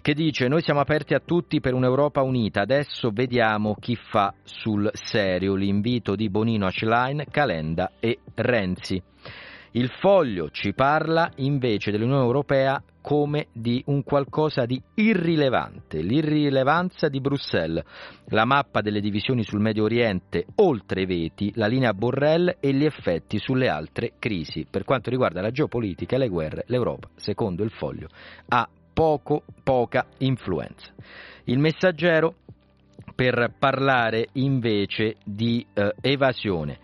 che 0.00 0.14
dice 0.14 0.46
noi 0.46 0.62
siamo 0.62 0.80
aperti 0.80 1.14
a 1.14 1.20
tutti 1.20 1.60
per 1.60 1.74
un'Europa 1.74 2.22
unita, 2.22 2.60
adesso 2.60 3.10
vediamo 3.10 3.74
chi 3.74 3.96
fa 3.96 4.32
sul 4.44 4.88
serio 4.92 5.54
l'invito 5.54 6.14
di 6.14 6.30
Bonino 6.30 6.66
a 6.66 6.70
Schlein, 6.70 7.24
Calenda 7.30 7.92
e 7.98 8.20
Renzi. 8.34 9.02
Il 9.76 9.90
foglio 9.90 10.48
ci 10.48 10.72
parla 10.72 11.30
invece 11.36 11.90
dell'Unione 11.90 12.22
Europea 12.22 12.82
come 13.02 13.48
di 13.52 13.82
un 13.88 14.02
qualcosa 14.04 14.64
di 14.64 14.82
irrilevante, 14.94 16.00
l'irrilevanza 16.00 17.08
di 17.10 17.20
Bruxelles, 17.20 17.84
la 18.28 18.46
mappa 18.46 18.80
delle 18.80 19.00
divisioni 19.00 19.44
sul 19.44 19.60
Medio 19.60 19.84
Oriente 19.84 20.46
oltre 20.56 21.02
i 21.02 21.04
veti, 21.06 21.52
la 21.56 21.66
linea 21.66 21.92
Borrell 21.92 22.56
e 22.58 22.72
gli 22.72 22.86
effetti 22.86 23.38
sulle 23.38 23.68
altre 23.68 24.14
crisi. 24.18 24.66
Per 24.68 24.82
quanto 24.84 25.10
riguarda 25.10 25.42
la 25.42 25.50
geopolitica 25.50 26.16
e 26.16 26.20
le 26.20 26.28
guerre, 26.28 26.64
l'Europa, 26.68 27.10
secondo 27.14 27.62
il 27.62 27.70
foglio, 27.70 28.08
ha 28.48 28.66
poco, 28.94 29.42
poca 29.62 30.06
influenza. 30.20 30.90
Il 31.44 31.58
messaggero 31.58 32.36
per 33.14 33.52
parlare 33.58 34.28
invece 34.32 35.16
di 35.22 35.64
eh, 35.74 35.94
evasione. 36.00 36.78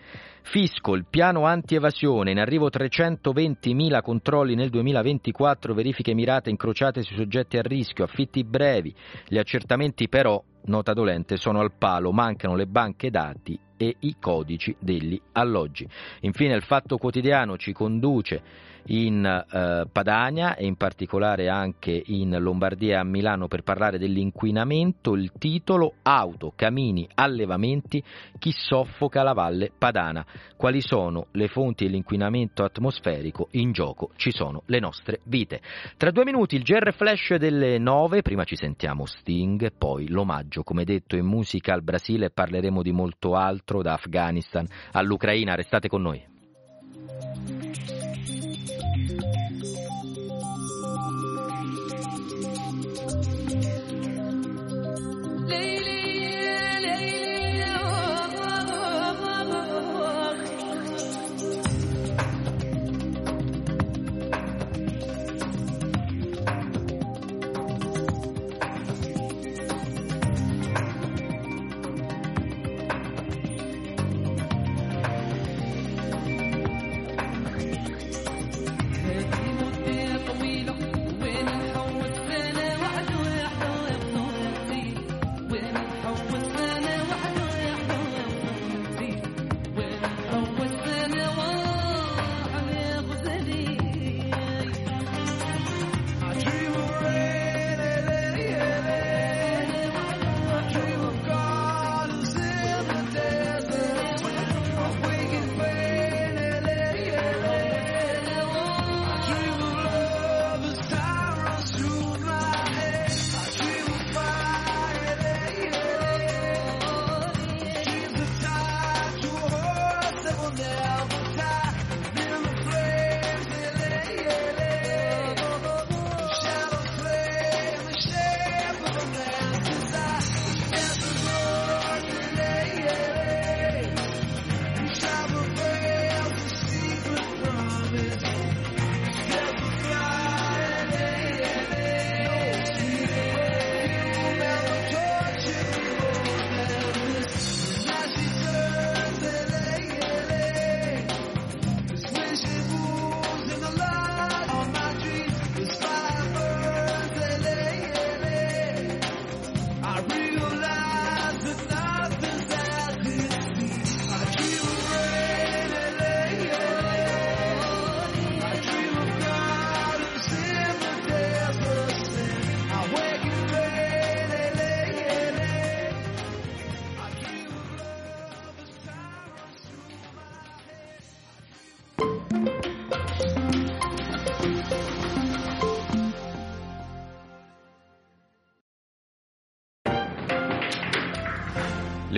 Fisco, 0.44 0.94
il 0.94 1.06
piano 1.08 1.44
anti-evasione, 1.46 2.32
in 2.32 2.38
arrivo 2.38 2.68
320.000 2.68 4.02
controlli 4.02 4.54
nel 4.54 4.70
2024, 4.70 5.72
verifiche 5.72 6.14
mirate 6.14 6.50
incrociate 6.50 7.02
sui 7.02 7.16
soggetti 7.16 7.56
a 7.56 7.62
rischio, 7.62 8.04
affitti 8.04 8.44
brevi. 8.44 8.94
Gli 9.26 9.38
accertamenti 9.38 10.08
però, 10.08 10.42
nota 10.64 10.92
dolente, 10.92 11.36
sono 11.36 11.60
al 11.60 11.72
palo, 11.72 12.12
mancano 12.12 12.56
le 12.56 12.66
banche 12.66 13.10
dati 13.10 13.58
e 13.76 13.96
i 14.00 14.16
codici 14.20 14.74
degli 14.78 15.18
alloggi. 15.32 15.88
Infine 16.20 16.54
il 16.54 16.62
Fatto 16.62 16.98
Quotidiano 16.98 17.56
ci 17.56 17.72
conduce 17.72 18.42
in 18.86 19.24
eh, 19.24 19.86
Padania 19.90 20.56
e 20.56 20.66
in 20.66 20.76
particolare 20.76 21.48
anche 21.48 22.02
in 22.06 22.36
Lombardia 22.38 22.96
e 22.96 22.98
a 22.98 23.04
Milano 23.04 23.48
per 23.48 23.62
parlare 23.62 23.98
dell'inquinamento, 23.98 25.14
il 25.14 25.32
titolo 25.38 25.94
Auto, 26.02 26.52
camini, 26.56 27.08
allevamenti, 27.14 28.02
chi 28.38 28.52
soffoca 28.52 29.22
la 29.22 29.32
valle 29.32 29.70
padana. 29.76 30.24
Quali 30.56 30.80
sono 30.80 31.26
le 31.32 31.48
fonti 31.48 31.84
dell'inquinamento 31.84 32.64
atmosferico? 32.64 33.48
In 33.52 33.72
gioco 33.72 34.10
ci 34.16 34.32
sono 34.32 34.62
le 34.66 34.80
nostre 34.80 35.20
vite. 35.24 35.60
Tra 35.96 36.10
due 36.10 36.24
minuti 36.24 36.56
il 36.56 36.62
GR 36.62 36.92
Flash 36.92 37.34
delle 37.34 37.78
nove, 37.78 38.22
prima 38.22 38.44
ci 38.44 38.56
sentiamo 38.56 39.06
Sting, 39.06 39.72
poi 39.76 40.08
l'omaggio, 40.08 40.62
come 40.62 40.84
detto, 40.84 41.16
in 41.16 41.26
musica 41.26 41.74
al 41.74 41.82
Brasile 41.82 42.30
parleremo 42.30 42.82
di 42.82 42.92
molto 42.92 43.34
altro, 43.34 43.82
da 43.82 43.92
Afghanistan 43.92 44.66
all'Ucraina, 44.92 45.54
restate 45.54 45.88
con 45.88 46.02
noi. 46.02 46.31
Thank 48.94 49.10
you. 49.10 49.41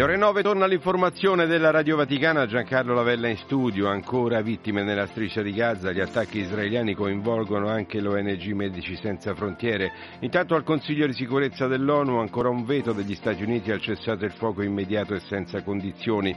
Ore 0.05 0.19
9 0.19 0.43
torna 0.43 0.67
l'informazione 0.67 1.47
della 1.47 1.71
Radio 1.71 1.97
Vaticana, 1.97 2.45
Giancarlo 2.45 2.93
Lavella 2.93 3.29
in 3.29 3.39
studio, 3.39 3.89
ancora 3.89 4.43
vittime 4.43 4.83
nella 4.83 5.07
striscia 5.07 5.41
di 5.41 5.55
Gaza, 5.55 5.93
gli 5.93 6.01
attacchi 6.01 6.41
israeliani 6.41 6.93
coinvolgono 6.95 7.69
anche 7.69 8.03
l'ONG 8.03 8.53
Medici 8.53 8.97
Senza 8.97 9.35
Frontiere. 9.35 9.91
Intanto 10.21 10.57
al 10.57 10.63
Consiglio 10.63 11.07
di 11.07 11.15
sicurezza 11.15 11.69
dell'ONU 11.69 12.19
ancora 12.19 12.51
un 12.51 12.67
veto 12.67 12.93
degli 12.93 13.15
Stati 13.15 13.45
Uniti 13.45 13.71
al 13.71 13.81
cessato 13.81 14.27
il 14.27 14.33
fuoco 14.33 14.61
immediato 14.61 15.15
e 15.15 15.21
senza 15.21 15.63
condizioni. 15.63 16.37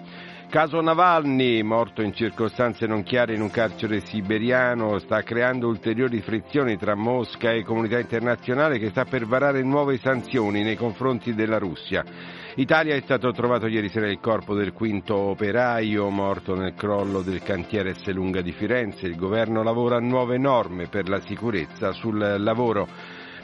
Caso 0.50 0.80
Navalny, 0.80 1.62
morto 1.62 2.02
in 2.02 2.14
circostanze 2.14 2.88
non 2.88 3.04
chiare 3.04 3.36
in 3.36 3.42
un 3.42 3.50
carcere 3.50 4.00
siberiano, 4.00 4.98
sta 5.00 5.22
creando 5.24 5.68
ulteriori 5.68 6.22
frizioni 6.22 6.78
tra 6.78 6.96
Mosca 6.96 7.52
e 7.52 7.64
comunità 7.64 8.00
internazionale 8.00 8.80
che 8.80 8.92
sta 8.92 9.04
per 9.04 9.26
varare 9.26 9.62
nuove 9.62 9.98
sanzioni 9.98 10.64
nei 10.64 10.78
confronti 10.78 11.36
della 11.36 11.58
Russia. 11.58 12.46
Italia 12.60 12.96
è 12.96 13.02
stato 13.02 13.32
trovato 13.34 13.68
ieri 13.68 13.88
sera 13.88 14.10
il 14.10 14.20
corpo 14.20 14.56
del 14.56 14.74
quinto 14.74 15.16
operaio 15.16 16.10
morto 16.10 16.56
nel 16.56 16.74
crollo 16.74 17.22
del 17.22 17.44
cantiere 17.44 17.94
S. 17.94 18.08
Lunga 18.08 18.42
di 18.42 18.52
Firenze. 18.52 19.06
Il 19.06 19.16
governo 19.16 19.62
lavora 19.62 19.98
a 19.98 20.00
nuove 20.00 20.40
norme 20.40 20.88
per 20.88 21.08
la 21.08 21.20
sicurezza 21.20 21.92
sul 21.92 22.18
lavoro. 22.40 22.88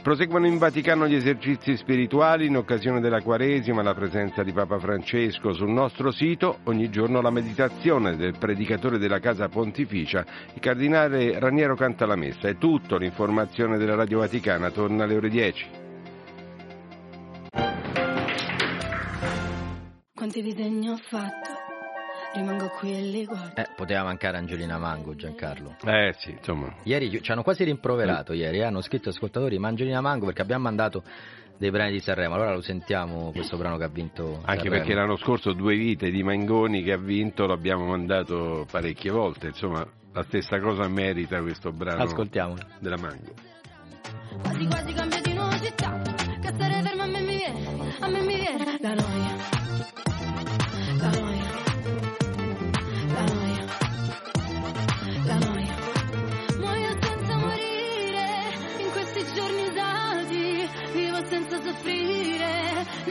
Proseguono 0.02 0.48
in 0.48 0.58
Vaticano 0.58 1.06
gli 1.06 1.14
esercizi 1.14 1.76
spirituali 1.76 2.46
in 2.46 2.56
occasione 2.56 2.98
della 2.98 3.22
Quaresima, 3.22 3.82
la 3.82 3.94
presenza 3.94 4.42
di 4.42 4.50
Papa 4.50 4.80
Francesco 4.80 5.52
sul 5.52 5.70
nostro 5.70 6.10
sito, 6.10 6.58
ogni 6.64 6.90
giorno 6.90 7.20
la 7.20 7.30
meditazione 7.30 8.16
del 8.16 8.36
predicatore 8.36 8.98
della 8.98 9.20
Casa 9.20 9.46
Pontificia, 9.46 10.26
il 10.54 10.60
cardinale 10.60 11.38
Raniero 11.38 11.76
Cantalamessa. 11.76 12.48
È 12.48 12.56
tutto, 12.56 12.96
l'informazione 12.96 13.78
della 13.78 13.94
Radio 13.94 14.18
Vaticana 14.18 14.72
torna 14.72 15.04
alle 15.04 15.14
ore 15.14 15.28
10. 15.28 15.83
Quanti 20.24 20.40
disegni 20.40 20.88
ho 20.88 20.96
fatto? 20.96 21.50
Rimango 22.32 22.70
qui 22.78 22.94
e 22.96 23.02
li 23.02 23.26
guardo. 23.26 23.60
Eh, 23.60 23.68
poteva 23.76 24.04
mancare 24.04 24.38
Angelina 24.38 24.78
Mango, 24.78 25.14
Giancarlo. 25.14 25.76
Eh 25.84 26.14
sì, 26.16 26.30
insomma. 26.30 26.74
Ieri 26.84 27.20
ci 27.20 27.30
hanno 27.30 27.42
quasi 27.42 27.62
rimproverato, 27.62 28.32
mm. 28.32 28.36
ieri, 28.36 28.60
eh, 28.60 28.62
hanno 28.62 28.80
scritto 28.80 29.10
ascoltatori, 29.10 29.58
ma 29.58 29.68
Angelina 29.68 30.00
Mango 30.00 30.24
perché 30.24 30.40
abbiamo 30.40 30.62
mandato 30.62 31.02
dei 31.58 31.70
brani 31.70 31.92
di 31.92 32.00
Sanremo. 32.00 32.36
Allora 32.36 32.54
lo 32.54 32.62
sentiamo 32.62 33.32
questo 33.32 33.58
brano 33.58 33.76
che 33.76 33.84
ha 33.84 33.88
vinto. 33.88 34.40
Anche 34.46 34.62
Sanremo. 34.62 34.76
perché 34.76 34.94
l'anno 34.94 35.16
scorso 35.16 35.52
due 35.52 35.76
vite 35.76 36.10
di 36.10 36.22
Mangoni 36.22 36.82
che 36.82 36.92
ha 36.92 36.98
vinto 36.98 37.44
l'abbiamo 37.44 37.84
mandato 37.84 38.66
parecchie 38.70 39.10
volte, 39.10 39.48
insomma 39.48 39.86
La 40.12 40.22
stessa 40.22 40.58
cosa 40.58 40.88
merita 40.88 41.42
questo 41.42 41.70
brano 41.70 42.02
Ascoltiamo. 42.02 42.54
della 42.78 42.96
Mango. 42.96 43.34
Quasi 44.40 44.64
quasi 44.64 44.94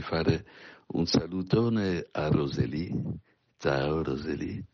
vorrei 0.00 0.02
fare 0.02 0.44
un 0.88 1.06
salutone 1.06 2.06
a 2.12 2.28
Roseli. 2.28 2.90
Ciao 3.58 4.02
Roseli. 4.02 4.64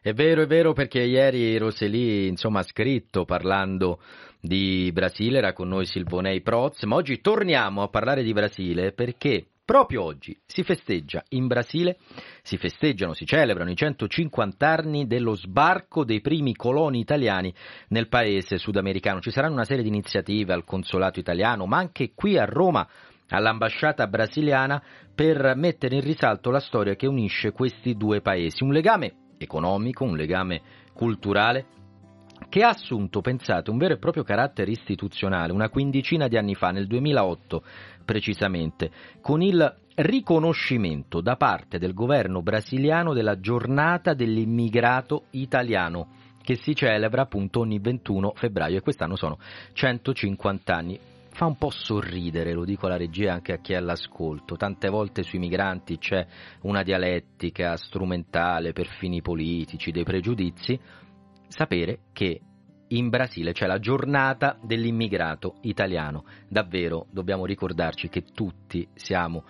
È 0.00 0.12
vero, 0.12 0.42
è 0.42 0.46
vero, 0.46 0.72
perché 0.72 1.02
ieri 1.02 1.56
Roseli 1.58 2.34
ha 2.40 2.62
scritto 2.62 3.24
parlando 3.24 4.00
di 4.40 4.90
Brasile, 4.92 5.38
era 5.38 5.52
con 5.52 5.68
noi 5.68 5.84
Silvonei 5.84 6.40
Proz, 6.40 6.82
ma 6.84 6.96
oggi 6.96 7.20
torniamo 7.20 7.82
a 7.82 7.88
parlare 7.88 8.22
di 8.22 8.32
Brasile 8.32 8.92
perché 8.92 9.46
proprio 9.64 10.04
oggi 10.04 10.38
si 10.46 10.62
festeggia 10.62 11.24
in 11.30 11.48
Brasile, 11.48 11.98
si 12.42 12.56
festeggiano, 12.56 13.14
si 13.14 13.26
celebrano 13.26 13.70
i 13.70 13.74
150 13.74 14.68
anni 14.68 15.06
dello 15.08 15.34
sbarco 15.34 16.04
dei 16.04 16.20
primi 16.20 16.54
coloni 16.54 17.00
italiani 17.00 17.52
nel 17.88 18.06
paese 18.08 18.58
sudamericano. 18.58 19.20
Ci 19.20 19.32
saranno 19.32 19.54
una 19.54 19.64
serie 19.64 19.82
di 19.82 19.88
iniziative 19.88 20.52
al 20.52 20.64
consolato 20.64 21.18
italiano, 21.18 21.66
ma 21.66 21.78
anche 21.78 22.12
qui 22.14 22.38
a 22.38 22.44
Roma 22.44 22.88
all'ambasciata 23.28 24.06
brasiliana 24.06 24.82
per 25.14 25.54
mettere 25.56 25.96
in 25.96 26.02
risalto 26.02 26.50
la 26.50 26.60
storia 26.60 26.94
che 26.94 27.06
unisce 27.06 27.52
questi 27.52 27.96
due 27.96 28.20
paesi. 28.20 28.62
Un 28.62 28.72
legame 28.72 29.14
economico, 29.38 30.04
un 30.04 30.16
legame 30.16 30.62
culturale 30.92 31.66
che 32.48 32.62
ha 32.62 32.68
assunto, 32.68 33.20
pensate, 33.20 33.70
un 33.70 33.78
vero 33.78 33.94
e 33.94 33.98
proprio 33.98 34.22
carattere 34.22 34.70
istituzionale 34.70 35.52
una 35.52 35.68
quindicina 35.68 36.28
di 36.28 36.36
anni 36.36 36.54
fa, 36.54 36.70
nel 36.70 36.86
2008 36.86 37.62
precisamente, 38.04 38.90
con 39.20 39.42
il 39.42 39.74
riconoscimento 39.96 41.20
da 41.20 41.36
parte 41.36 41.78
del 41.78 41.94
governo 41.94 42.42
brasiliano 42.42 43.14
della 43.14 43.40
giornata 43.40 44.12
dell'immigrato 44.12 45.24
italiano 45.30 46.08
che 46.42 46.56
si 46.56 46.74
celebra 46.74 47.22
appunto 47.22 47.60
ogni 47.60 47.78
21 47.80 48.32
febbraio 48.36 48.76
e 48.76 48.80
quest'anno 48.82 49.16
sono 49.16 49.38
150 49.72 50.74
anni 50.74 51.00
fa 51.36 51.44
un 51.44 51.56
po' 51.56 51.68
sorridere, 51.68 52.54
lo 52.54 52.64
dico 52.64 52.86
alla 52.86 52.96
regia 52.96 53.26
e 53.26 53.32
anche 53.32 53.52
a 53.52 53.58
chi 53.58 53.74
è 53.74 53.76
all'ascolto. 53.76 54.56
Tante 54.56 54.88
volte 54.88 55.22
sui 55.22 55.38
migranti 55.38 55.98
c'è 55.98 56.26
una 56.62 56.82
dialettica 56.82 57.76
strumentale 57.76 58.72
per 58.72 58.86
fini 58.86 59.20
politici, 59.20 59.90
dei 59.90 60.02
pregiudizi. 60.02 60.80
Sapere 61.46 62.04
che 62.14 62.40
in 62.88 63.10
Brasile 63.10 63.52
c'è 63.52 63.66
la 63.66 63.78
giornata 63.78 64.58
dell'immigrato 64.62 65.56
italiano. 65.62 66.24
Davvero 66.48 67.06
dobbiamo 67.10 67.44
ricordarci 67.44 68.08
che 68.08 68.22
tutti 68.22 68.88
siamo 68.94 69.44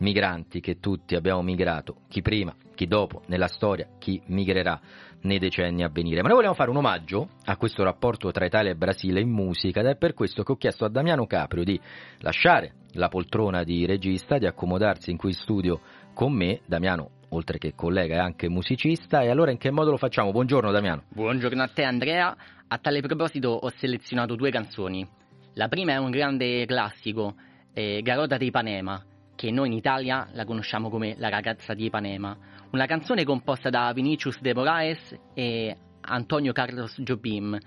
migranti, 0.00 0.60
che 0.60 0.78
tutti 0.80 1.14
abbiamo 1.14 1.42
migrato, 1.42 2.02
chi 2.08 2.20
prima, 2.20 2.54
chi 2.74 2.86
dopo, 2.86 3.22
nella 3.26 3.48
storia, 3.48 3.88
chi 3.98 4.20
migrerà 4.26 4.78
nei 5.22 5.38
decenni 5.38 5.82
a 5.82 5.88
venire. 5.88 6.22
Ma 6.22 6.28
noi 6.28 6.38
vogliamo 6.38 6.54
fare 6.54 6.70
un 6.70 6.76
omaggio 6.76 7.28
a 7.44 7.56
questo 7.56 7.82
rapporto 7.82 8.30
tra 8.30 8.44
Italia 8.44 8.70
e 8.70 8.74
Brasile 8.74 9.20
in 9.20 9.30
musica 9.30 9.80
ed 9.80 9.86
è 9.86 9.96
per 9.96 10.14
questo 10.14 10.42
che 10.42 10.52
ho 10.52 10.56
chiesto 10.56 10.84
a 10.84 10.88
Damiano 10.88 11.26
Caprio 11.26 11.64
di 11.64 11.78
lasciare 12.18 12.74
la 12.92 13.08
poltrona 13.08 13.62
di 13.62 13.86
regista, 13.86 14.38
di 14.38 14.46
accomodarsi 14.46 15.10
in 15.10 15.16
qui 15.16 15.32
studio 15.32 15.80
con 16.14 16.32
me. 16.32 16.60
Damiano, 16.66 17.10
oltre 17.30 17.58
che 17.58 17.74
collega, 17.74 18.16
è 18.16 18.18
anche 18.18 18.48
musicista. 18.48 19.20
E 19.20 19.28
allora 19.28 19.50
in 19.50 19.58
che 19.58 19.70
modo 19.70 19.90
lo 19.90 19.96
facciamo? 19.96 20.30
Buongiorno 20.32 20.70
Damiano. 20.70 21.04
Buongiorno 21.08 21.62
a 21.62 21.68
te 21.68 21.84
Andrea. 21.84 22.36
A 22.68 22.78
tale 22.78 23.00
proposito 23.00 23.50
ho 23.50 23.68
selezionato 23.76 24.36
due 24.36 24.50
canzoni. 24.50 25.06
La 25.54 25.68
prima 25.68 25.92
è 25.92 25.96
un 25.96 26.10
grande 26.10 26.64
classico, 26.64 27.34
eh, 27.74 28.00
Garota 28.02 28.36
di 28.36 28.46
Ipanema, 28.46 29.02
che 29.40 29.50
noi 29.50 29.68
in 29.68 29.72
Italia 29.72 30.28
la 30.32 30.44
conosciamo 30.44 30.90
come 30.90 31.14
La 31.16 31.30
ragazza 31.30 31.72
di 31.72 31.86
Ipanema. 31.86 32.36
Una 32.72 32.84
canzone 32.84 33.24
composta 33.24 33.70
da 33.70 33.90
Vinicius 33.94 34.38
de 34.42 34.52
Moraes 34.52 35.18
e 35.32 35.74
Antonio 36.02 36.52
Carlos 36.52 37.00
Jobim. 37.00 37.58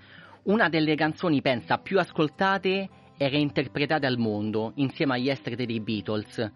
Una 0.44 0.68
delle 0.68 0.94
canzoni, 0.94 1.42
pensa, 1.42 1.78
più 1.78 1.98
ascoltate 1.98 2.88
e 3.18 3.28
reinterpretate 3.28 4.06
al 4.06 4.18
mondo, 4.18 4.70
insieme 4.76 5.14
agli 5.14 5.24
Yesterday 5.24 5.66
dei 5.66 5.80
Beatles. 5.80 6.52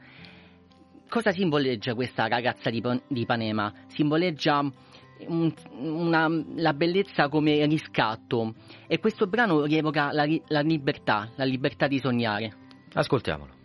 Cosa 1.08 1.32
simboleggia 1.32 1.94
questa 1.94 2.28
ragazza 2.28 2.70
di, 2.70 2.80
di 3.08 3.22
Ipanema? 3.22 3.72
Simboleggia 3.88 4.60
un, 4.60 5.52
una, 5.80 6.28
la 6.54 6.74
bellezza 6.74 7.28
come 7.28 7.66
riscatto 7.66 8.54
e 8.86 9.00
questo 9.00 9.26
brano 9.26 9.64
rievoca 9.64 10.12
la, 10.12 10.28
la 10.46 10.60
libertà, 10.60 11.28
la 11.34 11.44
libertà 11.44 11.88
di 11.88 11.98
sognare. 11.98 12.52
Ascoltiamolo. 12.92 13.57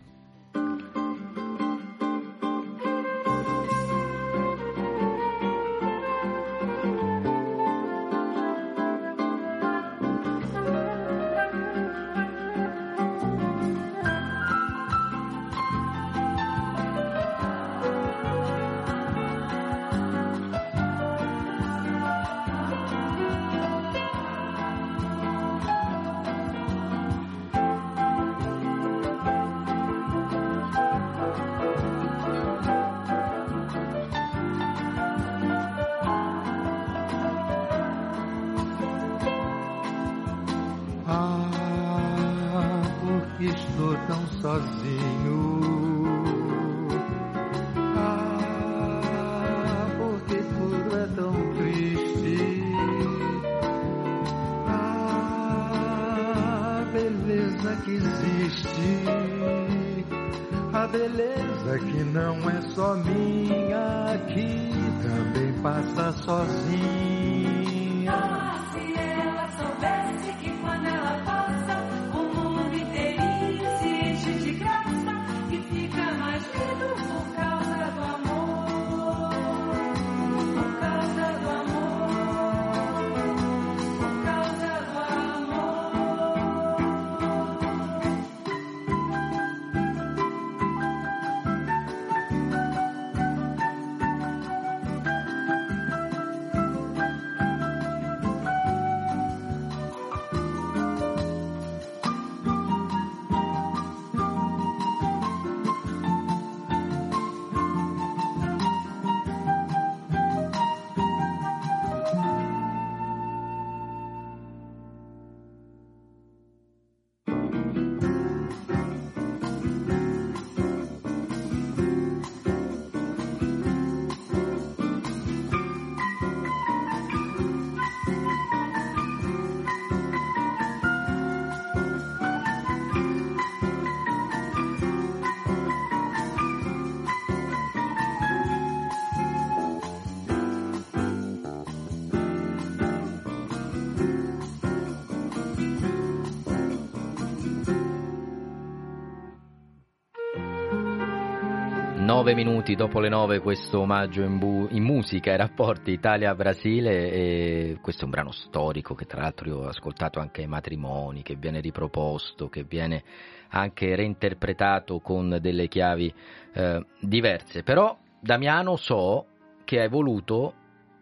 Nove 152.04 152.34
minuti 152.34 152.74
dopo 152.74 153.00
le 153.00 153.08
nove 153.08 153.38
questo 153.38 153.80
omaggio 153.80 154.20
in, 154.20 154.36
bu- 154.36 154.68
in 154.72 154.82
musica 154.82 155.30
ai 155.30 155.38
rapporti 155.38 155.92
Italia-Brasile 155.92 157.10
e 157.10 157.78
questo 157.80 158.02
è 158.02 158.04
un 158.04 158.10
brano 158.10 158.30
storico 158.30 158.94
che 158.94 159.06
tra 159.06 159.22
l'altro 159.22 159.48
io 159.48 159.56
ho 159.60 159.68
ascoltato 159.68 160.20
anche 160.20 160.42
ai 160.42 160.46
matrimoni, 160.46 161.22
che 161.22 161.34
viene 161.34 161.60
riproposto, 161.60 162.50
che 162.50 162.62
viene 162.62 163.02
anche 163.48 163.96
reinterpretato 163.96 165.00
con 165.00 165.38
delle 165.40 165.66
chiavi 165.66 166.14
eh, 166.52 166.84
diverse. 167.00 167.62
Però 167.62 167.96
Damiano 168.20 168.76
so 168.76 169.26
che 169.64 169.80
hai 169.80 169.88
voluto, 169.88 170.54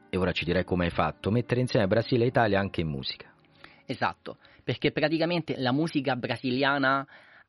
e 0.09 0.17
ora 0.17 0.31
ci 0.31 0.45
direi 0.45 0.63
come 0.63 0.85
hai 0.85 0.93
fatto, 0.93 1.33
mettere 1.33 1.59
insieme 1.59 1.89
Brasile 1.89 2.23
e 2.23 2.29
Italia 2.29 2.61
anche 2.61 2.81
in 2.81 2.87
musica. 2.87 3.29
Esatto, 3.87 4.37
perché 4.63 4.93
praticamente 4.93 5.57
la 5.59 5.73
musica 5.73 6.15
brasiliana 6.15 7.05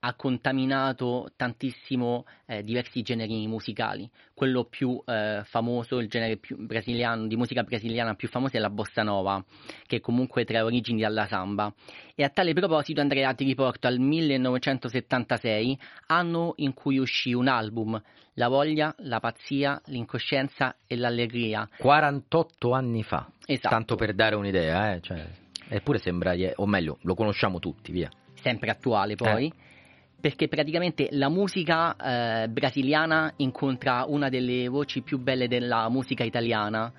ha 0.06 0.14
contaminato 0.16 1.32
tantissimo 1.36 2.26
eh, 2.45 2.62
diversi 2.62 3.01
generi 3.01 3.47
musicali. 3.47 4.10
Quello 4.34 4.66
più 4.66 5.01
eh, 5.06 5.41
famoso, 5.45 5.99
il 5.99 6.10
genere 6.10 6.39
brasiliano, 6.58 7.26
di 7.26 7.38
musica 7.38 7.64
brasiliana 7.64 8.14
più 8.16 8.28
famoso 8.28 8.58
è 8.58 8.60
la 8.60 8.70
bossa 8.70 9.01
nova, 9.01 9.43
che 9.88 10.01
comunque 10.01 10.43
trae 10.43 10.62
origini 10.62 10.99
dalla 10.99 11.26
samba. 11.26 11.74
E 12.16 12.24
a 12.24 12.30
tale 12.30 12.54
proposito, 12.54 12.99
Andrea, 12.99 13.34
ti 13.34 13.45
riporto 13.45 13.88
al 13.88 13.97
1976, 13.99 15.80
anno 16.08 16.54
in 16.58 16.74
cui 16.74 16.97
uscì 16.97 17.34
un 17.34 17.47
album, 17.47 18.01
La 18.36 18.49
voglia, 18.49 18.93
la 18.99 19.20
pazzia, 19.20 19.80
l'incoscienza 19.86 20.76
e 20.86 20.97
l'allegria. 20.97 21.70
48 21.78 22.72
anni 22.72 23.04
fa. 23.04 23.30
Esatto. 23.45 23.70
Tanto 23.70 23.95
per 23.95 24.14
dare 24.14 24.36
un'idea, 24.36 24.95
eh? 24.95 25.01
cioè, 25.01 25.26
eppure 25.70 25.99
sembra, 25.99 26.34
o 26.56 26.66
meglio, 26.66 26.97
lo 27.04 27.14
conosciamo 27.14 27.60
tutti, 27.60 27.91
via. 27.91 28.10
Sempre 28.34 28.72
attuale 28.72 29.16
poi. 29.16 29.47
Eh 29.47 29.72
perché 30.24 30.48
praticamente 30.48 31.10
la 31.12 31.28
musica 31.28 31.98
eh, 31.98 32.48
brasiliana 32.48 33.34
incontra 33.36 34.06
una 34.08 34.30
delle 34.30 34.70
voci 34.70 35.02
più 35.02 35.20
belle 35.20 35.50
della 35.50 35.90
musica 35.90 36.24
italiana, 36.24 36.90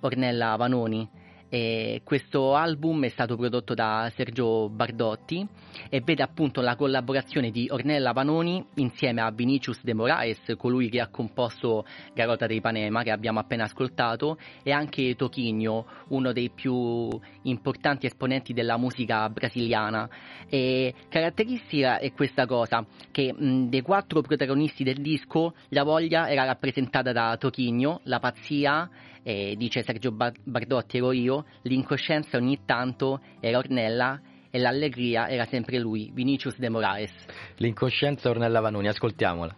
Ornella 0.00 0.56
Vanoni 0.56 1.06
e 1.54 2.00
questo 2.02 2.54
album 2.54 3.04
è 3.04 3.10
stato 3.10 3.36
prodotto 3.36 3.74
da 3.74 4.10
Sergio 4.14 4.70
Bardotti 4.70 5.46
e 5.90 6.00
vede 6.00 6.22
appunto 6.22 6.62
la 6.62 6.76
collaborazione 6.76 7.50
di 7.50 7.68
Ornella 7.70 8.12
Vanoni 8.12 8.64
insieme 8.76 9.20
a 9.20 9.30
Vinicius 9.30 9.84
de 9.84 9.92
Moraes, 9.92 10.54
colui 10.56 10.88
che 10.88 11.00
ha 11.00 11.08
composto 11.08 11.84
Garota 12.14 12.46
dei 12.46 12.62
Panema 12.62 13.02
che 13.02 13.10
abbiamo 13.10 13.38
appena 13.38 13.64
ascoltato, 13.64 14.38
e 14.62 14.72
anche 14.72 15.14
Toquinho, 15.14 15.84
uno 16.08 16.32
dei 16.32 16.48
più 16.48 17.10
importanti 17.42 18.06
esponenti 18.06 18.54
della 18.54 18.78
musica 18.78 19.28
brasiliana. 19.28 20.08
E 20.48 20.94
caratteristica 21.10 21.98
è 21.98 22.14
questa 22.14 22.46
cosa, 22.46 22.82
che 23.10 23.30
mh, 23.30 23.68
dei 23.68 23.82
quattro 23.82 24.22
protagonisti 24.22 24.84
del 24.84 25.02
disco 25.02 25.52
la 25.68 25.82
voglia 25.82 26.30
era 26.30 26.44
rappresentata 26.44 27.12
da 27.12 27.36
Toquinho, 27.36 28.00
la 28.04 28.20
pazzia 28.20 28.88
eh, 29.22 29.54
dice 29.56 29.82
Sergio 29.82 30.12
Bardotti 30.12 30.96
ero 30.98 31.12
io, 31.12 31.44
l'incoscienza 31.62 32.36
ogni 32.36 32.60
tanto 32.64 33.20
era 33.40 33.58
Ornella 33.58 34.20
e 34.50 34.58
l'allegria 34.58 35.28
era 35.28 35.46
sempre 35.46 35.78
lui, 35.78 36.10
Vinicius 36.12 36.58
de 36.58 36.68
Moraes. 36.68 37.12
L'incoscienza 37.56 38.28
Ornella 38.28 38.60
Vanoni, 38.60 38.88
ascoltiamola. 38.88 39.56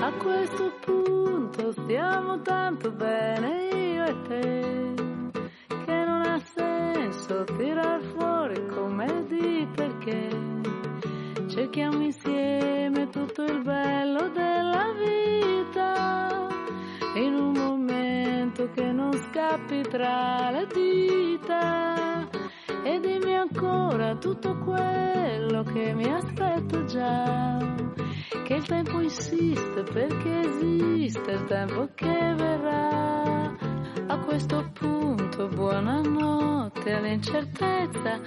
A 0.00 0.12
questo 0.12 0.72
punto 0.80 1.72
stiamo 1.72 2.40
tanto 2.42 2.90
bene 2.90 3.68
io 3.72 4.04
e 4.04 4.22
te 4.26 4.97
senso 7.28 7.44
tirar 7.44 8.00
fuori 8.16 8.66
come 8.68 9.26
di 9.28 9.68
perché 9.74 10.28
cerchiamo 11.48 12.02
insieme 12.02 13.08
tutto 13.10 13.44
il 13.44 13.60
bello 13.60 14.30
della 14.30 14.94
vita 14.96 16.48
in 17.16 17.34
un 17.34 17.52
momento 17.52 18.70
che 18.74 18.90
non 18.90 19.12
scappi 19.12 19.82
tra 19.82 20.50
le 20.50 20.66
dita 20.72 22.26
e 22.82 22.98
dimmi 22.98 23.36
ancora 23.36 24.16
tutto 24.16 24.56
quello 24.64 25.62
che 25.64 25.92
mi 25.92 26.10
aspetto 26.10 26.84
già. 26.86 27.58
Che 28.44 28.54
il 28.54 28.66
tempo 28.66 29.00
insiste 29.00 29.82
perché 29.82 30.40
esiste 30.40 31.32
il 31.32 31.44
tempo 31.44 31.88
che 31.94 32.34
verrà. 32.36 33.07
A 34.18 34.30
questo 34.30 34.68
punto 34.72 35.46
buonanotte 35.46 36.92
all'incertezza, 36.92 38.20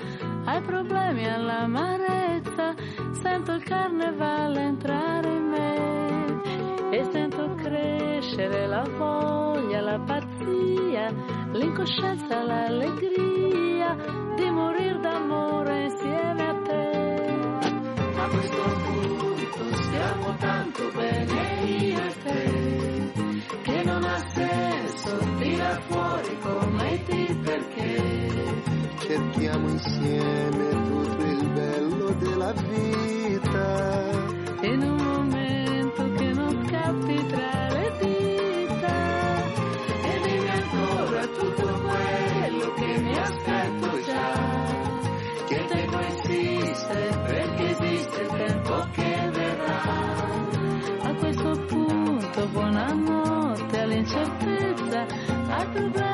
ai 0.45 0.61
problemi 0.61 1.27
all'amarezza, 1.27 2.73
sento 3.21 3.51
il 3.51 3.63
carnevale 3.63 4.61
entrare 4.61 5.29
in 5.29 5.43
me 5.43 6.97
e 6.97 7.03
sento 7.11 7.55
crescere 7.55 8.67
la 8.67 8.83
voglia, 8.97 9.81
la 9.81 9.99
pazzia, 9.99 11.13
l'incoscienza, 11.51 12.41
l'allegria 12.41 13.95
di 14.35 14.49
morire 14.49 14.99
d'amore 14.99 15.83
insieme 15.83 16.47
a 16.47 16.55
te. 16.63 17.29
A 18.15 18.27
questo 18.27 18.63
punto 18.85 19.75
stiamo 19.75 20.35
tanto 20.39 20.89
bene 20.95 21.80
tirar 25.39 25.81
fuori 25.87 26.37
come 26.41 27.03
ti 27.05 27.39
perché. 27.43 28.29
Cerchiamo 28.99 29.69
insieme 29.69 30.69
tutto 30.69 31.23
il 31.23 31.47
bello 31.49 32.09
della 32.19 32.53
vita. 32.53 34.09
In 34.61 34.81
un 34.81 34.95
momento 34.95 35.50
ai 55.73 56.10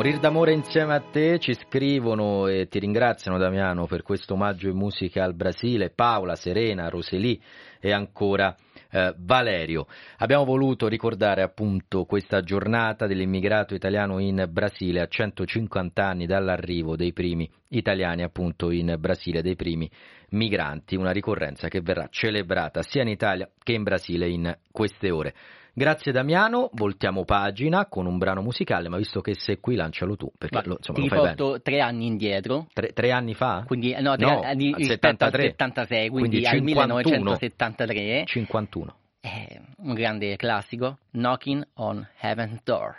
Morir 0.00 0.18
d'amore 0.18 0.54
insieme 0.54 0.94
a 0.94 1.00
te 1.00 1.38
ci 1.38 1.52
scrivono 1.52 2.46
e 2.46 2.68
ti 2.68 2.78
ringraziano 2.78 3.36
Damiano 3.36 3.84
per 3.84 4.00
questo 4.00 4.32
omaggio 4.32 4.70
in 4.70 4.74
musica 4.74 5.22
al 5.22 5.34
Brasile, 5.34 5.90
Paola, 5.90 6.36
Serena, 6.36 6.88
Roseli 6.88 7.38
e 7.78 7.92
ancora 7.92 8.56
eh, 8.90 9.12
Valerio. 9.18 9.86
Abbiamo 10.16 10.46
voluto 10.46 10.88
ricordare 10.88 11.42
appunto 11.42 12.06
questa 12.06 12.40
giornata 12.40 13.06
dell'immigrato 13.06 13.74
italiano 13.74 14.18
in 14.20 14.48
Brasile 14.48 15.02
a 15.02 15.06
150 15.06 16.02
anni 16.02 16.24
dall'arrivo 16.24 16.96
dei 16.96 17.12
primi 17.12 17.46
italiani 17.68 18.22
appunto 18.22 18.70
in 18.70 18.96
Brasile, 18.98 19.42
dei 19.42 19.54
primi 19.54 19.90
migranti, 20.30 20.96
una 20.96 21.10
ricorrenza 21.10 21.68
che 21.68 21.82
verrà 21.82 22.08
celebrata 22.10 22.80
sia 22.80 23.02
in 23.02 23.08
Italia 23.08 23.50
che 23.62 23.72
in 23.72 23.82
Brasile 23.82 24.30
in 24.30 24.56
queste 24.72 25.10
ore. 25.10 25.34
Grazie 25.72 26.12
Damiano, 26.12 26.70
voltiamo 26.74 27.24
pagina 27.24 27.86
con 27.86 28.06
un 28.06 28.18
brano 28.18 28.42
musicale, 28.42 28.88
ma 28.88 28.96
visto 28.96 29.20
che 29.20 29.34
sei 29.34 29.60
qui 29.60 29.76
lancialo 29.76 30.16
tu, 30.16 30.30
perché 30.36 30.56
Ma 30.56 30.62
lo, 30.66 30.76
insomma, 30.78 30.98
ti 30.98 31.08
lo 31.08 31.14
riporto 31.14 31.60
tre 31.62 31.80
anni 31.80 32.06
indietro. 32.06 32.66
Tre, 32.72 32.92
tre 32.92 33.10
anni 33.12 33.34
fa? 33.34 33.64
Quindi, 33.66 33.92
eh, 33.92 34.00
no, 34.00 34.16
tre 34.16 34.26
No, 34.26 34.40
anni 34.40 34.72
al 34.72 34.78
rispetto 34.78 35.24
73. 35.24 35.42
al 35.42 35.50
76, 35.50 36.08
quindi, 36.08 36.28
Quindi 36.28 36.46
al 36.46 36.52
51. 36.56 37.16
1973. 37.16 38.24
51. 38.26 38.94
Eh, 39.20 39.60
un 39.78 39.94
grande 39.94 40.36
classico, 40.36 40.98
Knocking 41.10 41.66
on 41.74 42.06
Heaven's 42.20 42.60
Door. 42.64 42.96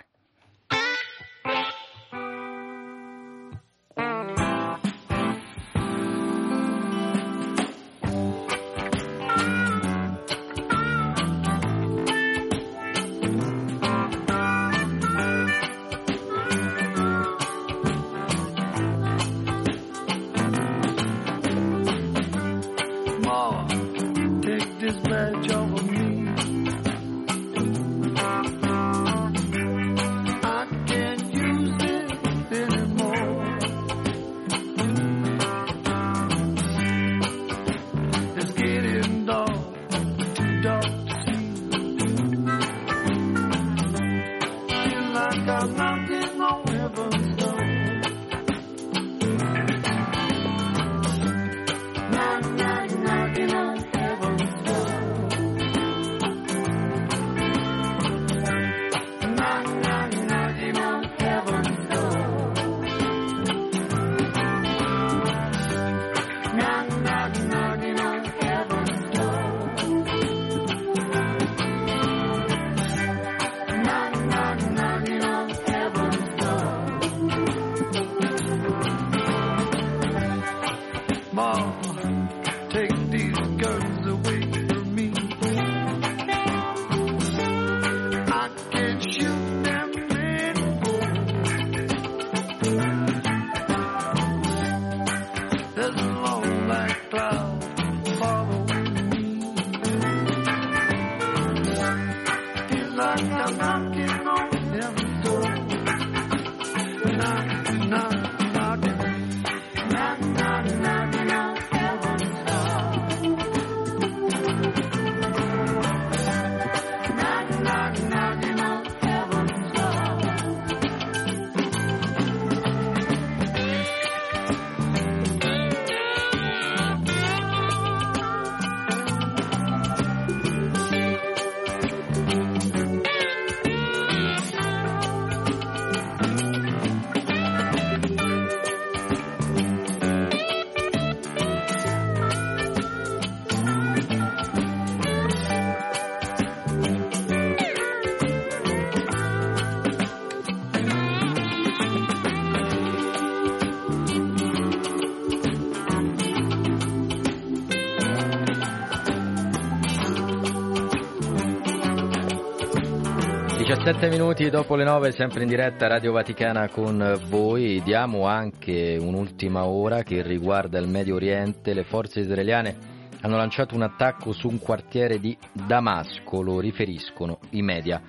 17 163.92 164.18
minuti 164.18 164.50
dopo 164.50 164.78
le 164.78 164.86
9, 164.86 165.12
sempre 165.12 165.42
in 165.42 165.50
diretta 165.50 165.88
Radio 165.88 166.14
Vaticana 166.14 166.70
con 166.70 167.20
voi. 167.28 167.82
Diamo 167.84 168.26
anche 168.26 168.98
un'ultima 168.98 169.66
ora 169.66 170.02
che 170.02 170.22
riguarda 170.22 170.80
il 170.80 170.88
Medio 170.88 171.16
Oriente. 171.16 171.74
Le 171.74 171.84
forze 171.84 172.22
israeliane 172.22 172.78
hanno 173.20 173.36
lanciato 173.36 173.76
un 173.76 173.82
attacco 173.82 174.32
su 174.32 174.48
un 174.48 174.60
quartiere 174.60 175.20
di 175.20 175.38
Damasco, 175.52 176.42
lo 176.42 176.62
riferiscono 176.62 177.39
i 177.50 177.62
media 177.62 178.02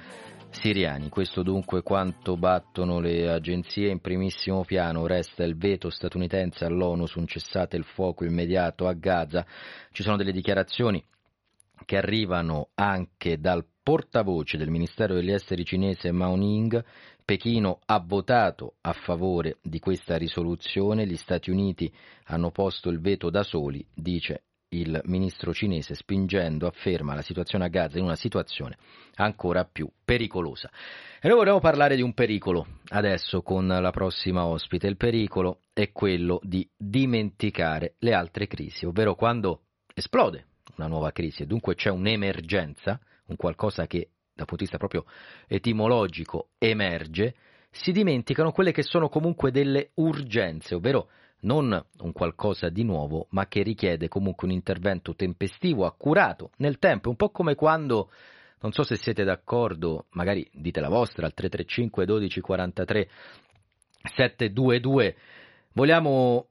siriani. 0.51 1.09
Questo 1.09 1.43
dunque 1.43 1.83
quanto 1.83 2.37
battono 2.37 3.01
le 3.01 3.29
agenzie 3.29 3.91
in 3.91 3.99
primissimo 3.99 4.65
piano. 4.65 5.09
Resta 5.09 5.43
il 5.43 5.57
veto 5.57 5.91
statunitense 5.91 6.65
all'ONU 6.65 7.07
su 7.07 7.19
un 7.19 7.27
cessate 7.27 7.77
il 7.77 7.85
fuoco 7.85 8.25
immediato 8.25 8.87
a 8.87 8.93
Gaza. 8.93 9.45
Ci 9.91 10.05
sono 10.05 10.17
delle 10.17 10.31
dichiarazioni 10.31 11.05
che 11.85 11.97
arrivano 11.97 12.69
anche 12.75 13.41
dal 13.41 13.65
portavoce 13.83 14.57
del 14.57 14.71
Ministero 14.71 15.15
degli 15.15 15.33
Esteri 15.33 15.65
cinese 15.65 16.13
Mao 16.13 16.37
Ning, 16.37 16.85
Pechino 17.25 17.81
ha 17.87 17.99
votato 18.01 18.75
a 18.81 18.93
favore 18.93 19.59
di 19.63 19.79
questa 19.79 20.17
risoluzione, 20.17 21.07
gli 21.07 21.17
Stati 21.17 21.51
Uniti 21.51 21.93
hanno 22.27 22.51
posto 22.51 22.91
il 22.91 23.01
veto 23.01 23.31
da 23.31 23.43
soli, 23.43 23.85
dice 23.93 24.45
il 24.73 25.01
ministro 25.05 25.53
cinese, 25.53 25.95
spingendo, 25.95 26.67
afferma, 26.67 27.15
la 27.15 27.23
situazione 27.23 27.67
a 27.67 27.69
Gaza 27.69 27.99
in 27.99 28.05
una 28.05 28.17
situazione 28.17 28.79
ancora 29.17 29.65
più 29.65 29.89
pericolosa. 30.05 30.71
E 31.21 31.29
noi 31.29 31.37
vorremmo 31.37 31.61
parlare 31.61 31.95
di 31.97 32.03
un 32.03 32.15
pericolo 32.15 32.67
adesso 32.89 33.43
con 33.43 33.67
la 33.67 33.91
prossima 33.91 34.47
ospite. 34.47 34.87
Il 34.87 34.97
pericolo 34.97 35.61
è 35.73 35.93
quello 35.93 36.41
di 36.43 36.69
dimenticare 36.77 37.97
le 37.99 38.15
altre 38.15 38.47
crisi, 38.47 38.87
ovvero 38.87 39.15
quando 39.15 39.65
esplode 39.95 40.47
una 40.77 40.87
nuova 40.87 41.13
crisi 41.13 41.43
e 41.43 41.47
dunque 41.47 41.75
c'è 41.75 41.91
un'emergenza, 41.91 42.99
un 43.33 43.37
qualcosa 43.37 43.87
che 43.87 44.09
dal 44.35 44.47
punto 44.47 44.65
di 44.65 44.71
vista 44.71 44.79
proprio 44.79 45.05
etimologico 45.47 46.49
emerge, 46.59 47.35
si 47.71 47.93
dimenticano 47.93 48.53
quelle 48.53 48.73
che 48.73 48.83
sono 48.83 49.09
comunque 49.09 49.51
delle 49.51 49.91
urgenze, 49.95 50.75
ovvero 50.75 51.09
non 51.41 51.85
un 51.99 52.13
qualcosa 52.13 52.69
di 52.69 52.85
nuovo, 52.85 53.27
ma 53.31 53.47
che 53.47 53.63
richiede 53.63 54.09
comunque 54.09 54.47
un 54.47 54.53
intervento 54.53 55.15
tempestivo, 55.15 55.87
accurato 55.87 56.51
nel 56.59 56.79
tempo, 56.79 57.09
un 57.09 57.17
po' 57.17 57.31
come 57.31 57.55
quando, 57.55 58.11
non 58.61 58.73
so 58.73 58.85
se 58.85 58.97
siete 58.97 59.25
d'accordo, 59.25 60.07
magari 60.11 60.49
dite 60.53 60.81
la 60.81 60.89
vostra 60.89 61.27
al 61.27 61.35
335 61.35 62.05
12 62.05 62.41
43 62.41 63.09
722, 64.03 65.17
vogliamo 65.73 66.47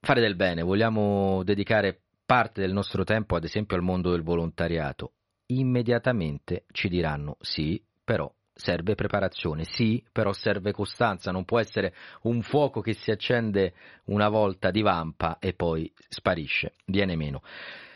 fare 0.00 0.20
del 0.20 0.36
bene, 0.36 0.62
vogliamo 0.62 1.42
dedicare 1.44 2.00
parte 2.24 2.60
del 2.60 2.72
nostro 2.72 3.04
tempo 3.04 3.36
ad 3.36 3.44
esempio 3.44 3.76
al 3.76 3.82
mondo 3.82 4.10
del 4.10 4.22
volontariato 4.22 5.12
immediatamente 5.58 6.64
ci 6.72 6.88
diranno 6.88 7.36
sì, 7.40 7.82
però 8.04 8.32
serve 8.54 8.94
preparazione, 8.94 9.64
sì, 9.64 10.04
però 10.12 10.32
serve 10.32 10.72
costanza, 10.72 11.30
non 11.30 11.44
può 11.44 11.58
essere 11.58 11.94
un 12.22 12.42
fuoco 12.42 12.80
che 12.80 12.92
si 12.92 13.10
accende 13.10 13.74
una 14.04 14.28
volta 14.28 14.70
di 14.70 14.82
vampa 14.82 15.38
e 15.40 15.54
poi 15.54 15.90
sparisce, 16.08 16.74
viene 16.86 17.16
meno. 17.16 17.42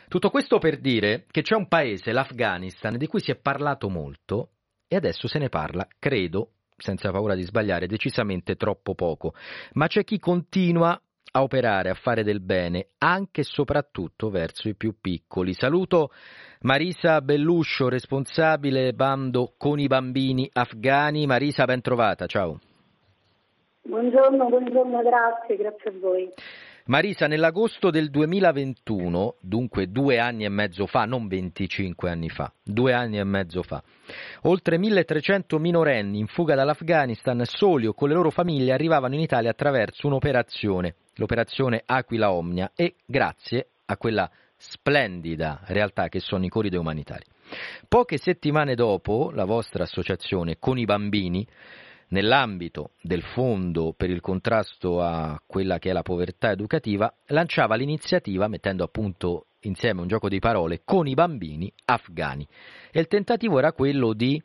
Tutto 0.07 0.29
questo 0.29 0.57
per 0.57 0.79
dire 0.79 1.25
che 1.29 1.41
c'è 1.41 1.55
un 1.55 1.67
paese, 1.67 2.11
l'Afghanistan, 2.11 2.97
di 2.97 3.07
cui 3.07 3.19
si 3.19 3.31
è 3.31 3.35
parlato 3.35 3.89
molto 3.89 4.51
e 4.87 4.95
adesso 4.95 5.27
se 5.27 5.37
ne 5.37 5.49
parla, 5.49 5.85
credo, 5.99 6.51
senza 6.77 7.11
paura 7.11 7.35
di 7.35 7.43
sbagliare, 7.43 7.87
decisamente 7.87 8.55
troppo 8.55 8.95
poco, 8.95 9.33
ma 9.73 9.87
c'è 9.87 10.03
chi 10.03 10.19
continua 10.19 10.99
a 11.31 11.43
operare, 11.43 11.89
a 11.89 11.93
fare 11.93 12.23
del 12.23 12.41
bene, 12.41 12.87
anche 12.99 13.41
e 13.41 13.43
soprattutto 13.43 14.29
verso 14.29 14.69
i 14.69 14.75
più 14.75 14.95
piccoli. 14.99 15.53
Saluto 15.53 16.11
Marisa 16.61 17.21
Belluscio, 17.21 17.89
responsabile 17.89 18.93
bando 18.93 19.53
con 19.57 19.79
i 19.79 19.87
bambini 19.87 20.49
afghani. 20.51 21.25
Marisa, 21.25 21.65
ben 21.65 21.81
trovata, 21.81 22.25
ciao. 22.25 22.59
Buongiorno, 23.83 24.49
buongiorno, 24.49 25.01
grazie, 25.01 25.55
grazie 25.55 25.89
a 25.89 25.93
voi. 25.99 26.29
Marisa, 26.87 27.27
nell'agosto 27.27 27.89
del 27.89 28.09
2021, 28.09 29.35
dunque 29.41 29.87
due 29.87 30.19
anni 30.19 30.45
e 30.45 30.49
mezzo 30.49 30.85
fa, 30.85 31.03
non 31.03 31.27
25 31.27 32.09
anni 32.09 32.29
fa, 32.29 32.49
due 32.63 32.93
anni 32.93 33.17
e 33.17 33.25
mezzo 33.25 33.61
fa, 33.61 33.83
oltre 34.43 34.77
1300 34.77 35.59
minorenni 35.59 36.19
in 36.19 36.27
fuga 36.27 36.55
dall'Afghanistan, 36.55 37.41
soli 37.43 37.87
o 37.87 37.93
con 37.93 38.07
le 38.07 38.13
loro 38.13 38.29
famiglie, 38.29 38.71
arrivavano 38.71 39.15
in 39.15 39.19
Italia 39.19 39.49
attraverso 39.49 40.07
un'operazione, 40.07 40.95
l'operazione 41.15 41.83
Aquila 41.85 42.31
Omnia, 42.31 42.71
e 42.73 42.95
grazie 43.05 43.67
a 43.83 43.97
quella 43.97 44.31
splendida 44.55 45.59
realtà 45.65 46.07
che 46.07 46.21
sono 46.21 46.45
i 46.45 46.49
corridoi 46.49 46.79
umanitari. 46.79 47.25
Poche 47.89 48.17
settimane 48.17 48.75
dopo, 48.75 49.31
la 49.33 49.45
vostra 49.45 49.83
associazione 49.83 50.55
con 50.57 50.77
i 50.77 50.85
bambini 50.85 51.45
nell'ambito 52.09 52.91
del 53.01 53.21
Fondo 53.21 53.93
per 53.95 54.09
il 54.09 54.21
contrasto 54.21 55.01
a 55.01 55.41
quella 55.45 55.79
che 55.79 55.89
è 55.89 55.93
la 55.93 56.03
povertà 56.03 56.51
educativa, 56.51 57.13
lanciava 57.27 57.75
l'iniziativa, 57.75 58.47
mettendo 58.47 58.83
appunto 58.83 59.47
insieme 59.61 60.01
un 60.01 60.07
gioco 60.07 60.29
di 60.29 60.39
parole, 60.39 60.81
con 60.83 61.07
i 61.07 61.13
bambini 61.13 61.71
afghani. 61.85 62.47
E 62.91 62.99
il 62.99 63.07
tentativo 63.07 63.57
era 63.57 63.73
quello 63.73 64.13
di 64.13 64.41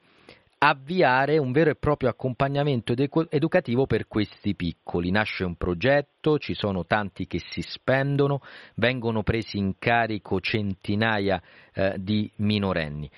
avviare 0.65 1.39
un 1.39 1.51
vero 1.51 1.71
e 1.71 1.75
proprio 1.75 2.09
accompagnamento 2.09 2.95
educativo 3.31 3.87
per 3.87 4.07
questi 4.07 4.55
piccoli. 4.55 5.11
Nasce 5.11 5.45
un 5.45 5.57
progetto, 5.57 6.39
ci 6.39 6.55
sono 6.55 6.85
tanti 6.87 7.27
che 7.27 7.41
si 7.51 7.63
spendono, 7.63 8.41
vengono 8.77 9.23
presi 9.23 9.59
in 9.59 9.75
carico 9.79 10.41
centinaia 10.41 11.43
eh, 11.75 11.97
di 11.99 12.31
minorenni. 12.37 13.11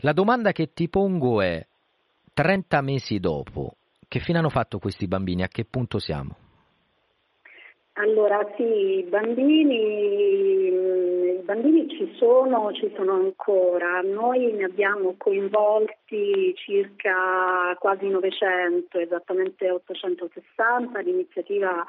La 0.00 0.12
domanda 0.12 0.52
che 0.52 0.72
ti 0.72 0.88
pongo 0.88 1.42
è, 1.42 1.66
30 2.32 2.80
mesi 2.82 3.18
dopo, 3.18 3.76
che 4.08 4.18
fine 4.20 4.38
hanno 4.38 4.50
fatto 4.50 4.78
questi 4.78 5.06
bambini? 5.06 5.42
A 5.42 5.48
che 5.48 5.64
punto 5.64 5.98
siamo? 5.98 6.36
Allora 7.98 8.46
sì, 8.56 8.98
i 8.98 9.02
bambini, 9.08 9.74
i 11.38 11.40
bambini 11.42 11.88
ci 11.88 12.14
sono, 12.18 12.70
ci 12.72 12.92
sono 12.94 13.14
ancora. 13.14 14.02
Noi 14.02 14.52
ne 14.52 14.64
abbiamo 14.64 15.14
coinvolti 15.16 16.54
circa 16.56 17.74
quasi 17.78 18.08
900, 18.08 18.98
esattamente 18.98 19.70
860. 19.70 21.00
L'iniziativa 21.00 21.86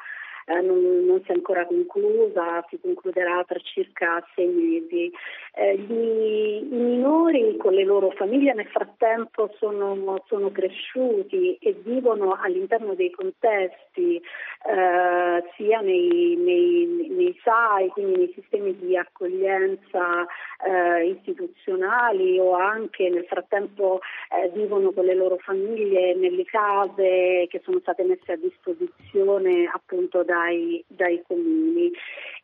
eh, 0.47 0.61
non, 0.61 1.05
non, 1.05 1.21
si 1.25 1.31
è 1.31 1.33
ancora 1.33 1.65
conclusa, 1.65 2.65
si 2.69 2.79
concluderà 2.79 3.43
tra 3.45 3.59
circa 3.59 4.25
sei 4.33 4.47
mesi. 4.47 5.11
Eh, 5.53 5.77
gli, 5.77 6.63
I 6.71 6.75
minori 6.75 7.57
con 7.57 7.73
le 7.73 7.83
loro 7.83 8.11
famiglie 8.11 8.53
nel 8.53 8.67
frattempo 8.67 9.53
sono, 9.57 10.23
sono 10.27 10.49
cresciuti 10.51 11.57
e 11.59 11.73
vivono 11.83 12.37
all'interno 12.41 12.93
dei 12.93 13.11
contesti 13.11 14.15
eh, 14.15 15.43
sia 15.57 15.81
nei, 15.81 16.35
nei, 16.37 17.07
nei, 17.09 17.37
SAI, 17.43 17.89
quindi 17.89 18.17
nei 18.17 18.31
sistemi 18.33 18.77
di 18.77 18.95
accoglienza 18.95 20.25
eh, 20.65 21.07
istituzionali 21.09 22.39
o 22.39 22.53
anche 22.53 23.09
nel 23.09 23.25
frattempo 23.25 23.99
eh, 24.31 24.49
vivono 24.49 24.91
con 24.91 25.03
le 25.03 25.15
loro 25.15 25.35
famiglie 25.37 26.15
nelle 26.15 26.45
case 26.45 27.47
che 27.49 27.61
sono 27.63 27.79
state 27.79 28.03
messe 28.03 28.31
a 28.31 28.37
disposizione 28.37 29.69
appunto 29.73 30.23
da 30.23 30.36
dai, 30.37 30.83
dai 30.87 31.21
comuni. 31.27 31.91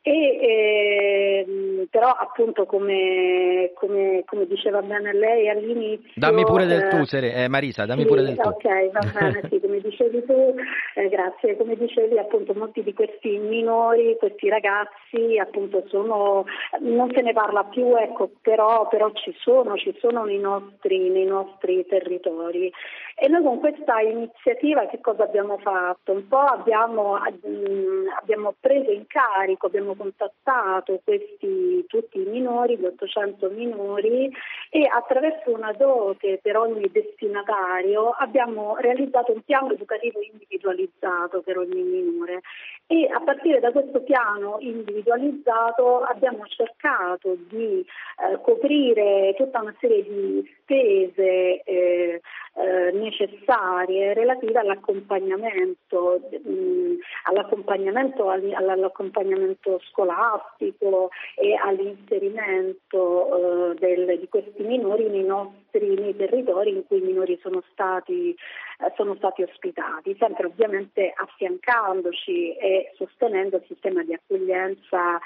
E, 0.06 1.46
ehm, 1.48 1.88
però 1.90 2.10
appunto 2.10 2.66
come, 2.66 3.72
come, 3.74 4.24
come, 4.26 4.46
diceva 4.48 4.82
bene 4.82 5.14
lei 5.14 5.48
all'inizio 5.48 6.12
dammi 6.16 6.44
pure 6.44 6.66
del 6.66 6.90
tu 6.90 7.06
Sere, 7.06 7.34
eh, 7.34 7.48
Marisa 7.48 7.86
dammi 7.86 8.02
sì, 8.02 8.08
pure 8.08 8.24
del 8.24 8.36
tu. 8.36 8.50
ok 8.50 8.92
va 8.92 9.00
bene 9.18 9.42
sì 9.50 9.62
come 9.62 9.80
dicevi 9.80 10.26
tu 10.26 10.56
eh, 10.96 11.08
grazie. 11.08 11.56
Come 11.56 11.76
dicevi 11.78 12.18
appunto 12.18 12.54
molti 12.54 12.84
di 12.84 12.94
questi 12.94 13.38
minori 13.38 14.18
questi 14.20 14.50
ragazzi 14.50 15.38
appunto 15.40 15.86
sono 15.88 16.44
non 16.82 17.10
se 17.14 17.22
ne 17.22 17.32
parla 17.32 17.64
più 17.64 17.96
ecco 17.96 18.30
però, 18.42 18.90
però 18.90 19.10
ci 19.14 19.34
sono 19.40 19.78
ci 19.78 19.96
sono 20.00 20.26
nei 20.26 20.40
nostri, 20.40 21.10
nei 21.10 21.26
nostri 21.26 21.86
territori. 21.88 22.72
E 23.16 23.28
noi 23.28 23.44
con 23.44 23.60
questa 23.60 24.00
iniziativa 24.02 24.88
che 24.88 25.00
cosa 25.00 25.24
abbiamo 25.24 25.58
fatto? 25.60 26.12
Un 26.12 26.28
po' 26.28 26.40
abbiamo, 26.40 27.18
mm, 27.20 28.08
abbiamo 28.20 28.56
preso 28.60 28.90
in 28.90 29.06
carico, 29.08 29.68
abbiamo 29.68 29.93
contattato 29.96 31.02
questi 31.04 31.86
tutti 31.88 32.22
i 32.22 32.26
minori, 32.26 32.78
gli 32.78 32.86
800 32.86 33.50
minori 33.50 34.32
e 34.70 34.90
attraverso 34.92 35.52
una 35.52 35.72
dote 35.74 36.40
per 36.42 36.58
ogni 36.58 36.90
destinatario 36.92 38.10
abbiamo 38.10 38.76
realizzato 38.78 39.32
un 39.32 39.42
piano 39.42 39.72
educativo 39.72 40.20
individualizzato 40.22 41.42
per 41.42 41.58
ogni 41.58 41.82
minore. 41.82 42.42
E 42.88 43.10
a 43.12 43.20
partire 43.22 43.60
da 43.60 43.72
questo 43.72 44.02
piano 44.02 44.58
individualizzato 44.60 46.02
abbiamo 46.02 46.46
cercato 46.48 47.36
di 47.48 47.80
eh, 47.80 48.42
coprire 48.42 49.34
tutta 49.38 49.62
una 49.62 49.76
serie 49.80 50.04
di 50.04 50.54
spese 50.62 51.64
eh, 51.64 52.22
eh, 52.56 52.92
necessarie 52.94 54.14
relative 54.14 54.60
all'accompagnamento, 54.60 56.22
mh, 56.30 56.50
mm, 56.50 56.96
all'accompagnamento, 57.24 58.30
all'accompagnamento 58.30 59.80
scolastico 59.90 61.10
e 61.36 61.56
all'inserimento 61.56 63.72
eh, 63.72 63.76
del, 63.76 64.20
di 64.20 64.28
questi 64.28 64.64
minori 64.64 65.10
nei 65.10 65.24
nostri 65.24 65.96
nei 65.96 66.16
territori 66.16 66.72
in 66.72 66.86
cui 66.86 67.00
i 67.00 67.02
minori 67.02 67.40
sono 67.42 67.64
stati, 67.72 68.32
eh, 68.32 68.94
sono 68.96 69.16
stati 69.16 69.42
ospitati, 69.42 70.16
sempre 70.20 70.48
ovviamente 70.48 71.14
affiancandoci 71.16 72.56
e 72.56 72.92
sostenendo 72.96 73.58
il 73.58 73.64
sistema 73.68 74.04
di 74.04 74.14
accoglienza 74.14 75.20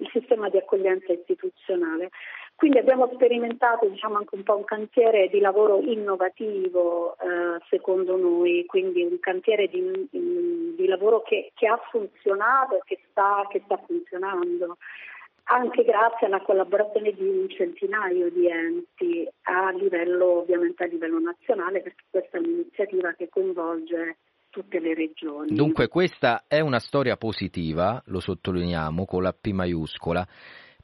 il 0.00 0.10
sistema 0.12 0.48
di 0.48 0.58
accoglienza 0.58 1.12
istituzionale. 1.12 2.10
Quindi 2.54 2.78
abbiamo 2.78 3.08
sperimentato 3.14 3.86
diciamo, 3.86 4.16
anche 4.16 4.34
un 4.34 4.42
po' 4.42 4.56
un 4.56 4.64
cantiere 4.64 5.28
di 5.28 5.40
lavoro 5.40 5.80
innovativo 5.80 7.16
eh, 7.18 7.58
secondo 7.70 8.16
noi, 8.18 8.66
quindi 8.66 9.02
un 9.02 9.18
cantiere 9.18 9.66
di, 9.66 10.08
di 10.10 10.86
lavoro 10.86 11.22
che, 11.22 11.52
che, 11.54 11.66
ha 11.66 11.80
funzionato 11.90 12.76
e 12.76 12.80
che 12.84 13.00
sta, 13.10 13.46
che 13.48 13.62
sta 13.64 13.78
funzionando 13.86 14.76
anche 15.44 15.84
grazie 15.84 16.26
alla 16.26 16.42
collaborazione 16.42 17.12
di 17.12 17.26
un 17.26 17.48
centinaio 17.48 18.30
di 18.30 18.46
enti 18.46 19.28
a 19.42 19.70
livello, 19.70 20.40
ovviamente 20.40 20.84
a 20.84 20.86
livello 20.86 21.18
nazionale, 21.18 21.80
perché 21.80 22.04
questa 22.08 22.36
è 22.36 22.40
un'iniziativa 22.40 23.12
che 23.14 23.28
coinvolge 23.28 24.18
tutte 24.50 24.80
le 24.80 24.94
regioni. 24.94 25.54
Dunque 25.54 25.88
questa 25.88 26.44
è 26.46 26.60
una 26.60 26.80
storia 26.80 27.16
positiva, 27.16 28.02
lo 28.06 28.20
sottolineiamo 28.20 29.06
con 29.06 29.22
la 29.22 29.32
P 29.32 29.50
maiuscola, 29.52 30.26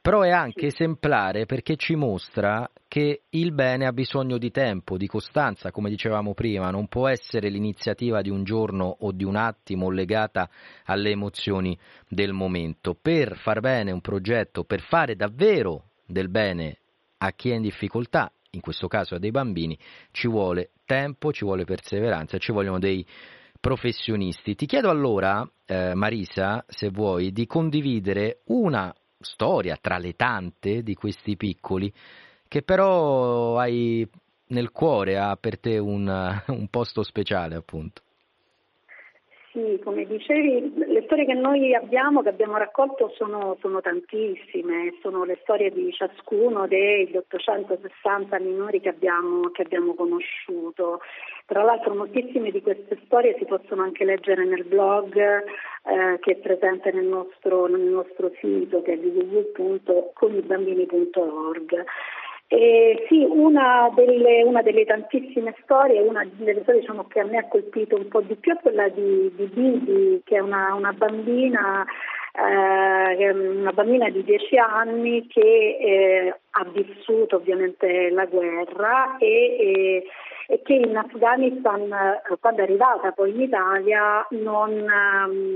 però 0.01 0.21
è 0.21 0.31
anche 0.31 0.67
esemplare 0.67 1.47
perché 1.47 1.75
ci 1.75 1.97
mostra 1.97 2.71
che 2.87 3.23
il 3.29 3.53
bene 3.53 3.87
ha 3.87 3.93
bisogno 3.93 4.39
di 4.39 4.53
tempo, 4.53 4.97
di 4.97 5.09
costanza, 5.09 5.73
come 5.73 5.91
dicevamo 5.91 6.33
prima, 6.33 6.71
non 6.71 6.87
può 6.87 7.09
essere 7.09 7.49
l'iniziativa 7.49 8.23
di 8.23 8.31
un 8.31 8.45
giorno 8.45 8.99
o 9.01 9.11
di 9.11 9.25
un 9.25 9.35
attimo 9.35 9.91
legata 9.91 10.49
alle 10.85 11.11
emozioni 11.11 11.77
del 12.09 12.33
momento. 12.33 12.95
Per 12.95 13.37
far 13.37 13.59
bene 13.59 13.91
un 13.91 14.01
progetto, 14.01 14.63
per 14.63 14.81
fare 14.81 15.17
davvero 15.17 15.91
del 16.07 16.29
bene 16.29 16.79
a 17.19 17.33
chi 17.33 17.51
è 17.51 17.55
in 17.55 17.63
difficoltà, 17.63 18.31
in 18.51 18.61
questo 18.61 18.87
caso 18.87 19.17
a 19.17 19.19
dei 19.19 19.33
bambini, 19.33 19.77
ci 20.13 20.29
vuole 20.29 20.71
tempo, 20.85 21.33
ci 21.33 21.45
vuole 21.45 21.65
perseveranza, 21.65 22.39
ci 22.39 22.53
vogliono 22.53 22.79
dei 22.79 23.05
professionisti. 23.61 24.55
Ti 24.55 24.67
chiedo 24.67 24.91
allora, 24.91 25.49
eh, 25.65 25.95
Marisa, 25.95 26.65
se 26.69 26.91
vuoi, 26.91 27.33
di 27.33 27.47
condividere 27.47 28.41
una 28.47 28.95
storia 29.19 29.77
tra 29.81 29.99
le 29.99 30.15
tante 30.15 30.83
di 30.83 30.95
questi 30.95 31.37
piccoli 31.37 31.93
che 32.49 32.63
però 32.63 33.59
hai 33.59 34.09
nel 34.49 34.71
cuore, 34.71 35.19
ha 35.19 35.37
per 35.37 35.59
te 35.59 35.79
un, 35.79 36.07
un 36.47 36.69
posto 36.69 37.03
speciale 37.03 37.57
appunto. 37.57 38.03
Sì, 39.57 39.81
come 39.83 40.05
dicevi, 40.05 40.75
le 40.75 41.01
storie 41.07 41.25
che 41.25 41.33
noi 41.33 41.75
abbiamo, 41.75 42.21
che 42.21 42.29
abbiamo 42.29 42.59
raccolto 42.59 43.11
sono, 43.17 43.57
sono, 43.63 43.81
tantissime, 43.81 44.93
sono 45.01 45.25
le 45.25 45.39
storie 45.41 45.71
di 45.71 45.91
ciascuno 45.95 46.67
degli 46.67 47.17
860 47.17 48.39
minori 48.39 48.81
che 48.81 48.91
abbiamo, 48.91 49.49
che 49.53 49.63
abbiamo 49.63 49.95
conosciuto. 49.95 51.01
Tra 51.47 51.63
l'altro 51.63 51.95
moltissime 51.95 52.51
di 52.51 52.61
queste 52.61 52.99
storie 53.07 53.35
si 53.39 53.47
possono 53.47 53.81
anche 53.81 54.05
leggere 54.05 54.45
nel 54.45 54.65
blog 54.65 55.17
eh, 55.17 56.19
che 56.21 56.33
è 56.33 56.37
presente 56.37 56.93
nel 56.93 57.07
nostro, 57.07 57.67
nel 57.67 57.81
nostro 57.81 58.31
sito 58.39 58.83
che 58.83 58.93
è 58.93 58.99
www.conibambini.org. 58.99 61.85
Eh, 62.49 63.07
sì, 63.09 63.27
una 63.29 63.91
delle, 63.95 64.43
una 64.45 64.63
delle, 64.63 64.85
tantissime 64.85 65.55
storie, 65.63 66.01
una 66.01 66.25
delle 66.33 66.63
storie 66.63 66.81
diciamo, 66.81 67.05
che 67.09 67.21
a 67.21 67.25
me 67.25 67.39
ha 67.39 67.49
colpito 67.49 67.97
un 67.97 68.07
po' 68.09 68.21
di 68.21 68.37
più 68.37 68.53
è 68.53 68.61
quella 68.61 68.89
di, 68.89 69.33
di 69.35 69.47
Bibi, 69.47 70.23
che 70.25 70.37
è 70.37 70.41
una, 70.41 70.73
una 70.75 70.93
bambina 70.93 71.85
eh, 72.37 73.31
una 73.31 73.73
bambina 73.73 74.11
di 74.11 74.23
10 74.23 74.59
anni 74.59 75.27
che 75.27 75.41
eh, 75.41 76.41
ha 76.51 76.65
vissuto 76.71 77.37
ovviamente 77.37 78.11
la 78.11 78.27
guerra 78.27 79.17
e, 79.17 79.27
e, 79.27 80.07
e, 80.47 80.63
che 80.63 80.75
in 80.75 80.97
Afghanistan, 80.97 81.81
eh, 81.81 82.37
quando 82.39 82.61
è 82.61 82.65
arrivata 82.65 83.13
poi 83.13 83.31
in 83.31 83.41
Italia, 83.41 84.27
non, 84.31 84.85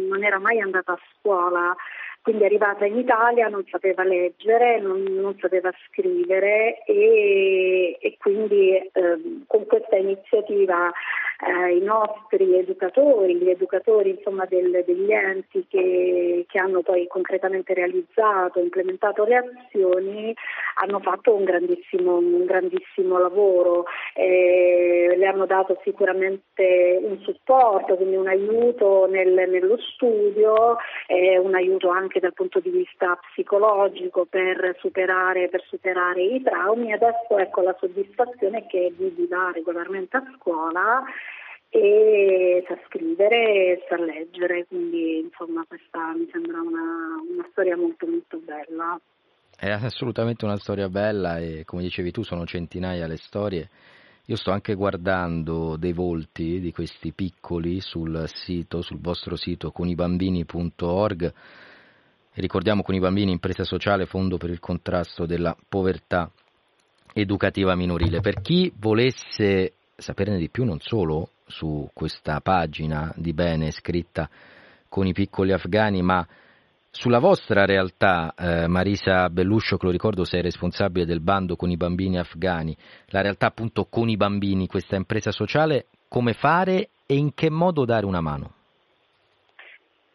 non 0.09 0.25
era 0.25 0.39
mai 0.39 0.61
andata 0.61 0.93
a 0.93 0.99
scuola. 1.19 1.77
Quindi 2.23 2.43
è 2.43 2.47
arrivata 2.47 2.85
in 2.85 2.99
Italia, 2.99 3.49
non 3.49 3.65
sapeva 3.71 4.05
leggere, 4.05 4.79
non, 4.81 5.03
non 5.03 5.37
sapeva 5.41 5.73
scrivere 5.87 6.83
e, 6.85 7.97
e 7.99 8.17
quindi 8.19 8.77
eh, 8.77 9.43
con 9.47 9.67
questa 9.67 9.97
iniziativa 9.97 10.93
eh, 11.41 11.77
i 11.77 11.81
nostri 11.81 12.55
educatori, 12.57 13.37
gli 13.37 13.49
educatori 13.49 14.11
insomma, 14.11 14.45
del, 14.45 14.83
degli 14.85 15.11
enti 15.11 15.65
che, 15.69 16.45
che, 16.47 16.59
hanno 16.59 16.83
poi 16.83 17.07
concretamente 17.07 17.73
realizzato, 17.73 18.61
implementato 18.61 19.25
le 19.25 19.37
azioni, 19.37 20.35
hanno 20.83 21.01
fatto 21.01 21.35
un 21.35 21.45
grandissimo, 21.45 22.19
un 22.19 22.45
grandissimo 22.45 23.19
lavoro, 23.19 23.87
eh, 24.15 25.15
le 25.17 25.27
hanno 25.27 25.47
dato 25.47 25.81
sicuramente 25.83 26.99
un 27.03 27.19
supporto, 27.23 27.97
quindi 27.97 28.17
un 28.17 28.29
aiuto 28.29 29.07
nel, 29.09 29.49
nello 29.49 29.79
studio, 29.79 30.77
eh, 31.07 31.39
un 31.39 31.55
aiuto 31.55 31.89
anche 31.89 32.10
dal 32.19 32.33
punto 32.33 32.59
di 32.59 32.71
vista 32.71 33.17
psicologico 33.31 34.25
per 34.25 34.77
superare, 34.81 35.49
per 35.49 35.63
superare 35.69 36.23
i 36.23 36.43
traumi. 36.43 36.93
Adesso 36.93 37.39
ecco 37.39 37.61
la 37.61 37.77
soddisfazione 37.79 38.67
che 38.67 38.93
di 38.97 39.29
dare 39.29 39.53
regolarmente 39.53 40.17
a 40.17 40.25
scuola 40.37 41.05
e 41.69 42.65
sa 42.67 42.77
scrivere 42.87 43.37
e 43.37 43.85
sa 43.89 43.97
leggere, 43.97 44.67
quindi 44.67 45.21
insomma 45.21 45.65
questa 45.69 46.13
mi 46.17 46.29
sembra 46.33 46.61
una, 46.61 47.23
una 47.31 47.47
storia 47.53 47.77
molto 47.77 48.07
molto 48.07 48.39
bella. 48.39 49.01
È 49.57 49.71
assolutamente 49.71 50.45
una 50.45 50.57
storia 50.57 50.89
bella 50.89 51.39
e 51.39 51.63
come 51.65 51.83
dicevi 51.83 52.11
tu 52.11 52.23
sono 52.25 52.45
centinaia 52.45 53.07
le 53.07 53.19
storie. 53.19 53.69
Io 54.25 54.37
sto 54.37 54.53
anche 54.53 54.75
guardando 54.75 55.77
dei 55.77 55.93
volti 55.93 56.61
di 56.61 56.73
questi 56.73 57.13
piccoli 57.13 57.81
sul 57.81 58.25
sito, 58.27 58.81
sul 58.81 59.01
vostro 59.01 59.37
sito 59.37 59.71
conibambini.org. 59.71 61.33
Ricordiamo 62.35 62.83
con 62.83 62.95
i 62.95 63.01
bambini 63.01 63.33
impresa 63.33 63.65
sociale, 63.65 64.07
fondo 64.07 64.37
per 64.37 64.51
il 64.51 64.61
contrasto 64.61 65.27
della 65.27 65.57
povertà 65.69 66.31
educativa 67.13 67.75
minorile. 67.75 68.21
Per 68.21 68.41
chi 68.41 68.73
volesse 68.79 69.73
saperne 69.97 70.39
di 70.39 70.49
più 70.49 70.65
non 70.65 70.79
solo 70.81 71.31
su 71.47 71.89
questa 71.93 72.41
pagina 72.41 73.13
di 73.17 73.33
bene 73.33 73.73
scritta 73.73 74.31
con 74.89 75.07
i 75.07 75.13
piccoli 75.13 75.53
afghani, 75.53 76.03
ma 76.03 76.27
sulla 76.91 77.19
vostra 77.19 77.65
realtà, 77.65 78.35
eh, 78.37 78.67
Marisa 78.67 79.29
Belluscio, 79.29 79.77
che 79.77 79.87
lo 79.87 79.93
ricordo 79.93 80.25
sei 80.25 80.43
responsabile 80.43 81.07
del 81.07 81.21
bando 81.21 81.57
con 81.57 81.71
i 81.71 81.77
bambini 81.77 82.19
afghani, 82.19 82.77
la 83.07 83.21
realtà 83.21 83.47
appunto 83.47 83.87
con 83.87 84.09
i 84.09 84.17
bambini, 84.17 84.67
questa 84.67 84.97
impresa 84.97 85.31
sociale, 85.31 85.87
come 86.09 86.33
fare 86.33 86.91
e 87.07 87.17
in 87.17 87.35
che 87.35 87.51
modo 87.51 87.85
dare 87.85 88.07
una 88.07 88.21
mano? 88.21 88.55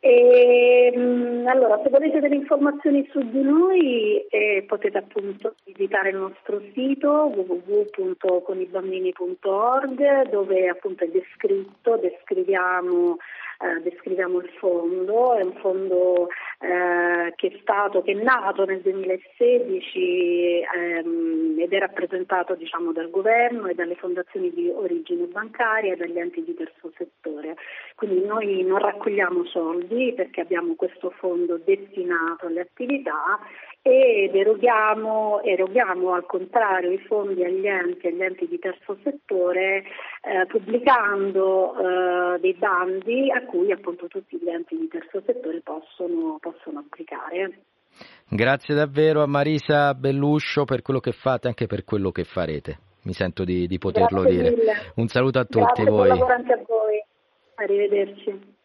E, 0.06 0.92
ehm, 0.94 1.48
allora, 1.48 1.82
se 1.82 1.90
volete 1.90 2.20
delle 2.20 2.36
informazioni 2.36 3.10
su 3.12 3.28
di 3.28 3.42
noi 3.42 4.24
eh, 4.30 4.64
potete 4.68 5.00
appunto 5.00 5.56
visitare 5.64 6.10
il 6.10 6.18
nostro 6.18 6.62
sito 6.76 7.32
www.conibambini.org 7.34 10.30
dove 10.30 10.68
appunto 10.68 11.06
è 11.06 11.08
descritto, 11.08 11.98
descriviamo 11.98 13.18
eh, 13.60 13.82
descriviamo 13.82 14.40
il 14.40 14.50
fondo, 14.60 15.36
è 15.36 15.44
un 15.44 15.54
fondo 15.54 16.30
eh, 16.60 17.34
che 17.36 17.48
è 17.48 17.58
stato, 17.62 18.02
che 18.02 18.12
è 18.12 18.22
nato 18.22 18.66
nel 18.66 18.82
2016 18.82 20.62
ehm, 20.76 21.56
ed 21.60 21.74
è 21.74 21.80
rappresentato 21.80 22.56
diciamo, 22.56 22.92
dal 22.92 23.10
governo 23.10 23.68
e 23.68 23.76
dalle 23.76 23.96
fondazioni 23.96 24.52
di 24.52 24.70
origine 24.70 25.26
bancaria 25.26 25.94
e 25.94 25.98
dagli 25.98 26.20
enti 26.20 26.44
di 26.44 26.54
terzo 26.54 26.92
settore. 26.98 27.56
Quindi 27.96 28.26
noi 28.26 28.64
non 28.64 28.80
raccogliamo 28.80 29.46
soldi 29.46 30.14
perché 30.14 30.42
abbiamo 30.42 30.76
questo 30.76 31.12
fondo 31.12 31.58
destinato 31.64 32.48
alle 32.48 32.62
attività 32.62 33.40
ed 33.88 34.34
eroghiamo, 34.34 35.44
eroghiamo, 35.44 36.16
al 36.16 36.26
contrario 36.26 36.90
i 36.90 36.98
fondi 36.98 37.44
agli 37.44 37.68
enti, 37.68 38.08
agli 38.08 38.24
enti 38.24 38.48
di 38.48 38.58
terzo 38.58 38.98
settore 39.04 39.84
eh, 40.24 40.48
pubblicando 40.48 41.76
eh, 41.78 42.40
dei 42.40 42.56
bandi 42.56 43.30
a 43.30 43.46
cui 43.46 43.72
appunto 43.72 44.08
tutti 44.08 44.40
gli 44.42 44.50
enti 44.50 44.76
di 44.76 44.88
terzo 44.88 45.22
settore 45.24 45.62
possono, 45.62 46.40
possono 46.42 46.80
applicare. 46.80 47.60
Grazie 48.28 48.74
davvero 48.74 49.22
a 49.22 49.28
Marisa 49.28 49.94
Belluscio 49.94 50.66
per 50.66 50.82
quello 50.82 51.00
che 51.00 51.12
fate 51.12 51.46
e 51.46 51.50
anche 51.50 51.68
per 51.68 51.84
quello 51.84 52.10
che 52.10 52.24
farete. 52.24 52.80
Mi 53.04 53.14
sento 53.14 53.44
di, 53.44 53.68
di 53.68 53.78
poterlo 53.78 54.22
Grazie 54.22 54.42
dire. 54.42 54.50
Mille. 54.50 54.74
Un 54.96 55.08
saluto 55.10 55.38
a 55.38 55.46
tutti 55.46 55.84
Grazie, 55.84 55.90
voi. 55.92 56.08
Buon 56.08 56.18
lavoro 56.18 56.34
anche 56.34 56.54
a 56.54 56.64
voi. 56.66 57.04
Arrivederci. 57.54 58.56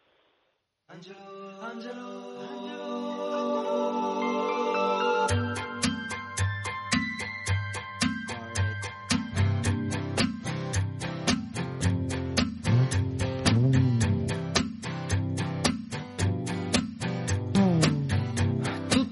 Angelo, 0.87 1.59
Angelo. 1.59 2.60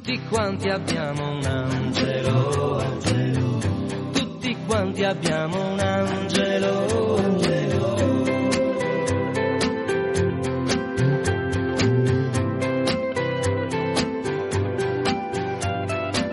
Tutti 0.09 0.27
quanti 0.27 0.67
abbiamo 0.69 1.33
un 1.33 1.45
angelo, 1.45 2.83
tutti 4.11 4.57
quanti 4.65 5.03
abbiamo 5.03 5.69
un 5.69 5.79
angelo. 5.79 7.21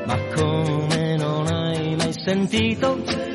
Ma 0.06 0.16
come 0.34 1.16
non 1.18 1.46
hai 1.46 1.96
mai 1.96 2.12
sentito 2.14 3.25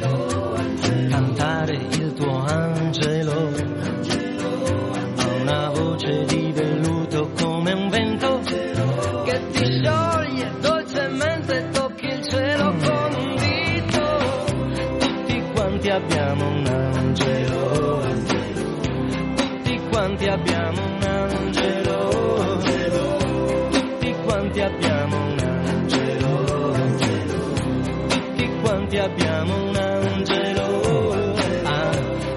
abbiamo 20.32 20.82
un 20.86 21.04
angelo. 21.04 22.10
Tutti 23.70 24.16
quanti 24.24 24.62
abbiamo 24.62 25.18
un 25.18 25.40
angelo. 25.40 26.72
Tutti 28.08 28.50
quanti 28.62 28.98
abbiamo 28.98 29.64
un 29.68 29.76
angelo. 29.76 31.14
Ah, 31.64 31.92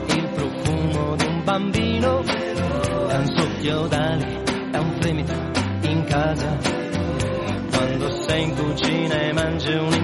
il 0.06 0.28
profumo 0.34 1.16
di 1.16 1.24
un 1.24 1.44
bambino 1.44 2.22
è 2.22 3.16
un 3.16 3.26
soffio 3.36 3.86
d'ali, 3.86 4.42
è 4.72 4.76
un 4.76 4.96
fremito 4.98 5.34
in 5.82 6.04
casa. 6.04 6.58
Quando 7.70 8.10
sei 8.26 8.42
in 8.42 8.54
cucina 8.56 9.20
e 9.20 9.32
mangi 9.32 9.72
un'insalata, 9.72 10.03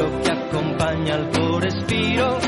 respiro 0.00 0.20
che 0.20 0.30
accompagna 0.30 1.16
il 1.16 1.28
tuo 1.28 1.58
respiro. 1.58 2.38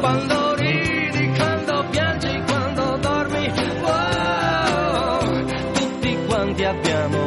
Quando 0.00 0.54
ridi, 0.54 1.32
quando 1.36 1.84
piangi, 1.90 2.42
quando 2.46 2.96
dormi. 2.98 3.52
Wow, 3.82 5.44
tutti 5.72 6.18
quanti 6.26 6.64
abbiamo 6.64 7.17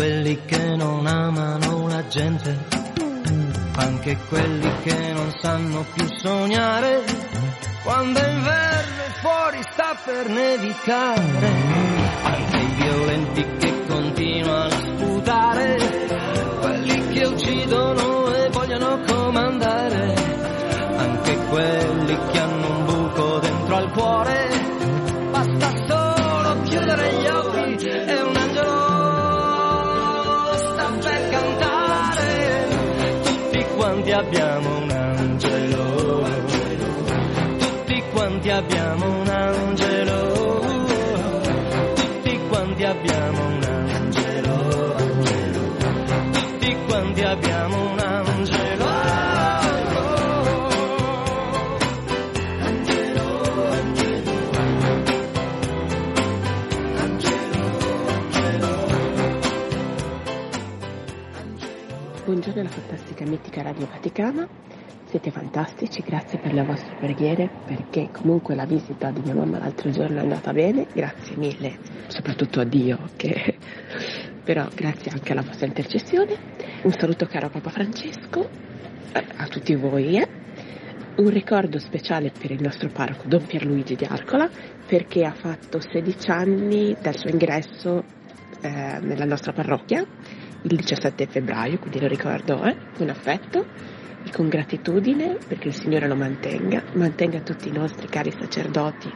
quelli 0.00 0.40
che 0.46 0.76
non 0.76 1.06
amano 1.06 1.86
la 1.86 2.06
gente, 2.06 2.58
anche 3.76 4.16
quelli 4.30 4.72
che 4.80 5.12
non 5.12 5.30
sanno 5.42 5.84
più 5.92 6.08
sognare, 6.16 7.02
quando 7.82 8.18
è 8.18 8.30
inverno 8.30 9.02
fuori 9.20 9.58
sta 9.60 9.94
per 10.02 10.26
nevicare, 10.30 11.52
anche 12.22 12.56
i 12.56 12.74
violenti 12.76 13.46
che 13.58 13.86
continuano 13.86 14.64
a 14.64 14.70
sputare, 14.70 15.76
quelli 16.60 17.08
che 17.08 17.26
uccidono 17.26 18.34
e 18.36 18.48
vogliono 18.48 19.00
comandare, 19.06 20.14
anche 20.96 21.36
quelli 21.50 22.18
che 22.32 22.38
hanno 22.38 22.68
un 22.70 22.84
buco 22.86 23.38
dentro 23.40 23.76
al 23.76 23.90
cuore, 23.92 24.39
quanti 38.30 38.50
abbiamo 38.50 39.20
un 39.20 39.28
angelo, 39.28 40.60
tutti 41.94 42.40
quanti 42.48 42.84
abbiamo 42.84 43.44
un 43.44 43.62
angelo, 43.64 44.94
tutti 46.30 46.76
quanti 46.86 47.22
abbiamo 47.22 47.90
un 47.90 47.98
angelo. 47.98 48.88
Buongiorno 62.24 62.60
alla 62.60 62.70
fantastica 62.70 63.24
mitica 63.24 63.62
Radio 63.62 63.88
Vaticana, 63.90 64.46
siete 65.10 65.32
fantastici, 65.32 66.02
grazie 66.06 66.38
per 66.38 66.52
le 66.52 66.62
vostre 66.62 66.94
preghiere 66.94 67.50
perché 67.66 68.10
comunque 68.12 68.54
la 68.54 68.64
visita 68.64 69.10
di 69.10 69.20
mia 69.24 69.34
mamma 69.34 69.58
l'altro 69.58 69.90
giorno 69.90 70.18
è 70.18 70.20
andata 70.20 70.52
bene, 70.52 70.86
grazie 70.92 71.36
mille, 71.36 71.78
soprattutto 72.06 72.60
a 72.60 72.64
Dio 72.64 72.96
che 73.16 73.58
però 74.44 74.68
grazie 74.72 75.10
anche 75.10 75.32
alla 75.32 75.42
vostra 75.42 75.66
intercessione. 75.66 76.36
Un 76.82 76.92
saluto 76.92 77.26
caro 77.26 77.46
a 77.46 77.50
Papa 77.50 77.70
Francesco, 77.70 78.48
eh, 79.12 79.24
a 79.36 79.46
tutti 79.48 79.74
voi, 79.74 80.16
eh. 80.16 80.28
un 81.16 81.28
ricordo 81.28 81.80
speciale 81.80 82.30
per 82.30 82.52
il 82.52 82.62
nostro 82.62 82.88
parroco 82.88 83.24
Don 83.26 83.44
Pierluigi 83.44 83.96
di 83.96 84.06
Arcola 84.08 84.48
perché 84.86 85.24
ha 85.24 85.32
fatto 85.32 85.80
16 85.80 86.30
anni 86.30 86.96
dal 87.02 87.16
suo 87.16 87.30
ingresso 87.30 88.04
eh, 88.60 88.98
nella 89.00 89.24
nostra 89.24 89.52
parrocchia 89.52 90.06
il 90.62 90.76
17 90.76 91.26
febbraio, 91.26 91.80
quindi 91.80 91.98
lo 91.98 92.06
ricordo 92.06 92.62
eh, 92.62 92.76
con 92.96 93.08
affetto 93.08 93.98
con 94.32 94.48
gratitudine 94.48 95.38
perché 95.46 95.68
il 95.68 95.74
Signore 95.74 96.06
lo 96.06 96.14
mantenga, 96.14 96.82
mantenga 96.94 97.40
tutti 97.40 97.68
i 97.68 97.72
nostri 97.72 98.06
cari 98.08 98.30
sacerdoti 98.30 99.10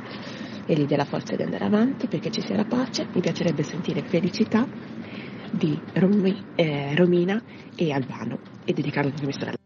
e 0.67 0.75
gli 0.75 0.87
dia 0.87 0.97
la 0.97 1.05
forza 1.05 1.37
di 1.37 1.43
andare 1.43 1.65
avanti 1.65 2.07
perché 2.07 2.31
ci 2.31 2.41
sia 2.41 2.57
la 2.57 2.65
pace. 2.65 3.07
Mi 3.13 3.21
piacerebbe 3.21 3.63
sentire 3.63 4.03
felicità 4.03 4.67
di 5.51 5.79
Romi- 5.95 6.45
eh, 6.57 6.95
Romina 6.97 7.41
e 7.77 7.93
Albano 7.93 8.39
e 8.65 8.73
dedicarlo 8.73 9.13
a 9.17 9.23
mie 9.23 9.33
sorelle. 9.33 9.64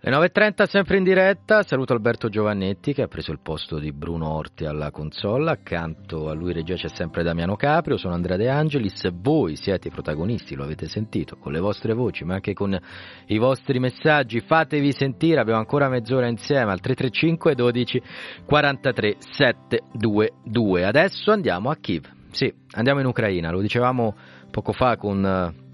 Le 0.00 0.12
9.30 0.12 0.68
sempre 0.68 0.96
in 0.96 1.02
diretta, 1.02 1.64
saluto 1.64 1.92
Alberto 1.92 2.28
Giovannetti 2.28 2.92
che 2.92 3.02
ha 3.02 3.08
preso 3.08 3.32
il 3.32 3.40
posto 3.42 3.80
di 3.80 3.90
Bruno 3.90 4.32
Orti 4.32 4.64
alla 4.64 4.92
console, 4.92 5.50
accanto 5.50 6.28
a 6.28 6.34
lui 6.34 6.52
regia 6.52 6.76
c'è 6.76 6.86
sempre 6.86 7.24
Damiano 7.24 7.56
Caprio, 7.56 7.96
sono 7.96 8.14
Andrea 8.14 8.36
De 8.36 8.48
Angelis, 8.48 9.10
voi 9.12 9.56
siete 9.56 9.88
i 9.88 9.90
protagonisti, 9.90 10.54
lo 10.54 10.62
avete 10.62 10.86
sentito, 10.86 11.36
con 11.36 11.50
le 11.50 11.58
vostre 11.58 11.94
voci 11.94 12.22
ma 12.22 12.34
anche 12.34 12.52
con 12.52 12.78
i 13.26 13.38
vostri 13.38 13.80
messaggi, 13.80 14.38
fatevi 14.38 14.92
sentire, 14.92 15.40
abbiamo 15.40 15.58
ancora 15.58 15.88
mezz'ora 15.88 16.28
insieme 16.28 16.70
al 16.70 16.78
335 16.78 17.56
12 17.56 18.02
43 18.46 19.16
722. 19.18 20.84
Adesso 20.84 21.32
andiamo 21.32 21.70
a 21.70 21.74
Kiev, 21.74 22.04
sì, 22.30 22.54
andiamo 22.70 23.00
in 23.00 23.06
Ucraina, 23.06 23.50
lo 23.50 23.60
dicevamo 23.60 24.14
poco 24.52 24.70
fa 24.70 24.96
con... 24.96 25.66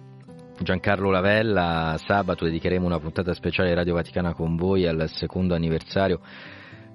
Giancarlo 0.57 1.11
Lavella, 1.11 1.97
sabato 1.99 2.45
dedicheremo 2.45 2.87
una 2.87 3.01
puntata 3.01 3.35
speciale 3.35 3.71
di 3.71 3.75
Radio 3.75 3.95
Vaticana 3.95 4.35
con 4.35 4.55
voi 4.55 4.87
al 4.87 5.09
secondo 5.09 5.55
anniversario 5.55 6.21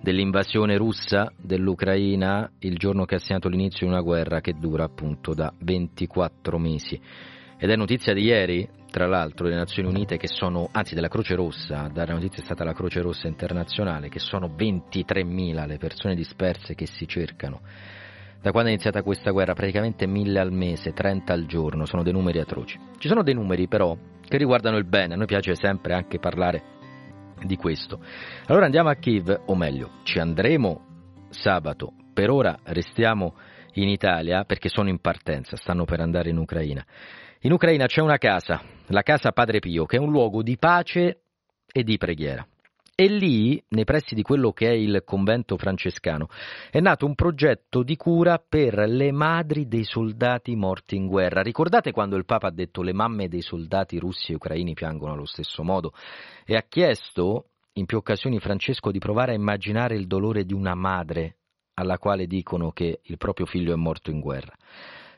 dell'invasione 0.01 0.77
russa 0.77 1.31
dell'Ucraina, 1.37 2.49
il 2.59 2.77
giorno 2.77 3.03
che 3.03 3.15
ha 3.15 3.19
segnato 3.19 3.49
l'inizio 3.49 3.85
di 3.85 3.91
una 3.91 4.01
guerra 4.01 4.39
che 4.39 4.53
dura 4.53 4.85
appunto 4.85 5.33
da 5.33 5.53
24 5.59 6.57
mesi. 6.57 6.99
Ed 7.57 7.69
è 7.69 7.75
notizia 7.75 8.13
di 8.13 8.23
ieri, 8.23 8.67
tra 8.89 9.07
l'altro, 9.07 9.45
delle 9.45 9.59
Nazioni 9.59 9.89
Unite 9.89 10.15
che 10.15 10.27
sono, 10.27 10.69
anzi 10.71 10.95
della 10.95 11.09
Croce 11.09 11.35
Rossa, 11.35 11.81
a 11.83 11.89
dare 11.89 12.13
notizia 12.13 12.41
è 12.41 12.45
stata 12.45 12.63
la 12.63 12.73
Croce 12.73 13.01
Rossa 13.01 13.27
internazionale, 13.27 14.07
che 14.07 14.19
sono 14.19 14.47
23.000 14.47 15.67
le 15.67 15.77
persone 15.77 16.15
disperse 16.15 16.75
che 16.75 16.87
si 16.87 17.05
cercano 17.05 17.59
da 18.41 18.51
quando 18.51 18.69
è 18.69 18.73
iniziata 18.73 19.03
questa 19.03 19.31
guerra, 19.31 19.53
praticamente 19.53 20.07
mille 20.07 20.39
al 20.39 20.51
mese, 20.51 20.93
30 20.93 21.33
al 21.33 21.45
giorno, 21.45 21.85
sono 21.85 22.03
dei 22.03 22.13
numeri 22.13 22.39
atroci. 22.39 22.79
Ci 22.97 23.07
sono 23.07 23.21
dei 23.21 23.33
numeri 23.33 23.67
però 23.67 23.97
che 24.21 24.37
riguardano 24.37 24.77
il 24.77 24.85
bene, 24.85 25.15
a 25.15 25.17
noi 25.17 25.25
piace 25.25 25.55
sempre 25.55 25.93
anche 25.93 26.19
parlare 26.19 26.63
di 27.43 27.57
questo. 27.57 27.99
Allora 28.45 28.65
andiamo 28.65 28.89
a 28.89 28.95
Kiev, 28.95 29.41
o 29.45 29.55
meglio, 29.55 29.99
ci 30.03 30.19
andremo 30.19 30.85
sabato, 31.29 31.93
per 32.13 32.29
ora 32.29 32.57
restiamo 32.63 33.35
in 33.73 33.89
Italia 33.89 34.43
perché 34.45 34.69
sono 34.69 34.89
in 34.89 34.99
partenza, 34.99 35.55
stanno 35.55 35.85
per 35.85 35.99
andare 35.99 36.29
in 36.29 36.37
Ucraina. 36.37 36.85
In 37.41 37.51
Ucraina 37.51 37.85
c'è 37.85 38.01
una 38.01 38.17
casa, 38.17 38.61
la 38.87 39.01
casa 39.01 39.31
Padre 39.31 39.59
Pio, 39.59 39.85
che 39.85 39.97
è 39.97 39.99
un 39.99 40.11
luogo 40.11 40.43
di 40.43 40.57
pace 40.57 41.21
e 41.71 41.83
di 41.83 41.97
preghiera. 41.97 42.45
E 42.99 43.07
lì, 43.07 43.63
nei 43.69 43.85
pressi 43.85 44.13
di 44.13 44.23
quello 44.23 44.51
che 44.51 44.67
è 44.67 44.73
il 44.73 45.03
convento 45.05 45.55
francescano, 45.55 46.27
è 46.69 46.81
nato 46.81 47.05
un 47.05 47.15
progetto 47.15 47.81
di 47.81 47.95
cura 47.95 48.43
per 48.45 48.77
le 48.89 49.13
madri 49.13 49.69
dei 49.69 49.85
soldati 49.85 50.53
morti 50.57 50.97
in 50.97 51.07
guerra. 51.07 51.41
Ricordate 51.41 51.93
quando 51.93 52.17
il 52.17 52.25
Papa 52.25 52.47
ha 52.47 52.51
detto 52.51 52.81
le 52.81 52.91
mamme 52.91 53.29
dei 53.29 53.39
soldati 53.39 53.97
russi 53.99 54.33
e 54.33 54.35
ucraini 54.35 54.73
piangono 54.73 55.13
allo 55.13 55.23
stesso 55.23 55.63
modo? 55.63 55.93
E 56.45 56.57
ha 56.57 56.65
chiesto 56.67 57.51
in 57.75 57.85
più 57.85 57.95
occasioni 57.95 58.37
Francesco 58.37 58.91
di 58.91 58.99
provare 58.99 59.31
a 59.31 59.35
immaginare 59.35 59.95
il 59.95 60.05
dolore 60.05 60.43
di 60.43 60.53
una 60.53 60.75
madre 60.75 61.37
alla 61.75 61.97
quale 61.97 62.27
dicono 62.27 62.71
che 62.71 62.99
il 63.01 63.17
proprio 63.17 63.45
figlio 63.45 63.71
è 63.71 63.77
morto 63.77 64.11
in 64.11 64.19
guerra. 64.19 64.53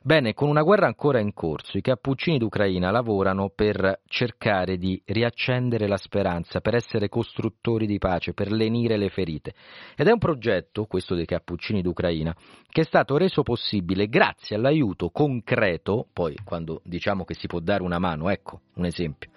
Bene, 0.04 0.34
con 0.34 0.50
una 0.50 0.64
guerra 0.64 0.88
ancora 0.88 1.20
in 1.20 1.32
corso, 1.32 1.78
i 1.78 1.82
cappuccini 1.82 2.40
d'Ucraina 2.40 2.90
lavorano 2.90 3.52
per 3.54 4.02
cercare 4.08 4.78
di 4.78 5.00
riaccendere 5.06 5.88
la 5.88 5.98
speranza, 5.98 6.60
per 6.60 6.74
essere 6.74 7.08
costruttori 7.08 7.86
di 7.86 8.00
pace, 8.00 8.34
per 8.34 8.52
lenire 8.52 8.98
le 8.98 9.10
ferite. 9.10 9.54
Ed 9.96 10.08
è 10.08 10.12
un 10.12 10.18
progetto, 10.18 10.86
questo 10.86 11.14
dei 11.14 11.28
cappuccini 11.28 11.84
d'Ucraina, 11.84 12.36
che 12.68 12.82
è 12.82 12.84
stato 12.84 13.16
reso 13.16 13.44
possibile 13.44 14.08
grazie 14.08 14.56
all'aiuto 14.56 15.12
concreto, 15.12 16.08
poi 16.12 16.36
quando 16.44 16.82
diciamo 16.84 17.24
che 17.24 17.36
si 17.36 17.46
può 17.46 17.60
dare 17.60 17.84
una 17.84 18.00
mano, 18.00 18.32
ecco 18.32 18.62
un 18.78 18.86
esempio, 18.86 19.30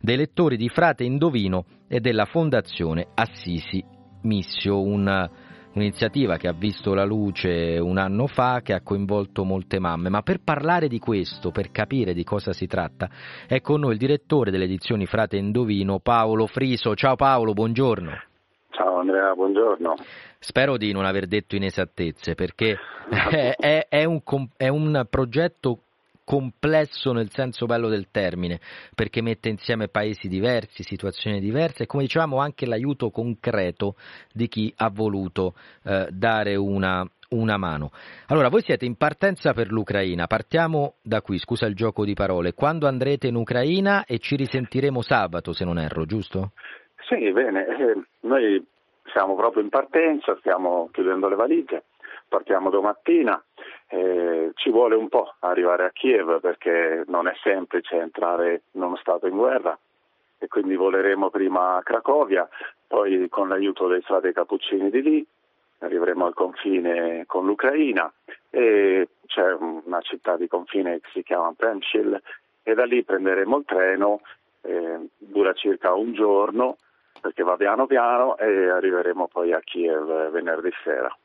dei 0.00 0.16
lettori 0.16 0.56
di 0.56 0.68
Frate 0.68 1.04
Indovino 1.04 1.64
e 1.86 2.00
della 2.00 2.24
Fondazione 2.24 3.06
Assisi 3.14 3.84
Missio, 4.22 4.82
un 4.82 5.46
un'iniziativa 5.78 6.36
che 6.36 6.48
ha 6.48 6.52
visto 6.52 6.92
la 6.92 7.04
luce 7.04 7.78
un 7.78 7.96
anno 7.96 8.26
fa, 8.26 8.60
che 8.62 8.74
ha 8.74 8.82
coinvolto 8.82 9.44
molte 9.44 9.78
mamme, 9.78 10.08
ma 10.08 10.22
per 10.22 10.40
parlare 10.42 10.88
di 10.88 10.98
questo, 10.98 11.50
per 11.50 11.70
capire 11.70 12.12
di 12.12 12.24
cosa 12.24 12.52
si 12.52 12.66
tratta, 12.66 13.08
è 13.46 13.60
con 13.60 13.80
noi 13.80 13.92
il 13.92 13.98
direttore 13.98 14.50
delle 14.50 14.64
edizioni 14.64 15.06
Frate 15.06 15.36
Indovino, 15.36 16.00
Paolo 16.00 16.46
Friso. 16.46 16.94
Ciao 16.94 17.16
Paolo, 17.16 17.52
buongiorno. 17.54 18.10
Ciao 18.70 18.98
Andrea, 18.98 19.34
buongiorno. 19.34 19.94
Spero 20.38 20.76
di 20.76 20.92
non 20.92 21.04
aver 21.04 21.26
detto 21.26 21.56
inesattezze 21.56 22.34
perché 22.34 22.76
è, 23.08 23.54
è, 23.56 23.86
è, 23.88 24.04
un, 24.04 24.20
è 24.56 24.68
un 24.68 25.06
progetto 25.08 25.82
complesso 26.28 27.12
nel 27.12 27.30
senso 27.30 27.64
bello 27.64 27.88
del 27.88 28.10
termine, 28.10 28.60
perché 28.94 29.22
mette 29.22 29.48
insieme 29.48 29.88
paesi 29.88 30.28
diversi, 30.28 30.82
situazioni 30.82 31.40
diverse 31.40 31.84
e 31.84 31.86
come 31.86 32.02
dicevamo 32.02 32.36
anche 32.36 32.66
l'aiuto 32.66 33.08
concreto 33.08 33.94
di 34.30 34.46
chi 34.46 34.70
ha 34.76 34.90
voluto 34.90 35.54
eh, 35.84 36.06
dare 36.10 36.54
una, 36.54 37.02
una 37.30 37.56
mano. 37.56 37.92
Allora, 38.26 38.50
voi 38.50 38.60
siete 38.60 38.84
in 38.84 38.96
partenza 38.96 39.54
per 39.54 39.72
l'Ucraina, 39.72 40.26
partiamo 40.26 40.96
da 41.00 41.22
qui, 41.22 41.38
scusa 41.38 41.64
il 41.64 41.74
gioco 41.74 42.04
di 42.04 42.12
parole, 42.12 42.52
quando 42.52 42.86
andrete 42.86 43.28
in 43.28 43.36
Ucraina 43.36 44.04
e 44.04 44.18
ci 44.18 44.36
risentiremo 44.36 45.00
sabato 45.00 45.54
se 45.54 45.64
non 45.64 45.78
erro, 45.78 46.04
giusto? 46.04 46.52
Sì, 47.08 47.32
bene, 47.32 47.64
eh, 47.68 48.02
noi 48.28 48.62
siamo 49.14 49.34
proprio 49.34 49.62
in 49.62 49.70
partenza, 49.70 50.36
stiamo 50.40 50.90
chiudendo 50.92 51.26
le 51.26 51.36
valigie, 51.36 51.84
partiamo 52.28 52.68
domattina, 52.68 53.42
eh, 53.88 54.50
ci 54.54 54.70
vuole 54.70 54.94
un 54.94 55.08
po' 55.08 55.34
arrivare 55.40 55.84
a 55.84 55.90
Kiev 55.90 56.40
perché 56.40 57.04
non 57.06 57.26
è 57.26 57.34
semplice 57.42 57.96
entrare 57.96 58.62
in 58.72 58.82
uno 58.82 58.96
Stato 58.96 59.26
in 59.26 59.36
guerra 59.36 59.78
e 60.38 60.46
quindi 60.46 60.76
voleremo 60.76 61.30
prima 61.30 61.76
a 61.76 61.82
Cracovia, 61.82 62.48
poi 62.86 63.28
con 63.28 63.48
l'aiuto 63.48 63.88
dei 63.88 64.02
frati 64.02 64.32
cappuccini 64.32 64.90
di 64.90 65.02
lì 65.02 65.26
arriveremo 65.80 66.26
al 66.26 66.34
confine 66.34 67.24
con 67.26 67.46
l'Ucraina 67.46 68.12
e 68.50 69.08
c'è 69.26 69.52
una 69.52 70.00
città 70.00 70.36
di 70.36 70.48
confine 70.48 71.00
che 71.00 71.08
si 71.12 71.22
chiama 71.22 71.52
Premshil 71.56 72.20
e 72.62 72.74
da 72.74 72.84
lì 72.84 73.04
prenderemo 73.04 73.58
il 73.58 73.64
treno, 73.64 74.20
eh, 74.62 75.08
dura 75.16 75.52
circa 75.52 75.94
un 75.94 76.12
giorno 76.14 76.76
perché 77.20 77.42
va 77.42 77.56
piano 77.56 77.86
piano 77.86 78.36
e 78.36 78.68
arriveremo 78.68 79.28
poi 79.28 79.52
a 79.52 79.60
Kiev 79.60 80.30
venerdì 80.30 80.70
sera. 80.82 81.16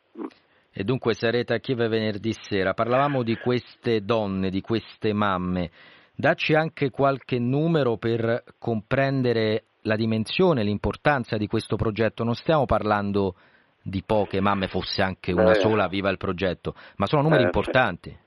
E 0.76 0.84
dunque 0.84 1.14
sarete 1.14 1.54
a 1.54 1.60
Kiev 1.60 1.88
venerdì 1.88 2.34
sera. 2.34 2.74
Parlavamo 2.74 3.22
di 3.22 3.38
queste 3.38 4.04
donne, 4.04 4.50
di 4.50 4.62
queste 4.62 5.14
mamme. 5.14 5.70
Dacci 6.16 6.56
anche 6.56 6.90
qualche 6.90 7.38
numero 7.38 7.98
per 7.98 8.44
comprendere 8.58 9.66
la 9.84 9.96
dimensione, 9.96 10.64
l'importanza 10.64 11.38
di 11.38 11.46
questo 11.46 11.76
progetto. 11.76 12.24
Non 12.24 12.34
stiamo 12.34 12.66
parlando 12.66 13.36
di 13.84 14.02
poche 14.04 14.42
mamme, 14.42 14.68
fosse 14.68 15.04
anche 15.04 15.32
una 15.32 15.54
sola, 15.54 15.88
viva 15.88 16.10
il 16.10 16.18
progetto, 16.18 16.74
ma 16.96 17.06
sono 17.06 17.22
numeri 17.22 17.44
eh, 17.44 17.46
importanti. 17.46 18.18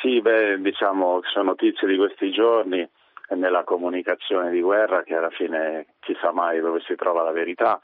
Sì, 0.00 0.20
beh, 0.22 0.60
diciamo 0.60 1.20
che 1.20 1.28
sono 1.32 1.50
notizie 1.50 1.86
di 1.86 1.96
questi 1.96 2.30
giorni 2.30 2.80
e 2.80 3.34
nella 3.34 3.64
comunicazione 3.64 4.50
di 4.50 4.60
guerra 4.60 5.02
che 5.02 5.14
alla 5.14 5.30
fine 5.30 5.86
chissà 6.00 6.32
mai 6.32 6.60
dove 6.60 6.80
si 6.86 6.94
trova 6.94 7.22
la 7.22 7.32
verità, 7.32 7.80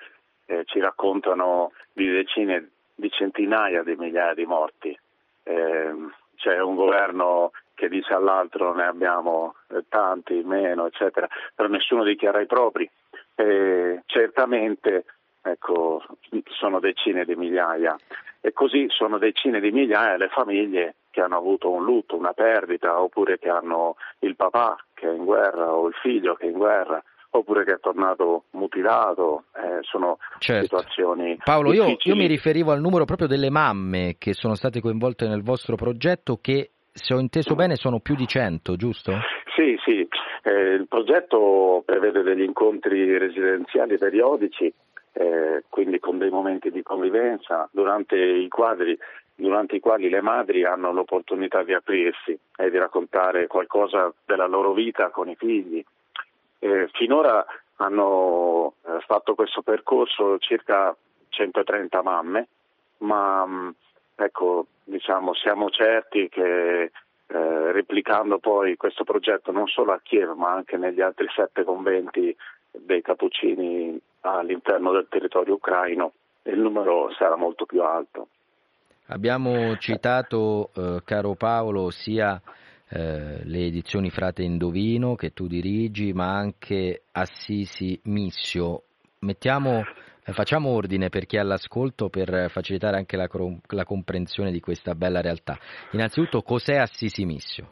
eh, 0.47 0.63
ci 0.65 0.79
raccontano 0.79 1.73
di 1.93 2.09
decine 2.09 2.71
di 2.95 3.11
centinaia 3.11 3.83
di 3.83 3.97
migliaia 3.97 4.35
di 4.35 4.47
morti. 4.47 4.99
Eh, 5.43 5.95
c'è 6.37 6.61
un 6.61 6.75
governo 6.75 7.53
che 7.75 7.89
dice 7.89 8.15
all'altro 8.15 8.75
ne 8.75 8.85
abbiamo 8.85 9.57
eh, 9.69 9.85
tanti, 9.89 10.43
meno, 10.45 10.87
eccetera, 10.87 11.29
però 11.55 11.69
nessuno 11.69 12.05
dichiara 12.05 12.41
i 12.41 12.47
propri. 12.47 12.89
Eh, 13.35 14.03
certamente 14.07 15.05
ecco, 15.43 16.03
sono 16.51 16.81
decine 16.81 17.25
di 17.25 17.35
migliaia 17.35 17.97
e 18.41 18.53
così 18.53 18.87
sono 18.91 19.19
decine 19.19 19.61
di 19.61 19.71
migliaia 19.71 20.17
le 20.17 20.29
famiglie 20.29 20.95
che 21.11 21.21
hanno 21.21 21.37
avuto 21.37 21.71
un 21.71 21.85
lutto, 21.85 22.17
una 22.17 22.33
perdita, 22.33 23.01
oppure 23.01 23.39
che 23.39 23.49
hanno 23.49 23.97
il 24.21 24.37
papà 24.37 24.77
che 24.95 25.09
è 25.09 25.13
in 25.13 25.25
guerra 25.25 25.73
o 25.73 25.89
il 25.89 25.95
figlio 25.95 26.35
che 26.35 26.47
è 26.47 26.51
in 26.51 26.59
guerra 26.59 27.03
oppure 27.37 27.65
che 27.65 27.75
è 27.75 27.81
tornato 27.81 28.45
mutilato, 28.51 29.45
eh, 29.55 29.79
sono 29.83 30.19
certo. 30.39 30.63
situazioni. 30.63 31.37
Paolo, 31.43 31.73
io, 31.73 31.97
io, 31.99 32.17
mi 32.17 32.27
riferivo 32.27 32.71
al 32.71 32.81
numero 32.81 33.05
proprio 33.05 33.27
delle 33.27 33.51
mamme 33.51 34.17
che 34.19 34.35
sono 34.35 34.55
state 34.55 34.81
coinvolte 34.81 35.27
nel 35.27 35.43
vostro 35.43 35.75
progetto, 35.75 36.39
che 36.41 36.71
se 36.93 37.13
ho 37.13 37.19
inteso 37.19 37.55
bene 37.55 37.75
sono 37.75 37.99
più 37.99 38.15
di 38.15 38.27
100, 38.27 38.77
giusto? 38.77 39.13
Sì, 39.57 39.77
sì, 39.85 40.07
eh, 40.43 40.75
il 40.75 40.87
progetto 40.89 41.83
prevede 41.85 42.23
degli 42.23 42.43
incontri 42.43 43.19
residenziali 43.19 43.99
periodici, 43.99 44.73
eh, 45.13 45.65
quindi 45.69 45.99
con 45.99 46.19
dei 46.19 46.31
momenti 46.31 46.71
di 46.71 46.83
convivenza, 46.83 47.69
durante 47.73 48.17
i 48.17 48.49
quadri 48.49 48.97
durante 49.37 49.75
i 49.75 49.81
quali 49.81 50.09
le 50.09 50.21
madri 50.21 50.65
hanno 50.65 50.93
l'opportunità 50.93 51.65
di 51.65 51.75
aprirsi 51.75 52.39
e 52.57 52.71
di 52.71 52.79
raccontare 52.79 53.49
qualcosa 53.49 54.13
della 54.25 54.47
loro 54.47 54.73
vita 54.73 55.11
con 55.11 55.29
i 55.29 55.35
figli, 55.35 55.85
eh, 56.65 56.89
finora 56.95 57.45
hanno 57.77 58.75
eh, 58.87 59.01
fatto 59.07 59.35
questo 59.35 59.61
percorso 59.61 60.39
circa 60.39 60.97
130 61.29 62.03
mamme, 62.03 62.49
ma 62.99 63.45
mm, 63.47 63.69
ecco, 64.15 64.67
diciamo, 64.85 65.35
siamo 65.35 65.69
certi 65.69 66.31
che 66.31 66.83
eh, 66.85 66.91
replicando 67.73 68.39
poi 68.39 68.77
questo 68.77 69.05
progetto 69.05 69.53
non 69.53 69.67
solo 69.67 69.93
a 69.93 70.01
Kiev 70.03 70.35
ma 70.37 70.53
anche 70.53 70.79
negli 70.79 71.03
altri 71.03 71.27
sette 71.35 71.65
conventi 71.65 72.35
dei 72.71 73.03
Cappuccini 73.03 74.01
all'interno 74.21 74.93
del 74.93 75.07
territorio 75.11 75.55
ucraino, 75.55 76.13
il 76.45 76.59
numero 76.59 77.13
sarà 77.13 77.37
molto 77.37 77.67
più 77.67 77.83
alto. 77.83 78.29
Abbiamo 79.09 79.77
citato, 79.77 80.71
eh, 80.75 81.03
caro 81.05 81.35
Paolo, 81.35 81.91
sia 81.91 82.41
eh, 82.91 83.41
le 83.45 83.67
edizioni 83.67 84.11
Frate 84.11 84.43
Indovino 84.43 85.15
che 85.15 85.33
tu 85.33 85.47
dirigi, 85.47 86.13
ma 86.13 86.37
anche 86.37 87.03
Assisi 87.13 87.99
Missio. 88.05 88.83
Mettiamo, 89.21 89.83
eh, 90.25 90.33
facciamo 90.33 90.71
ordine 90.71 91.09
per 91.09 91.27
chi 91.27 91.37
è 91.37 91.41
all'ascolto 91.41 92.09
per 92.09 92.51
facilitare 92.51 92.97
anche 92.97 93.17
la, 93.17 93.29
la 93.69 93.85
comprensione 93.85 94.51
di 94.51 94.61
questa 94.61 94.95
bella 94.95 95.21
realtà. 95.21 95.57
Innanzitutto, 95.93 96.43
cos'è 96.43 96.77
Assisi 96.77 97.25
Missio? 97.25 97.69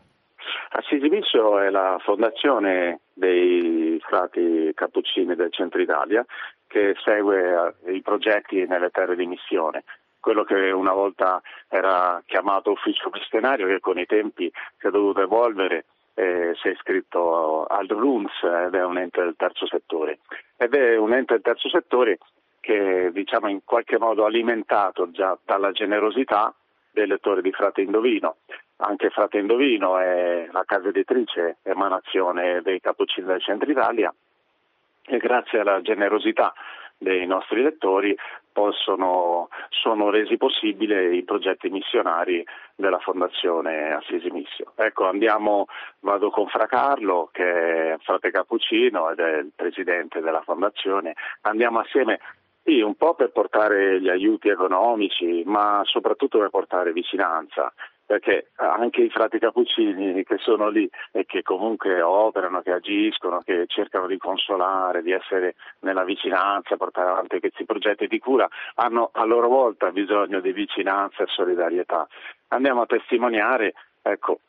Assisi 0.70 1.08
Missio 1.08 1.60
è 1.60 1.68
la 1.68 1.98
fondazione 2.02 3.00
dei 3.12 3.98
frati 4.00 4.72
cappuccini 4.74 5.34
del 5.34 5.52
centro 5.52 5.82
Italia 5.82 6.24
che 6.66 6.94
segue 7.04 7.74
eh, 7.84 7.92
i 7.92 8.00
progetti 8.00 8.64
nelle 8.66 8.88
terre 8.88 9.14
di 9.14 9.26
missione 9.26 9.84
quello 10.22 10.44
che 10.44 10.70
una 10.70 10.92
volta 10.92 11.42
era 11.68 12.22
chiamato 12.24 12.70
ufficio 12.70 13.10
missionario 13.12 13.66
che 13.66 13.80
con 13.80 13.98
i 13.98 14.06
tempi 14.06 14.50
si 14.78 14.86
è 14.86 14.90
dovuto 14.90 15.20
evolvere 15.20 15.84
eh, 16.14 16.52
si 16.60 16.68
è 16.68 16.70
iscritto 16.70 17.64
al 17.64 17.88
RUNS 17.88 18.42
ed 18.66 18.74
è 18.74 18.84
un 18.84 18.98
ente 18.98 19.20
del 19.20 19.34
terzo 19.36 19.66
settore 19.66 20.20
ed 20.56 20.74
è 20.74 20.96
un 20.96 21.12
ente 21.12 21.34
del 21.34 21.42
terzo 21.42 21.68
settore 21.68 22.18
che 22.60 23.10
diciamo 23.12 23.48
in 23.48 23.64
qualche 23.64 23.98
modo 23.98 24.24
alimentato 24.24 25.10
già 25.10 25.36
dalla 25.44 25.72
generosità 25.72 26.54
dei 26.92 27.08
lettori 27.08 27.42
di 27.42 27.50
Frate 27.50 27.80
Indovino. 27.80 28.36
Anche 28.76 29.10
Frate 29.10 29.38
Indovino 29.38 29.98
è 29.98 30.46
la 30.52 30.62
casa 30.64 30.88
editrice 30.88 31.56
emanazione 31.62 32.62
dei 32.62 32.80
Cappuccini 32.80 33.26
del 33.26 33.42
Centro 33.42 33.68
Italia 33.68 34.14
e 35.04 35.16
grazie 35.18 35.58
alla 35.58 35.80
generosità 35.80 36.52
dei 36.96 37.26
nostri 37.26 37.62
lettori 37.62 38.16
possono, 38.52 39.48
sono 39.70 40.10
resi 40.10 40.36
possibili 40.36 41.16
i 41.16 41.24
progetti 41.24 41.68
missionari 41.70 42.44
della 42.74 42.98
Fondazione 42.98 43.92
Assisi 43.92 44.30
Missio. 44.30 44.72
Ecco, 44.76 45.06
andiamo, 45.06 45.66
vado 46.00 46.30
con 46.30 46.46
Fra 46.48 46.66
Carlo, 46.66 47.28
che 47.32 47.94
è 47.94 47.96
frate 48.00 48.30
cappuccino 48.30 49.10
ed 49.10 49.18
è 49.18 49.38
il 49.38 49.52
presidente 49.54 50.20
della 50.20 50.42
Fondazione, 50.42 51.14
andiamo 51.42 51.80
assieme 51.80 52.20
sì, 52.64 52.80
un 52.80 52.94
po' 52.94 53.14
per 53.14 53.32
portare 53.32 54.00
gli 54.00 54.08
aiuti 54.08 54.48
economici, 54.48 55.42
ma 55.44 55.80
soprattutto 55.84 56.38
per 56.38 56.50
portare 56.50 56.92
vicinanza 56.92 57.72
perché 58.04 58.50
anche 58.56 59.02
i 59.02 59.10
frati 59.10 59.38
cappuccini 59.38 60.22
che 60.24 60.36
sono 60.38 60.68
lì 60.68 60.88
e 61.12 61.24
che 61.24 61.42
comunque 61.42 62.02
operano, 62.02 62.60
che 62.60 62.72
agiscono, 62.72 63.40
che 63.44 63.64
cercano 63.68 64.06
di 64.06 64.18
consolare, 64.18 65.02
di 65.02 65.12
essere 65.12 65.54
nella 65.80 66.04
vicinanza, 66.04 66.76
portare 66.76 67.10
avanti 67.10 67.40
questi 67.40 67.64
progetti 67.64 68.06
di 68.06 68.18
cura, 68.18 68.48
hanno 68.74 69.10
a 69.12 69.24
loro 69.24 69.48
volta 69.48 69.90
bisogno 69.90 70.40
di 70.40 70.52
vicinanza 70.52 71.22
e 71.22 71.26
solidarietà. 71.28 72.06
Andiamo 72.48 72.82
a 72.82 72.86
testimoniare 72.86 73.74
ecco, 74.02 74.40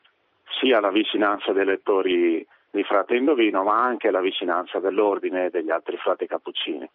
sia 0.60 0.80
la 0.80 0.90
vicinanza 0.90 1.52
dei 1.52 1.64
lettori 1.64 2.46
di 2.70 2.82
Frate 2.82 3.14
Indovino, 3.14 3.62
ma 3.62 3.82
anche 3.82 4.10
la 4.10 4.20
vicinanza 4.20 4.80
dell'ordine 4.80 5.46
e 5.46 5.50
degli 5.50 5.70
altri 5.70 5.96
frati 5.96 6.26
cappuccini. 6.26 6.88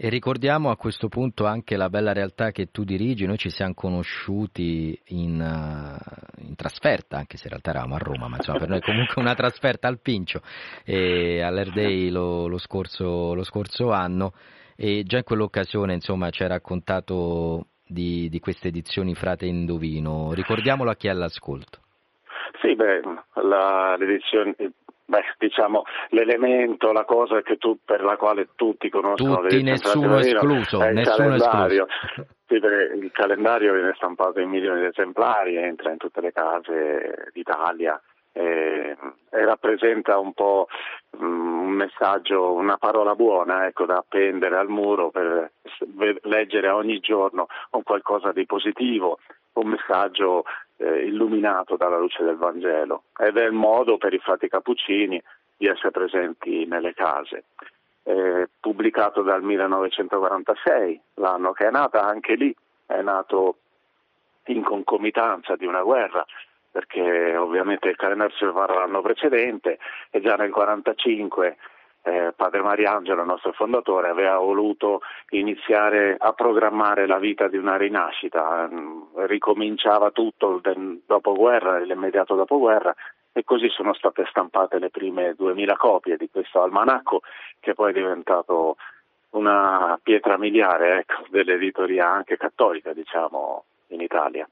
E 0.00 0.10
ricordiamo 0.10 0.70
a 0.70 0.76
questo 0.76 1.08
punto 1.08 1.44
anche 1.44 1.76
la 1.76 1.88
bella 1.88 2.12
realtà 2.12 2.52
che 2.52 2.70
tu 2.70 2.84
dirigi, 2.84 3.26
noi 3.26 3.36
ci 3.36 3.50
siamo 3.50 3.74
conosciuti 3.74 4.96
in, 5.06 5.40
uh, 5.40 6.44
in 6.46 6.54
trasferta, 6.54 7.16
anche 7.16 7.36
se 7.36 7.46
in 7.46 7.50
realtà 7.50 7.70
eravamo 7.70 7.96
a 7.96 7.98
Roma, 7.98 8.28
ma 8.28 8.36
insomma 8.36 8.58
per 8.58 8.68
noi 8.68 8.80
comunque 8.80 9.20
una 9.20 9.34
trasferta 9.34 9.88
al 9.88 9.98
Pincio 10.00 10.40
e 10.84 11.42
all'Air 11.42 12.12
lo, 12.12 12.46
lo, 12.46 12.58
scorso, 12.58 13.34
lo 13.34 13.42
scorso 13.42 13.90
anno. 13.90 14.34
E 14.76 15.02
già 15.02 15.16
in 15.16 15.24
quell'occasione 15.24 15.94
insomma 15.94 16.30
ci 16.30 16.44
hai 16.44 16.48
raccontato 16.48 17.66
di, 17.84 18.28
di 18.28 18.38
queste 18.38 18.68
edizioni 18.68 19.16
Frate 19.16 19.46
Indovino, 19.46 20.32
ricordiamolo 20.32 20.90
a 20.90 20.94
chi 20.94 21.08
è 21.08 21.10
all'ascolto. 21.10 21.80
Sì, 22.60 22.76
beh, 22.76 23.00
la, 23.42 23.96
l'edizione, 23.98 24.54
beh, 25.08 25.24
diciamo, 25.38 25.84
l'elemento, 26.10 26.92
la 26.92 27.04
cosa 27.04 27.40
tu, 27.58 27.78
per 27.82 28.02
la 28.02 28.16
quale 28.16 28.50
tutti 28.54 28.90
conoscono 28.90 29.40
tutti, 29.40 29.62
nessuno 29.62 30.18
escluso, 30.18 30.82
è 30.82 30.88
il 30.88 30.94
nessuno 30.94 31.16
calendario. 31.16 31.86
Escluso. 31.88 32.28
Sì, 32.46 32.54
il 32.54 33.10
calendario 33.12 33.72
viene 33.72 33.92
stampato 33.96 34.40
in 34.40 34.50
milioni 34.50 34.80
di 34.80 34.86
esemplari, 34.86 35.56
entra 35.56 35.90
in 35.90 35.96
tutte 35.96 36.20
le 36.20 36.32
case 36.32 37.30
d'Italia 37.32 38.00
e, 38.32 38.96
e 39.30 39.44
rappresenta 39.44 40.18
un 40.18 40.32
po' 40.32 40.68
um, 41.18 41.66
un 41.68 41.70
messaggio, 41.70 42.52
una 42.52 42.76
parola 42.76 43.14
buona 43.14 43.66
ecco, 43.66 43.84
da 43.84 43.96
appendere 43.96 44.56
al 44.56 44.68
muro 44.68 45.10
per 45.10 45.52
leggere 46.22 46.68
ogni 46.70 47.00
giorno 47.00 47.48
un 47.72 47.82
qualcosa 47.82 48.32
di 48.32 48.46
positivo, 48.46 49.18
un 49.60 49.68
messaggio 49.68 50.44
eh, 50.76 51.06
illuminato 51.06 51.76
dalla 51.76 51.98
luce 51.98 52.22
del 52.22 52.36
Vangelo 52.36 53.04
ed 53.16 53.36
è 53.36 53.44
il 53.44 53.52
modo 53.52 53.98
per 53.98 54.14
i 54.14 54.18
frati 54.18 54.48
cappuccini 54.48 55.22
di 55.56 55.66
essere 55.66 55.90
presenti 55.90 56.66
nelle 56.66 56.94
case. 56.94 57.44
Eh, 58.04 58.48
pubblicato 58.58 59.22
dal 59.22 59.42
1946, 59.42 61.00
l'anno 61.14 61.52
che 61.52 61.66
è 61.66 61.70
nata, 61.70 62.02
anche 62.02 62.34
lì 62.34 62.54
è 62.86 63.02
nato 63.02 63.58
in 64.46 64.62
concomitanza 64.62 65.56
di 65.56 65.66
una 65.66 65.82
guerra, 65.82 66.24
perché 66.70 67.36
ovviamente 67.36 67.88
il 67.88 67.96
calendario 67.96 68.34
si 68.36 68.44
prepara 68.44 68.74
l'anno 68.74 69.02
precedente 69.02 69.78
e 70.10 70.20
già 70.20 70.36
nel 70.36 70.50
1945 70.50 71.56
eh, 72.08 72.32
padre 72.32 72.62
Mariangelo, 72.62 73.20
il 73.20 73.26
nostro 73.26 73.52
fondatore, 73.52 74.08
aveva 74.08 74.38
voluto 74.38 75.00
iniziare 75.30 76.16
a 76.18 76.32
programmare 76.32 77.06
la 77.06 77.18
vita 77.18 77.48
di 77.48 77.56
una 77.56 77.76
rinascita, 77.76 78.68
mm, 78.70 79.02
ricominciava 79.26 80.10
tutto 80.10 80.58
del 80.62 81.02
dopoguerra, 81.06 81.78
l'immediato 81.78 82.34
dopoguerra 82.34 82.94
e 83.32 83.44
così 83.44 83.68
sono 83.68 83.92
state 83.94 84.24
stampate 84.30 84.78
le 84.78 84.90
prime 84.90 85.34
2000 85.36 85.76
copie 85.76 86.16
di 86.16 86.28
questo 86.30 86.62
almanacco 86.62 87.20
che 87.60 87.74
poi 87.74 87.90
è 87.90 87.94
diventato 87.94 88.76
una 89.30 89.98
pietra 90.02 90.38
miliare 90.38 91.00
ecco, 91.00 91.24
dell'editoria 91.28 92.10
anche 92.10 92.36
cattolica 92.36 92.92
diciamo 92.92 93.64
in 93.88 94.00
Italia. 94.00 94.48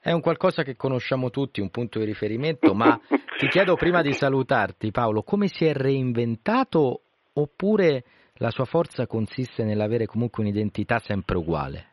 È 0.00 0.12
un 0.12 0.20
qualcosa 0.20 0.62
che 0.62 0.76
conosciamo 0.76 1.30
tutti, 1.30 1.60
un 1.60 1.70
punto 1.70 1.98
di 1.98 2.04
riferimento, 2.04 2.72
ma 2.74 2.98
ti 3.36 3.48
chiedo 3.48 3.74
prima 3.74 4.00
di 4.00 4.12
salutarti 4.12 4.90
Paolo, 4.90 5.22
come 5.22 5.48
si 5.48 5.64
è 5.64 5.72
reinventato 5.72 7.00
oppure 7.32 8.04
la 8.34 8.50
sua 8.50 8.64
forza 8.64 9.06
consiste 9.06 9.64
nell'avere 9.64 10.06
comunque 10.06 10.42
un'identità 10.42 10.98
sempre 10.98 11.36
uguale? 11.36 11.86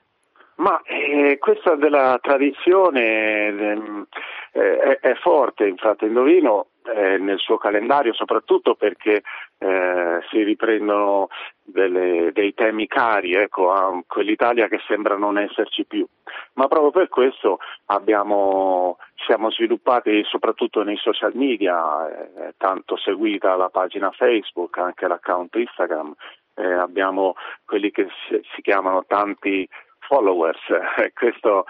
Ma 0.57 0.81
eh, 0.83 1.37
questa 1.37 1.75
della 1.75 2.17
tradizione 2.21 3.47
ehm, 3.47 4.07
eh, 4.53 4.77
è, 4.77 4.99
è, 4.99 5.13
forte, 5.15 5.67
infatti 5.67 6.05
Indovino 6.05 6.67
eh, 6.93 7.17
nel 7.17 7.39
suo 7.39 7.57
calendario, 7.57 8.13
soprattutto 8.13 8.75
perché 8.75 9.23
eh, 9.57 10.19
si 10.29 10.43
riprendono 10.43 11.29
delle, 11.63 12.31
dei 12.33 12.53
temi 12.53 12.87
cari 12.87 13.33
ecco, 13.33 13.71
a 13.71 14.01
quell'Italia 14.05 14.67
che 14.67 14.79
sembra 14.87 15.15
non 15.15 15.37
esserci 15.37 15.85
più. 15.85 16.05
Ma 16.53 16.67
proprio 16.67 16.91
per 16.91 17.09
questo 17.09 17.59
abbiamo, 17.85 18.97
siamo 19.25 19.51
sviluppati 19.51 20.23
soprattutto 20.25 20.83
nei 20.83 20.97
social 20.97 21.33
media, 21.35 22.07
eh, 22.07 22.53
tanto 22.57 22.97
seguita 22.97 23.55
la 23.55 23.69
pagina 23.69 24.11
Facebook, 24.11 24.77
anche 24.77 25.07
l'account 25.07 25.55
Instagram, 25.55 26.13
eh, 26.55 26.71
abbiamo 26.71 27.35
quelli 27.65 27.91
che 27.91 28.07
si, 28.27 28.39
si 28.53 28.61
chiamano 28.61 29.05
tanti 29.07 29.67
followers. 30.07 30.59
questo 31.13 31.65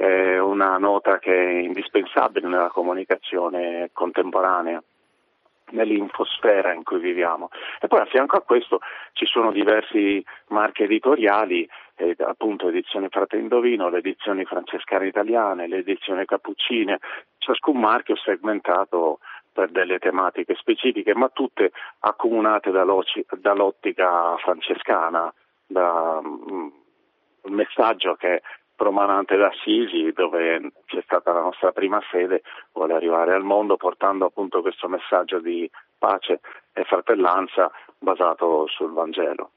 è 0.00 0.38
una 0.38 0.78
nota 0.78 1.18
che 1.18 1.30
è 1.30 1.58
indispensabile 1.58 2.48
nella 2.48 2.70
comunicazione 2.70 3.90
contemporanea 3.92 4.82
nell'infosfera 5.72 6.72
in 6.72 6.84
cui 6.84 7.00
viviamo. 7.00 7.50
E 7.78 7.86
poi 7.86 8.00
a 8.00 8.06
fianco 8.06 8.36
a 8.36 8.40
questo 8.40 8.80
ci 9.12 9.26
sono 9.26 9.52
diversi 9.52 10.24
marchi 10.48 10.84
editoriali, 10.84 11.68
eh, 11.96 12.16
appunto 12.20 12.68
edizioni 12.68 13.08
Frate 13.10 13.36
Indovino, 13.36 13.90
le 13.90 13.98
edizioni 13.98 14.46
francescane 14.46 15.06
italiane, 15.06 15.68
le 15.68 15.76
edizioni 15.76 16.24
cappuccine, 16.24 16.98
ciascun 17.36 17.78
marchio 17.78 18.16
segmentato 18.16 19.18
per 19.52 19.68
delle 19.68 19.98
tematiche 19.98 20.54
specifiche, 20.54 21.14
ma 21.14 21.28
tutte 21.28 21.72
accomunate 21.98 22.70
dall'ottica 22.70 24.34
francescana, 24.38 25.30
da, 25.66 26.20
um, 26.22 26.72
il 27.44 27.52
messaggio 27.52 28.14
che 28.14 28.42
promanante 28.80 29.36
da 29.36 29.48
Assisi, 29.48 30.10
dove 30.12 30.72
c'è 30.86 31.02
stata 31.02 31.34
la 31.34 31.42
nostra 31.42 31.70
prima 31.70 32.00
sede, 32.10 32.40
vuole 32.72 32.94
arrivare 32.94 33.34
al 33.34 33.44
mondo 33.44 33.76
portando 33.76 34.24
appunto 34.24 34.62
questo 34.62 34.88
messaggio 34.88 35.38
di 35.38 35.70
pace 35.98 36.40
e 36.72 36.84
fratellanza 36.84 37.70
basato 37.98 38.66
sul 38.68 38.94
Vangelo. 38.94 39.50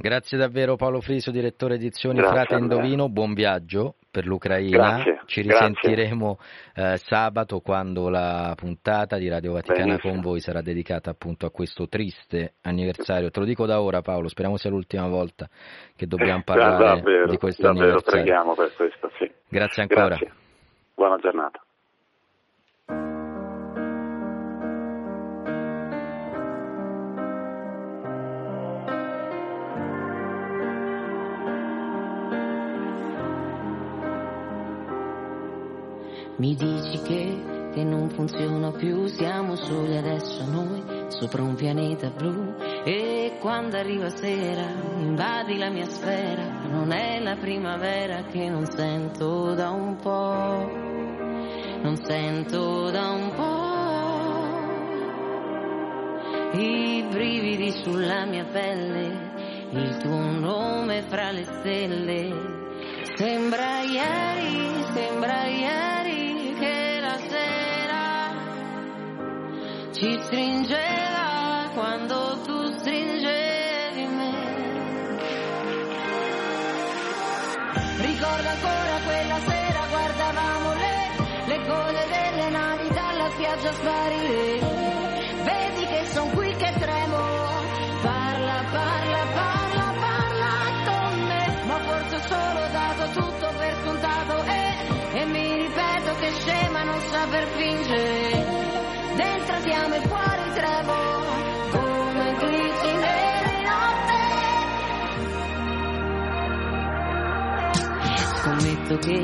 Grazie 0.00 0.38
davvero 0.38 0.76
Paolo 0.76 1.00
Friso, 1.00 1.32
direttore 1.32 1.74
edizioni 1.74 2.20
Grazie 2.20 2.36
Frate 2.36 2.54
Indovino, 2.54 3.08
buon 3.08 3.34
viaggio 3.34 3.96
per 4.08 4.26
l'Ucraina. 4.26 4.94
Grazie, 4.94 5.22
Ci 5.24 5.40
risentiremo 5.42 6.38
eh, 6.76 6.96
sabato 6.98 7.58
quando 7.58 8.08
la 8.08 8.54
puntata 8.56 9.16
di 9.16 9.28
Radio 9.28 9.54
Vaticana 9.54 9.96
Benissimo. 9.96 10.12
con 10.12 10.22
voi 10.22 10.38
sarà 10.38 10.62
dedicata 10.62 11.10
appunto 11.10 11.46
a 11.46 11.50
questo 11.50 11.88
triste 11.88 12.54
anniversario. 12.62 13.30
Te 13.30 13.40
lo 13.40 13.44
dico 13.44 13.66
da 13.66 13.80
ora 13.82 14.00
Paolo, 14.00 14.28
speriamo 14.28 14.56
sia 14.56 14.70
l'ultima 14.70 15.08
volta 15.08 15.48
che 15.96 16.06
dobbiamo 16.06 16.42
parlare 16.46 17.00
davvero, 17.00 17.26
di 17.26 17.36
questo 17.36 17.62
davvero, 17.62 17.84
anniversario. 17.86 18.22
preghiamo 18.22 18.54
per 18.54 18.72
questo, 18.76 19.10
sì. 19.18 19.28
Grazie 19.48 19.82
ancora. 19.82 20.06
Grazie. 20.14 20.32
Buona 20.94 21.16
giornata. 21.16 21.60
Mi 36.38 36.54
dici 36.54 37.00
che, 37.02 37.70
che 37.74 37.82
non 37.82 38.10
funziona 38.10 38.70
più, 38.70 39.06
siamo 39.06 39.56
soli 39.56 39.96
adesso 39.96 40.44
noi, 40.48 40.84
sopra 41.08 41.42
un 41.42 41.56
pianeta 41.56 42.10
blu. 42.10 42.54
E 42.84 43.38
quando 43.40 43.76
arriva 43.76 44.08
sera, 44.10 44.68
invadi 44.98 45.58
la 45.58 45.68
mia 45.68 45.86
sfera, 45.86 46.60
non 46.70 46.92
è 46.92 47.18
la 47.18 47.34
primavera 47.34 48.22
che 48.30 48.48
non 48.48 48.66
sento 48.66 49.52
da 49.54 49.70
un 49.70 49.96
po', 49.96 50.70
non 51.82 51.96
sento 52.04 52.88
da 52.92 53.08
un 53.08 53.32
po'. 53.34 53.76
I 56.56 57.04
brividi 57.10 57.72
sulla 57.82 58.24
mia 58.26 58.44
pelle, 58.44 59.32
il 59.70 59.96
tuo 59.96 60.30
nome 60.38 61.02
fra 61.08 61.32
le 61.32 61.42
stelle. 61.42 62.56
Sembra 63.16 63.80
ieri, 63.80 64.84
sembra 64.94 65.44
ieri 65.46 66.07
ci 69.98 70.16
stringeva 70.22 71.70
quando 71.74 72.38
tu 72.44 72.78
stringevi 72.78 74.06
me. 74.06 74.32
Ricordo 77.96 78.48
ancora 78.48 78.96
quella 79.04 79.38
sera 79.44 79.86
guardavamo 79.90 80.74
le, 80.74 80.98
le 81.46 81.66
code 81.66 82.06
delle 82.14 82.48
navi 82.48 82.88
dalla 82.90 83.28
spiaggia 83.30 83.72
sparire. 83.72 84.58
Vedi 85.42 85.86
che 85.86 86.06
son 86.12 86.30
qui 86.30 86.54
che 86.54 86.72
tremo, 86.78 87.18
parla, 88.02 88.64
parla, 88.70 89.22
parla, 89.34 89.94
parla 89.98 90.52
con 90.86 91.20
me, 91.26 91.64
ma 91.66 91.78
forse 91.80 92.14
ho 92.14 92.20
solo 92.20 92.68
dato 92.70 93.20
tutto 93.20 93.52
per 93.58 93.76
scontato 93.82 94.44
e, 94.44 95.20
e 95.20 95.24
mi 95.24 95.54
ripeto 95.54 96.14
che 96.20 96.30
scema 96.38 96.84
non 96.84 97.00
saper 97.00 97.46
fingere. 97.48 98.57
Dentro 99.58 99.70
siamo 99.70 99.94
e 99.94 100.00
fuori 100.06 100.52
tremo. 100.54 100.94
Come 101.70 102.34
glitch 102.38 102.82
nere 102.94 103.62
notte. 103.66 104.20
Scommetto 108.36 108.96
che 108.98 109.18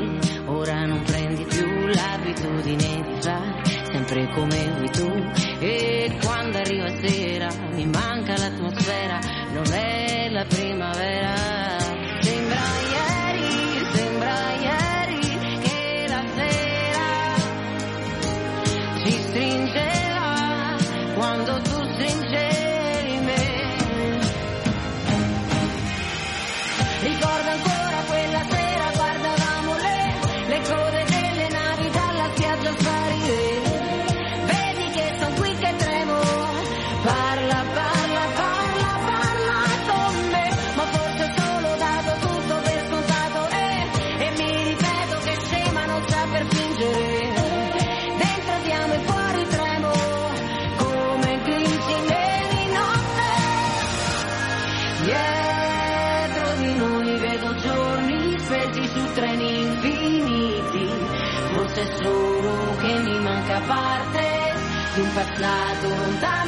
ora 0.45 0.85
non 0.85 1.01
prendi 1.03 1.45
più 1.45 1.87
l'abitudine 1.87 3.01
di 3.01 3.21
fare 3.21 3.63
sempre 3.91 4.27
come 4.33 4.71
vuoi 4.73 4.89
tu 4.91 5.09
e 5.59 6.17
quando 6.21 6.57
arriva 6.57 6.89
sera 7.01 7.47
mi 7.71 7.85
manca 7.85 8.37
l'atmosfera 8.37 9.19
non 9.53 9.71
è 9.71 10.27
la 10.29 10.45
primavera 10.45 11.54
di 64.95 65.01
un 65.01 65.13
passato 65.13 66.44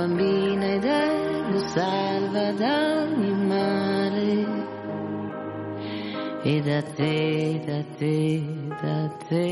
bambina 0.00 0.64
ed 0.64 0.84
ero 0.84 1.58
salva 1.68 2.52
da 2.52 3.02
ogni 3.02 3.46
male. 3.46 4.68
E 6.42 6.60
da 6.62 6.82
te, 6.82 7.60
da 7.66 7.84
te, 7.98 8.42
da 8.80 9.08
te. 9.28 9.48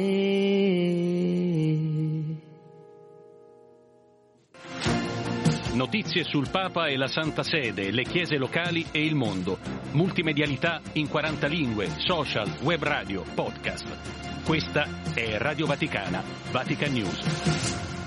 Notizie 5.75 6.25
sul 6.25 6.49
Papa 6.51 6.87
e 6.89 6.97
la 6.97 7.09
Santa 7.09 7.43
Sede, 7.43 7.91
le 7.91 8.05
chiese 8.05 8.37
locali 8.37 8.87
e 8.91 9.05
il 9.05 9.15
mondo. 9.15 9.59
Multimedialità 9.93 10.81
in 10.95 11.09
40 11.09 11.47
lingue, 11.47 11.91
social, 11.99 12.49
web 12.63 12.83
radio, 12.83 13.23
podcast. 13.35 14.43
Questa 14.45 14.89
è 15.15 15.37
Radio 15.37 15.67
Vaticana, 15.67 16.23
Vatican 16.51 16.93
News. 16.93 17.98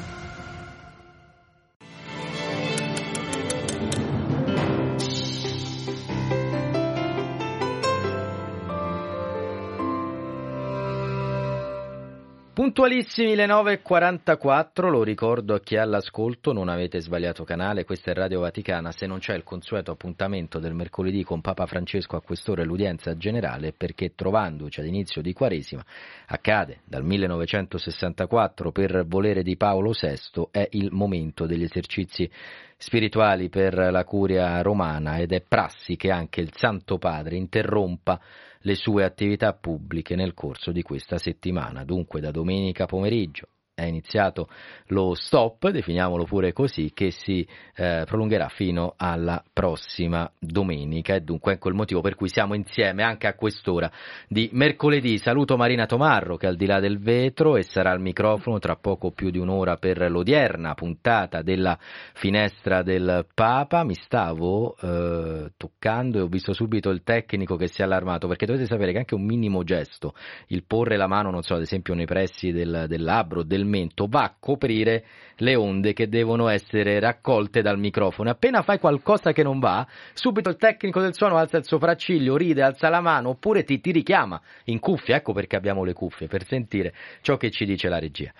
Puntualissimi 12.61 13.33
le 13.33 13.47
9.44, 13.47 14.91
lo 14.91 15.01
ricordo 15.01 15.55
a 15.55 15.59
chi 15.59 15.73
è 15.73 15.79
all'ascolto, 15.79 16.53
non 16.53 16.69
avete 16.69 17.01
sbagliato 17.01 17.43
canale, 17.43 17.85
questa 17.85 18.11
è 18.11 18.13
Radio 18.13 18.41
Vaticana, 18.41 18.91
se 18.91 19.07
non 19.07 19.17
c'è 19.17 19.33
il 19.33 19.41
consueto 19.41 19.89
appuntamento 19.89 20.59
del 20.59 20.75
mercoledì 20.75 21.23
con 21.23 21.41
Papa 21.41 21.65
Francesco 21.65 22.17
a 22.17 22.21
quest'ora 22.21 22.63
l'udienza 22.63 23.17
generale, 23.17 23.73
perché 23.75 24.13
trovandoci 24.13 24.79
ad 24.79 24.85
inizio 24.85 25.23
di 25.23 25.33
Quaresima, 25.33 25.83
accade 26.27 26.81
dal 26.85 27.03
1964 27.03 28.71
per 28.71 29.07
volere 29.07 29.41
di 29.41 29.57
Paolo 29.57 29.89
VI, 29.99 30.49
è 30.51 30.67
il 30.73 30.91
momento 30.91 31.47
degli 31.47 31.63
esercizi 31.63 32.29
spirituali 32.77 33.49
per 33.49 33.73
la 33.73 34.03
curia 34.03 34.61
romana 34.61 35.17
ed 35.17 35.31
è 35.31 35.41
prassi 35.41 35.95
che 35.95 36.11
anche 36.11 36.41
il 36.41 36.51
Santo 36.53 36.99
Padre 36.99 37.37
interrompa 37.37 38.19
le 38.61 38.75
sue 38.75 39.03
attività 39.03 39.53
pubbliche 39.53 40.15
nel 40.15 40.33
corso 40.33 40.71
di 40.71 40.81
questa 40.81 41.17
settimana. 41.17 41.83
Dunque 41.83 42.19
da 42.19 42.31
domenica 42.31 42.85
pomeriggio 42.85 43.47
è 43.73 43.85
iniziato 43.85 44.47
lo 44.87 45.13
stop, 45.15 45.69
definiamolo 45.69 46.25
pure 46.25 46.53
così, 46.53 46.91
che 46.93 47.11
si 47.11 47.47
eh, 47.75 48.03
prolungherà 48.05 48.49
fino 48.49 48.93
alla 48.97 49.43
prossima 49.53 50.29
domenica 50.37 51.15
e 51.15 51.21
dunque 51.21 51.53
ecco 51.53 51.69
il 51.69 51.75
motivo 51.75 52.01
per 52.01 52.15
cui 52.15 52.29
siamo 52.29 52.53
insieme 52.53 53.03
anche 53.03 53.27
a 53.27 53.35
quest'ora 53.35 53.91
di 54.27 54.49
mercoledì. 54.53 55.17
Saluto 55.17 55.57
Marina 55.57 55.85
Tomarro 55.85 56.37
che 56.37 56.45
è 56.45 56.49
al 56.49 56.55
di 56.55 56.65
là 56.65 56.79
del 56.79 56.99
vetro 56.99 57.55
e 57.55 57.63
sarà 57.63 57.91
al 57.91 58.01
microfono 58.01 58.59
tra 58.59 58.75
poco 58.75 59.11
più 59.11 59.29
di 59.29 59.37
un'ora 59.37 59.77
per 59.77 60.09
l'odierna 60.09 60.73
puntata 60.73 61.41
della 61.41 61.77
finestra 62.13 62.83
del 62.83 63.25
Papa. 63.33 63.83
Mi 63.83 63.95
stavo 63.95 64.75
eh, 64.77 65.51
toccando 65.57 66.17
e 66.17 66.21
ho 66.21 66.27
visto 66.27 66.53
subito 66.53 66.89
il 66.89 67.03
tecnico 67.03 67.55
che 67.55 67.67
si 67.67 67.81
è 67.81 67.85
allarmato 67.85 68.27
perché 68.27 68.45
dovete 68.45 68.65
sapere 68.65 68.91
che 68.91 68.99
anche 68.99 69.15
un 69.15 69.25
minimo 69.25 69.63
gesto, 69.63 70.13
il 70.47 70.63
porre 70.65 70.97
la 70.97 71.07
mano, 71.07 71.31
non 71.31 71.41
so, 71.41 71.55
ad 71.55 71.61
esempio 71.61 71.93
nei 71.93 72.05
pressi 72.05 72.51
del, 72.51 72.85
del 72.87 73.03
labbro, 73.03 73.43
del 73.43 73.60
mento, 73.65 74.07
va 74.09 74.23
a 74.23 74.35
coprire 74.39 75.03
le 75.37 75.55
onde 75.55 75.93
che 75.93 76.07
devono 76.07 76.47
essere 76.47 76.99
raccolte 76.99 77.61
dal 77.61 77.79
microfono. 77.79 78.29
Appena 78.29 78.61
fai 78.61 78.79
qualcosa 78.79 79.31
che 79.31 79.43
non 79.43 79.59
va, 79.59 79.85
subito 80.13 80.49
il 80.49 80.57
tecnico 80.57 81.01
del 81.01 81.13
suono 81.13 81.37
alza 81.37 81.57
il 81.57 81.65
sopracciglio, 81.65 82.37
ride, 82.37 82.61
alza 82.61 82.89
la 82.89 83.01
mano 83.01 83.29
oppure 83.29 83.63
ti, 83.63 83.79
ti 83.79 83.91
richiama 83.91 84.39
in 84.65 84.79
cuffia. 84.79 85.15
Ecco 85.15 85.33
perché 85.33 85.55
abbiamo 85.55 85.83
le 85.83 85.93
cuffie, 85.93 86.27
per 86.27 86.45
sentire 86.45 86.93
ciò 87.21 87.37
che 87.37 87.51
ci 87.51 87.65
dice 87.65 87.89
la 87.89 87.99
regia. 87.99 88.31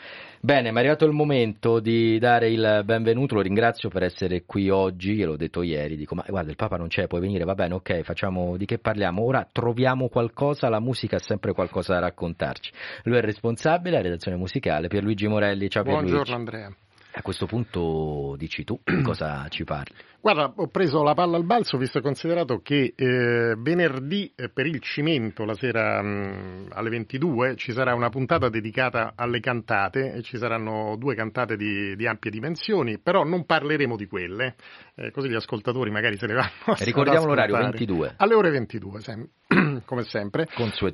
Bene, 0.43 0.71
mi 0.71 0.77
è 0.77 0.79
arrivato 0.79 1.05
il 1.05 1.11
momento 1.11 1.79
di 1.79 2.17
dare 2.17 2.49
il 2.49 2.81
benvenuto, 2.83 3.35
lo 3.35 3.41
ringrazio 3.41 3.89
per 3.89 4.01
essere 4.01 4.41
qui 4.43 4.71
oggi, 4.71 5.13
gliel'ho 5.13 5.35
detto 5.35 5.61
ieri, 5.61 5.95
dico 5.95 6.15
ma 6.15 6.25
guarda 6.27 6.49
il 6.49 6.55
Papa 6.55 6.77
non 6.77 6.87
c'è, 6.87 7.05
puoi 7.05 7.21
venire, 7.21 7.43
va 7.43 7.53
bene, 7.53 7.75
ok, 7.75 8.01
facciamo 8.01 8.57
di 8.57 8.65
che 8.65 8.79
parliamo, 8.79 9.21
ora 9.21 9.47
troviamo 9.51 10.07
qualcosa, 10.07 10.67
la 10.67 10.79
musica 10.79 11.17
ha 11.17 11.19
sempre 11.19 11.53
qualcosa 11.53 11.93
da 11.93 11.99
raccontarci. 11.99 12.71
Lui 13.03 13.17
è 13.17 13.19
il 13.19 13.25
responsabile, 13.25 13.97
la 13.97 14.01
redazione 14.01 14.35
musicale, 14.35 14.87
Pierluigi 14.87 15.27
Morelli, 15.27 15.69
ciao 15.69 15.83
Pierluigi. 15.83 16.11
Buongiorno 16.11 16.35
Andrea. 16.35 16.75
A 17.13 17.21
questo 17.21 17.45
punto 17.45 18.33
dici 18.35 18.63
tu 18.63 18.79
cosa 19.03 19.45
ci 19.49 19.63
parli? 19.63 19.93
Guarda, 20.21 20.53
ho 20.55 20.67
preso 20.67 21.01
la 21.01 21.15
palla 21.15 21.35
al 21.35 21.45
balzo 21.45 21.79
visto 21.79 21.97
e 21.97 22.01
considerato 22.01 22.59
che 22.61 22.93
eh, 22.95 23.55
venerdì 23.57 24.31
eh, 24.35 24.49
per 24.49 24.67
il 24.67 24.79
cimento 24.79 25.45
la 25.45 25.55
sera 25.55 25.99
mh, 25.99 26.67
alle 26.73 26.89
22 26.91 27.55
ci 27.55 27.71
sarà 27.71 27.95
una 27.95 28.09
puntata 28.09 28.47
dedicata 28.47 29.13
alle 29.15 29.39
cantate 29.39 30.13
e 30.13 30.21
ci 30.21 30.37
saranno 30.37 30.95
due 30.99 31.15
cantate 31.15 31.55
di, 31.55 31.95
di 31.95 32.05
ampie 32.05 32.29
dimensioni, 32.29 32.99
però 32.99 33.23
non 33.23 33.45
parleremo 33.47 33.97
di 33.97 34.05
quelle, 34.05 34.53
eh, 34.93 35.09
così 35.09 35.27
gli 35.27 35.33
ascoltatori 35.33 35.89
magari 35.89 36.17
se 36.17 36.27
le 36.27 36.33
vanno 36.35 36.51
a 36.65 36.75
Ricordiamo 36.77 37.25
l'orario 37.25 37.55
ascoltare. 37.55 37.77
22. 37.79 38.13
Alle 38.17 38.33
ore 38.35 38.49
22, 38.51 38.99
sem- 38.99 39.27
come 39.85 40.03
sempre. 40.03 40.47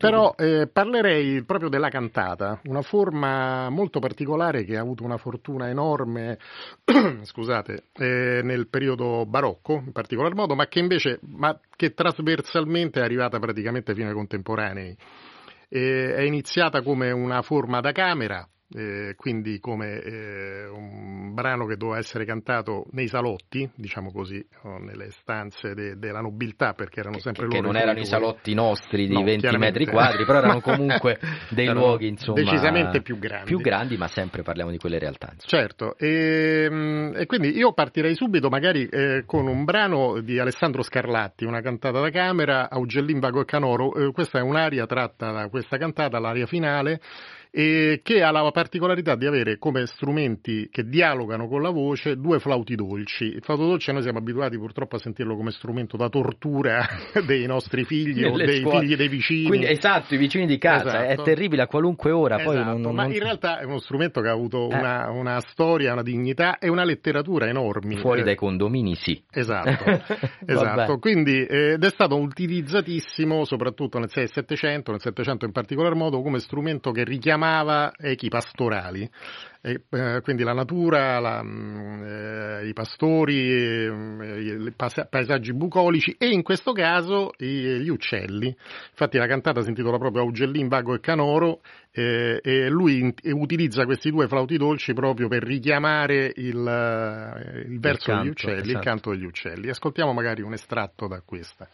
Però 0.07 0.34
eh, 0.38 0.68
parlerei 0.68 1.43
proprio 1.43 1.69
della 1.69 1.89
cantata, 1.89 2.59
una 2.65 2.81
forma 2.81 3.69
molto 3.69 3.99
particolare 3.99 4.64
che 4.64 4.77
ha 4.77 4.81
avuto 4.81 5.03
una 5.03 5.18
fortuna 5.18 5.69
enorme, 5.69 6.38
scusate, 7.23 7.85
eh, 7.93 8.41
nel 8.43 8.68
periodo 8.69 9.26
barocco 9.26 9.81
in 9.85 9.91
particolar 9.91 10.34
modo, 10.35 10.55
ma 10.55 10.68
che 10.68 10.80
invece, 10.80 11.19
ma 11.22 11.57
che 11.76 11.93
trasversalmente 11.93 12.99
è 12.99 13.03
arrivata 13.03 13.39
praticamente 13.39 13.93
fino 13.93 14.07
ai 14.07 14.14
contemporanei. 14.14 14.95
Eh, 15.69 16.15
è 16.15 16.22
iniziata 16.22 16.81
come 16.81 17.11
una 17.11 17.41
forma 17.41 17.81
da 17.81 17.91
camera, 17.91 18.47
eh, 18.73 19.14
quindi 19.15 19.60
come 19.60 20.02
eh, 20.02 20.68
un 20.68 21.34
brano 21.34 21.65
che 21.65 21.77
doveva 21.77 21.98
essere 21.99 22.26
cantato 22.26 22.85
nei 22.91 23.07
salotti, 23.07 23.69
diciamo 23.76 24.11
così, 24.11 24.45
o 24.64 24.77
nelle 24.80 25.10
stanze 25.11 25.73
de- 25.73 25.98
della 25.98 26.19
nobiltà, 26.19 26.73
perché 26.73 26.99
erano 26.99 27.19
sempre 27.19 27.48
che 27.48 27.56
loro. 27.57 27.68
non 27.72 27.77
erano 27.77 27.99
i 27.99 28.06
salotti 28.06 28.53
nostri 28.53 29.07
di 29.07 29.14
No, 29.14 29.23
20 29.23 29.39
chiaramente. 29.41 29.80
metri 29.80 29.91
quadri, 29.91 30.26
però 30.26 30.39
erano 30.39 30.60
comunque 30.61 31.18
dei 31.49 31.65
Erano 31.65 31.80
luoghi 31.80 32.07
insomma 32.07 32.41
decisamente 32.41 33.02
più 33.02 33.18
grandi. 33.19 33.45
più 33.45 33.60
grandi, 33.61 33.95
ma 33.98 34.07
sempre 34.07 34.44
parliamo 34.44 34.72
di 34.72 34.77
quelle 34.77 34.99
realtà. 34.99 35.31
insomma. 35.34 35.61
Certo, 35.64 35.98
e, 35.98 36.68
mm, 36.69 37.15
e 37.15 37.26
quindi 37.26 37.56
io 37.56 37.72
partirei 37.73 38.15
subito 38.15 38.49
magari 38.49 38.85
eh, 38.88 39.23
con 39.26 39.48
un 39.48 39.64
brano 39.64 40.19
di 40.22 40.39
Alessandro 40.39 40.81
Scarlatti, 40.81 41.45
una 41.45 41.61
cantata 41.61 41.99
da 42.02 42.10
camera, 42.10 42.69
Augellin 42.69 43.19
Vago 43.19 43.41
e 43.41 43.45
Canoro, 43.45 43.94
Eh, 43.95 44.11
questa 44.11 44.39
è 44.39 44.41
un'aria 44.41 44.85
tratta 44.85 45.31
da 45.31 45.48
questa 45.49 45.77
cantata, 45.77 46.19
l'aria 46.19 46.45
finale, 46.45 46.99
e 47.58 48.02
che 48.04 48.22
ha 48.22 48.30
la 48.30 48.48
particolarità 48.52 49.16
di 49.16 49.26
avere 49.26 49.58
come 49.58 49.88
strumenti 49.88 50.70
che 50.70 50.84
dialogano 50.88 51.48
con 51.48 51.64
la 51.64 51.72
voce 51.72 52.16
due 52.16 52.38
flauti 52.38 52.76
dolci. 52.76 53.24
Il 53.24 53.42
flauto 53.42 53.66
dolce 53.66 53.92
noi 53.92 54.04
siamo 54.04 54.20
abituati 54.20 54.60
purtroppo 54.60 54.98
a 54.98 55.00
sentirlo 55.00 55.36
come 55.36 55.50
strumento 55.50 55.98
da 55.98 56.08
tortura 56.08 56.86
dei 57.26 57.48
nostri 57.48 57.84
figli 57.84 58.24
o 58.24 58.38
dei 58.38 58.60
scuole. 58.62 58.82
figli 58.82 58.96
dei 58.96 59.08
vicini. 59.08 59.48
Quindi, 59.48 59.66
esatto, 59.72 60.14
i 60.14 60.18
vicini 60.18 60.46
di 60.46 60.60
casa, 60.60 61.04
Esatto. 61.08 61.22
è 61.22 61.26
terribile 61.26 61.64
a 61.64 61.68
qualunque 61.68 62.12
ora. 62.12 62.40
Esatto, 62.40 62.64
non- 62.64 62.80
non- 62.80 62.94
ma 62.94 63.06
in 63.08 63.18
realtà 63.20 63.58
è 63.58 63.64
uno 63.64 63.80
strumento 63.80 64.22
che 64.22 64.28
ha 64.28 64.34
avuto 64.34 64.70
Eh. 64.70 64.76
una, 64.76 65.10
una 65.10 65.40
storia, 65.40 65.94
una 65.94 66.04
dignità 66.04 66.60
e 66.60 66.70
una 66.70 66.84
letteratura 66.84 67.48
enormi. 67.48 67.98
Fuori 67.98 68.22
Eh, 68.22 68.24
dai 68.24 68.36
condomini 68.36 68.94
sì. 68.94 69.20
Esatto, 69.32 69.84
esatto. 70.46 71.00
Quindi 71.00 71.44
eh, 71.44 71.72
ed 71.72 71.84
è 71.84 71.90
stato 71.90 72.18
utilizzatissimo 72.20 73.46
soprattutto 73.46 73.98
nel 73.98 74.10
6 74.12 74.26
e 74.26 74.28
700, 74.28 74.92
nel 74.92 75.02
700 75.02 75.46
in 75.46 75.52
particolar 75.52 75.96
modo, 75.96 76.22
come 76.22 76.38
strumento 76.38 76.92
che 76.92 77.04
richiamava 77.48 77.94
echi 77.98 78.28
pastorali. 78.30 79.10
E, 79.60 79.82
eh, 79.90 80.22
quindi 80.22 80.44
la 80.44 80.53
natura, 80.53 81.19
la, 81.19 81.41
mm, 81.44 82.03
eh, 82.03 82.68
i 82.68 82.74
pastori, 82.74 83.52
eh, 83.52 84.65
i 84.65 84.74
paesaggi 85.10 85.53
bucolici 85.53 86.15
e 86.18 86.30
in 86.30 86.41
questo 86.44 86.72
caso 86.72 87.32
i- 87.40 87.80
gli 87.82 87.90
uccelli. 87.90 88.56
Infatti 88.91 89.18
la 89.18 89.26
cantata 89.28 89.61
si 89.61 89.69
intitola 89.69 89.98
proprio 89.98 90.22
Augellin, 90.24 90.68
Vago 90.68 90.94
e 90.94 90.99
Canoro 90.99 91.61
eh, 91.91 92.40
e 92.41 92.69
lui 92.69 92.99
in- 92.99 93.14
e 93.22 93.32
utilizza 93.32 93.84
questi 93.86 94.11
due 94.11 94.28
flauti 94.28 94.57
dolci 94.57 94.94
proprio 94.94 95.28
per 95.28 95.44
richiamare 95.44 96.32
il, 96.36 96.65
eh, 96.65 97.61
il 97.68 97.80
verso 97.80 98.11
canto, 98.11 98.22
degli 98.22 98.32
uccelli, 98.32 98.60
il 98.61 98.69
esatto. 98.69 98.86
canto 98.86 99.10
degli 99.10 99.26
uccelli. 99.26 99.69
Ascoltiamo 99.69 100.14
magari 100.14 100.44
un 100.44 100.53
estratto 100.53 101.07
da 101.07 101.22
questa. 101.26 101.68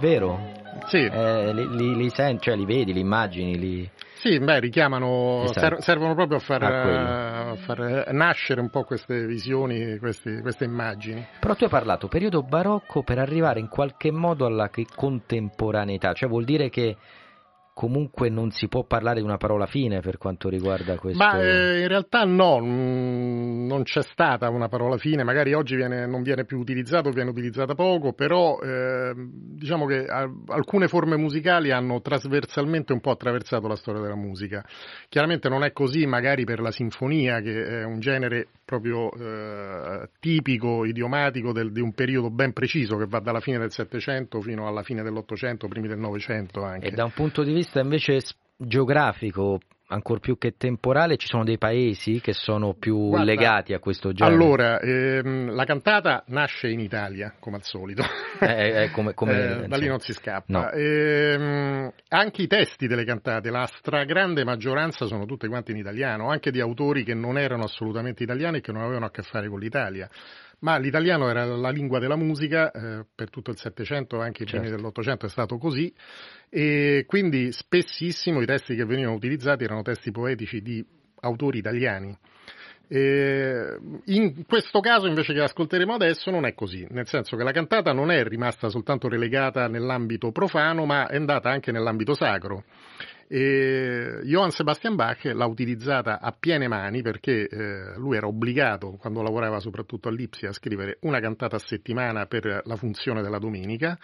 Vero? 0.00 0.58
Sì. 0.86 1.04
Eh, 1.04 1.52
li, 1.52 1.68
li, 1.76 1.94
li 1.96 2.10
senti, 2.10 2.44
cioè 2.44 2.56
li 2.56 2.64
vedi, 2.64 2.92
li 2.92 3.00
immagini, 3.00 3.58
li... 3.58 3.90
Sì, 4.14 4.38
beh, 4.38 4.60
richiamano, 4.60 5.44
Esatto. 5.44 5.60
ser- 5.60 5.82
servono 5.82 6.14
proprio 6.14 6.38
a 6.38 6.40
far, 6.40 6.62
A 6.62 7.54
far 7.56 8.12
nascere 8.12 8.60
un 8.60 8.68
po' 8.68 8.84
queste 8.84 9.24
visioni, 9.26 9.96
questi- 9.98 10.40
queste 10.40 10.64
immagini. 10.64 11.26
Però 11.38 11.54
tu 11.54 11.64
hai 11.64 11.70
parlato 11.70 12.08
periodo 12.08 12.42
barocco 12.42 13.02
per 13.02 13.18
arrivare 13.18 13.60
in 13.60 13.68
qualche 13.68 14.10
modo 14.10 14.44
alla 14.44 14.70
contemporaneità, 14.94 16.12
cioè 16.12 16.28
vuol 16.28 16.44
dire 16.44 16.68
che 16.68 16.96
comunque 17.80 18.28
non 18.28 18.50
si 18.50 18.68
può 18.68 18.84
parlare 18.84 19.20
di 19.20 19.24
una 19.24 19.38
parola 19.38 19.64
fine 19.64 20.00
per 20.00 20.18
quanto 20.18 20.50
riguarda 20.50 20.98
questo. 20.98 21.16
Ma 21.16 21.40
eh, 21.40 21.80
in 21.80 21.88
realtà 21.88 22.24
no, 22.24 22.60
mm, 22.60 23.66
non 23.66 23.84
c'è 23.84 24.02
stata 24.02 24.50
una 24.50 24.68
parola 24.68 24.98
fine, 24.98 25.24
magari 25.24 25.54
oggi 25.54 25.76
viene- 25.76 26.04
non 26.06 26.20
viene 26.20 26.44
più 26.44 26.58
utilizzato, 26.58 27.08
viene 27.08 27.30
utilizzata 27.30 27.74
poco, 27.74 28.12
però 28.12 28.58
eh, 28.60 29.14
diciamo 29.16 29.86
che 29.86 30.04
alcune 30.04 30.88
forme 30.88 31.16
musicali 31.16 31.70
hanno 31.70 32.02
trasversalmente 32.02 32.92
un 32.92 33.00
po' 33.00 33.12
attraversato 33.12 33.66
la 33.66 33.76
storia 33.76 34.02
della 34.02 34.14
musica. 34.14 34.62
Chiaramente 35.08 35.48
non 35.48 35.64
è 35.64 35.72
così 35.72 36.04
magari 36.04 36.44
per 36.44 36.60
la 36.60 36.70
sinfonia, 36.70 37.40
che 37.40 37.64
è 37.64 37.82
un 37.84 37.98
genere 37.98 38.48
proprio 38.70 39.10
eh, 39.12 40.08
tipico, 40.20 40.84
idiomatico 40.84 41.52
del- 41.52 41.72
di 41.72 41.80
un 41.80 41.92
periodo 41.92 42.30
ben 42.30 42.52
preciso 42.52 42.96
che 42.96 43.06
va 43.06 43.18
dalla 43.18 43.40
fine 43.40 43.58
del 43.58 43.72
Settecento 43.72 44.40
fino 44.40 44.68
alla 44.68 44.84
fine 44.84 45.02
dell'Ottocento, 45.02 45.66
primi 45.66 45.88
del 45.88 45.98
Novecento 45.98 46.62
anche. 46.62 46.86
E 46.86 46.90
da 46.92 47.04
un 47.04 47.12
punto 47.12 47.42
di 47.42 47.52
vista 47.52 47.80
invece 47.80 48.20
geografico, 48.56 49.58
ancor 49.90 50.20
più 50.20 50.38
che 50.38 50.54
temporale, 50.56 51.16
ci 51.16 51.26
sono 51.26 51.44
dei 51.44 51.58
paesi 51.58 52.20
che 52.20 52.32
sono 52.32 52.74
più 52.74 53.08
Guarda, 53.08 53.24
legati 53.24 53.72
a 53.74 53.78
questo 53.78 54.12
genere. 54.12 54.34
Allora, 54.36 54.80
ehm, 54.80 55.54
la 55.54 55.64
cantata 55.64 56.24
nasce 56.28 56.68
in 56.68 56.80
Italia, 56.80 57.34
come 57.38 57.56
al 57.56 57.62
solito. 57.64 58.02
Eh, 58.40 58.84
eh, 58.84 58.90
come- 58.92 59.12
come- 59.12 59.32
Eh, 59.32 59.46
da 59.46 59.54
insomma, 59.56 59.76
lì 59.76 59.86
non 59.86 59.98
si 59.98 60.12
scappa. 60.14 60.44
no. 60.46 60.70
Ehm, 60.70 61.92
anche 62.08 62.42
i 62.42 62.46
testi 62.46 62.86
delle 62.86 63.04
cantate, 63.04 63.50
la 63.50 63.66
stragrande 63.66 64.44
maggioranza 64.44 65.04
sono 65.06 65.26
tutte 65.26 65.46
quante 65.48 65.72
in 65.72 65.78
italiano, 65.78 66.30
anche 66.30 66.50
di 66.50 66.60
autori 66.60 67.04
che 67.04 67.12
non 67.14 67.36
erano 67.36 67.64
assolutamente 67.64 68.22
italiani 68.22 68.58
e 68.58 68.60
che 68.62 68.72
non 68.72 68.82
avevano 68.82 69.06
a 69.06 69.10
che 69.10 69.22
fare 69.22 69.48
con 69.48 69.58
l'Italia. 69.60 70.08
Ma 70.60 70.76
l'italiano 70.76 71.28
era 71.28 71.44
la 71.44 71.70
lingua 71.70 71.98
della 71.98 72.16
musica, 72.16 72.70
eh, 72.70 73.04
per 73.14 73.30
tutto 73.30 73.50
il 73.50 73.56
Settecento, 73.56 74.20
anche 74.20 74.42
i 74.42 74.46
primi 74.46 74.64
Certo. 74.66 74.76
dell'Ottocento 74.76 75.24
è 75.26 75.28
stato 75.30 75.56
così, 75.56 75.92
e 76.50 77.04
quindi 77.06 77.52
spessissimo 77.52 78.42
i 78.42 78.46
testi 78.46 78.74
che 78.74 78.84
venivano 78.84 79.14
utilizzati 79.14 79.62
erano 79.62 79.82
testi 79.82 80.10
poetici 80.10 80.60
di 80.60 80.84
autori 81.20 81.58
italiani. 81.58 82.16
Eh, 82.92 83.78
in 84.06 84.44
questo 84.46 84.80
caso 84.80 85.06
invece 85.06 85.32
che 85.32 85.42
ascolteremo 85.42 85.94
adesso 85.94 86.28
non 86.32 86.44
è 86.44 86.54
così, 86.54 86.84
nel 86.90 87.06
senso 87.06 87.36
che 87.36 87.44
la 87.44 87.52
cantata 87.52 87.92
non 87.92 88.10
è 88.10 88.24
rimasta 88.24 88.68
soltanto 88.68 89.08
relegata 89.08 89.68
nell'ambito 89.68 90.32
profano, 90.32 90.86
ma 90.86 91.06
è 91.06 91.14
andata 91.14 91.48
anche 91.50 91.70
nell'ambito 91.70 92.14
sacro. 92.14 92.64
E 93.28 94.18
Johann 94.24 94.48
Sebastian 94.48 94.96
Bach 94.96 95.22
l'ha 95.22 95.46
utilizzata 95.46 96.18
a 96.18 96.34
piene 96.36 96.66
mani 96.66 97.00
perché 97.00 97.46
eh, 97.46 97.96
lui 97.96 98.16
era 98.16 98.26
obbligato, 98.26 98.96
quando 98.98 99.22
lavorava 99.22 99.60
soprattutto 99.60 100.08
all'Ipsia, 100.08 100.48
a 100.48 100.52
scrivere 100.52 100.98
una 101.02 101.20
cantata 101.20 101.54
a 101.54 101.60
settimana 101.60 102.26
per 102.26 102.62
la 102.64 102.74
funzione 102.74 103.22
della 103.22 103.38
domenica 103.38 103.96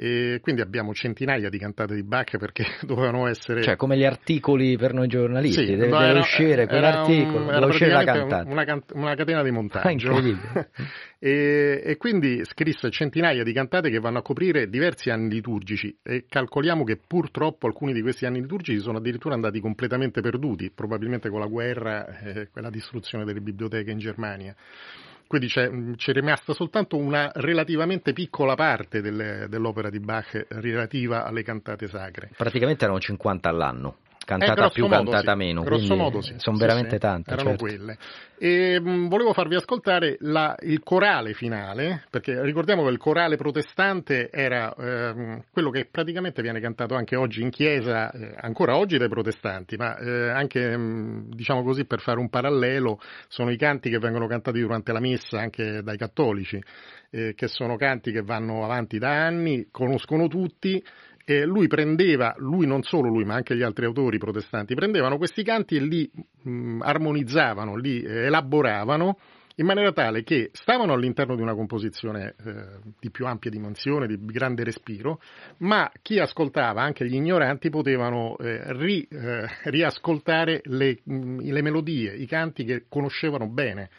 E 0.00 0.38
quindi 0.40 0.60
abbiamo 0.60 0.94
centinaia 0.94 1.48
di 1.48 1.58
cantate 1.58 1.96
di 1.96 2.04
Bach 2.04 2.36
perché 2.38 2.64
dovevano 2.86 3.26
essere... 3.26 3.62
Cioè 3.62 3.74
come 3.74 3.96
gli 3.96 4.04
articoli 4.04 4.76
per 4.76 4.92
noi 4.92 5.08
giornalisti, 5.08 5.66
Sì, 5.66 5.74
deve, 5.74 5.88
era- 5.88 6.20
uscire 6.20 6.68
quell'articolo, 6.68 7.46
un- 7.46 7.52
deve 7.52 7.66
uscire 7.66 7.90
la 7.90 8.04
cantata. 8.04 8.48
Una, 8.48 8.64
can- 8.64 8.84
una 8.92 9.16
catena 9.16 9.42
di 9.42 9.48
Ah, 9.48 9.52
montaggio. 9.52 9.88
incredibile. 9.90 10.70
e, 11.18 11.82
e 11.84 11.96
quindi 11.96 12.44
scrisse 12.44 12.90
centinaia 12.90 13.42
di 13.42 13.52
cantate 13.52 13.90
che 13.90 13.98
vanno 13.98 14.18
a 14.18 14.22
coprire 14.22 14.68
diversi 14.68 15.10
anni 15.10 15.30
liturgici 15.30 15.98
e 16.00 16.26
calcoliamo 16.28 16.84
che 16.84 16.96
purtroppo 17.04 17.66
alcuni 17.66 17.92
di 17.92 18.00
questi 18.00 18.24
anni 18.24 18.40
liturgici 18.40 18.78
sono 18.78 18.98
addirittura 18.98 19.34
andati 19.34 19.58
completamente 19.58 20.20
perduti, 20.20 20.70
probabilmente 20.72 21.28
con 21.28 21.40
la 21.40 21.46
guerra 21.46 22.20
e 22.20 22.50
quella 22.52 22.70
distruzione 22.70 23.24
delle 23.24 23.40
biblioteche 23.40 23.90
in 23.90 23.98
Germania. 23.98 24.54
Quindi 25.28 25.46
c'è, 25.48 25.68
mh, 25.68 25.96
c'è 25.96 26.12
rimasta 26.14 26.54
soltanto 26.54 26.96
una 26.96 27.30
relativamente 27.34 28.14
piccola 28.14 28.54
parte 28.54 29.02
delle- 29.02 29.46
dell'opera 29.48 29.90
di 29.90 30.00
Bach 30.00 30.46
relativa 30.48 31.24
alle 31.24 31.42
cantate 31.42 31.86
sacre. 31.86 32.30
Praticamente 32.34 32.84
erano 32.84 32.98
50 32.98 33.46
all'anno, 33.48 33.96
cantata 34.28 34.52
grosso 34.52 34.74
più, 34.74 34.86
modo 34.86 35.10
cantata 35.10 35.32
sì, 35.32 35.38
meno, 35.38 35.62
grosso 35.62 35.86
quindi 35.86 35.96
modo 35.96 36.20
sì. 36.20 36.34
sono 36.36 36.56
Sì, 36.56 36.62
veramente 36.62 36.94
sì, 36.96 37.00
tante. 37.00 37.30
Erano 37.32 37.48
certo. 37.48 37.64
quelle. 37.64 37.98
E, 38.38 38.78
mh, 38.80 39.08
volevo 39.08 39.32
farvi 39.32 39.54
ascoltare 39.54 40.16
la- 40.20 40.54
il 40.60 40.80
corale 40.82 41.32
finale, 41.32 42.04
perché 42.10 42.42
ricordiamo 42.42 42.84
che 42.84 42.90
il 42.90 42.98
corale 42.98 43.36
protestante 43.36 44.30
era 44.30 44.74
ehm, 44.74 45.44
quello 45.50 45.70
che 45.70 45.86
praticamente 45.90 46.42
viene 46.42 46.60
cantato 46.60 46.94
anche 46.94 47.16
oggi 47.16 47.40
in 47.40 47.48
chiesa, 47.50 48.10
eh, 48.10 48.34
ancora 48.40 48.76
oggi 48.76 48.98
dai 48.98 49.08
protestanti, 49.08 49.76
ma 49.76 49.96
eh, 49.96 50.28
anche, 50.28 50.76
mh, 50.76 51.30
diciamo 51.34 51.62
così, 51.62 51.86
per 51.86 52.00
fare 52.00 52.18
un 52.18 52.28
parallelo, 52.28 53.00
sono 53.28 53.50
i 53.50 53.56
canti 53.56 53.88
che 53.88 53.98
vengono 53.98 54.26
cantati 54.26 54.60
durante 54.60 54.92
la 54.92 55.00
messa 55.00 55.38
anche 55.40 55.82
dai 55.82 55.96
cattolici, 55.96 56.62
eh, 57.10 57.32
che 57.34 57.48
sono 57.48 57.76
canti 57.76 58.12
che 58.12 58.20
vanno 58.20 58.62
avanti 58.62 58.98
da 58.98 59.08
anni, 59.10 59.68
conoscono 59.70 60.28
tutti, 60.28 60.82
e 61.30 61.44
lui 61.44 61.66
prendeva, 61.66 62.34
lui 62.38 62.66
non 62.66 62.82
solo 62.82 63.10
lui, 63.10 63.26
ma 63.26 63.34
anche 63.34 63.54
gli 63.54 63.60
altri 63.60 63.84
autori 63.84 64.16
protestanti, 64.16 64.74
prendevano 64.74 65.18
questi 65.18 65.42
canti 65.42 65.76
e 65.76 65.80
li 65.80 66.10
mh, 66.44 66.80
armonizzavano, 66.80 67.76
li 67.76 68.00
eh, 68.00 68.24
elaboravano 68.24 69.18
in 69.56 69.66
maniera 69.66 69.92
tale 69.92 70.22
che 70.22 70.48
stavano 70.54 70.94
all'interno 70.94 71.36
di 71.36 71.42
una 71.42 71.52
composizione 71.52 72.34
eh, 72.42 72.78
di 72.98 73.10
più 73.10 73.26
ampia 73.26 73.50
dimensione, 73.50 74.06
di 74.06 74.16
grande 74.24 74.64
respiro, 74.64 75.20
ma 75.58 75.90
chi 76.00 76.18
ascoltava, 76.18 76.80
anche 76.80 77.06
gli 77.06 77.16
ignoranti, 77.16 77.68
potevano 77.68 78.38
eh, 78.38 78.62
ri- 78.72 79.06
eh, 79.10 79.46
riascoltare 79.64 80.62
le, 80.64 81.00
mh, 81.04 81.40
le 81.42 81.60
melodie, 81.60 82.14
i 82.14 82.26
canti 82.26 82.64
che 82.64 82.84
conoscevano 82.88 83.48
bene. 83.48 83.90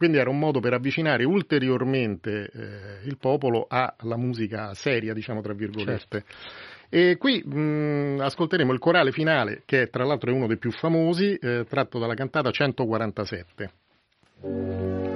Quindi 0.00 0.16
era 0.16 0.30
un 0.30 0.38
modo 0.38 0.60
per 0.60 0.72
avvicinare 0.72 1.24
ulteriormente 1.24 2.50
eh, 2.50 3.06
il 3.06 3.18
popolo 3.18 3.66
alla 3.68 4.16
musica 4.16 4.72
seria, 4.72 5.12
diciamo 5.12 5.42
tra 5.42 5.52
virgolette. 5.52 6.24
E 6.88 7.18
qui 7.18 7.44
mh, 7.44 8.20
ascolteremo 8.22 8.72
il 8.72 8.78
corale 8.78 9.12
finale, 9.12 9.60
che 9.66 9.90
tra 9.90 10.06
l'altro 10.06 10.30
è 10.30 10.34
uno 10.34 10.46
dei 10.46 10.56
più 10.56 10.70
famosi, 10.70 11.34
eh, 11.34 11.66
tratto 11.68 11.98
dalla 11.98 12.14
cantata 12.14 12.50
147. 12.50 15.09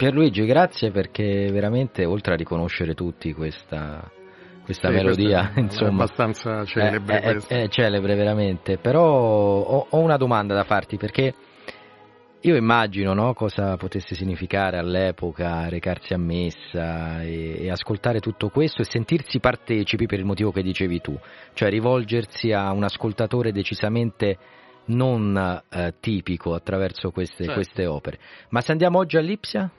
Pierluigi, 0.00 0.46
grazie 0.46 0.90
perché 0.90 1.50
veramente 1.52 2.06
oltre 2.06 2.32
a 2.32 2.36
riconoscere 2.36 2.94
tutti 2.94 3.34
questa, 3.34 4.10
questa 4.64 4.88
Sì, 4.88 4.94
melodia, 4.94 5.40
questa 5.52 5.60
è 5.60 5.60
insomma, 5.60 6.04
abbastanza 6.04 6.64
celebre 6.64 7.20
è, 7.20 7.34
è- 7.36 7.64
è 7.64 7.68
celebre 7.68 8.14
veramente, 8.14 8.78
però 8.78 9.04
ho, 9.06 9.86
ho 9.90 9.98
una 9.98 10.16
domanda 10.16 10.54
da 10.54 10.64
farti 10.64 10.96
perché 10.96 11.34
io 12.40 12.56
immagino 12.56 13.12
no, 13.12 13.34
cosa 13.34 13.76
potesse 13.76 14.14
significare 14.14 14.78
all'epoca 14.78 15.68
recarsi 15.68 16.14
a 16.14 16.18
messa 16.18 17.20
e, 17.20 17.64
e 17.64 17.70
ascoltare 17.70 18.20
tutto 18.20 18.48
questo 18.48 18.80
e 18.80 18.86
sentirsi 18.86 19.38
partecipi 19.38 20.06
per 20.06 20.18
il 20.18 20.24
motivo 20.24 20.50
che 20.50 20.62
dicevi 20.62 21.02
tu, 21.02 21.14
cioè 21.52 21.68
rivolgersi 21.68 22.52
a 22.52 22.72
un 22.72 22.84
ascoltatore 22.84 23.52
decisamente 23.52 24.38
non 24.86 25.62
eh, 25.68 25.94
tipico 26.00 26.54
attraverso 26.54 27.10
queste, 27.10 27.44
Certo. 27.44 27.52
queste 27.52 27.84
opere. 27.84 28.18
Ma 28.48 28.62
se 28.62 28.72
andiamo 28.72 28.98
oggi 28.98 29.18
a 29.18 29.20
Lipsia? 29.20 29.70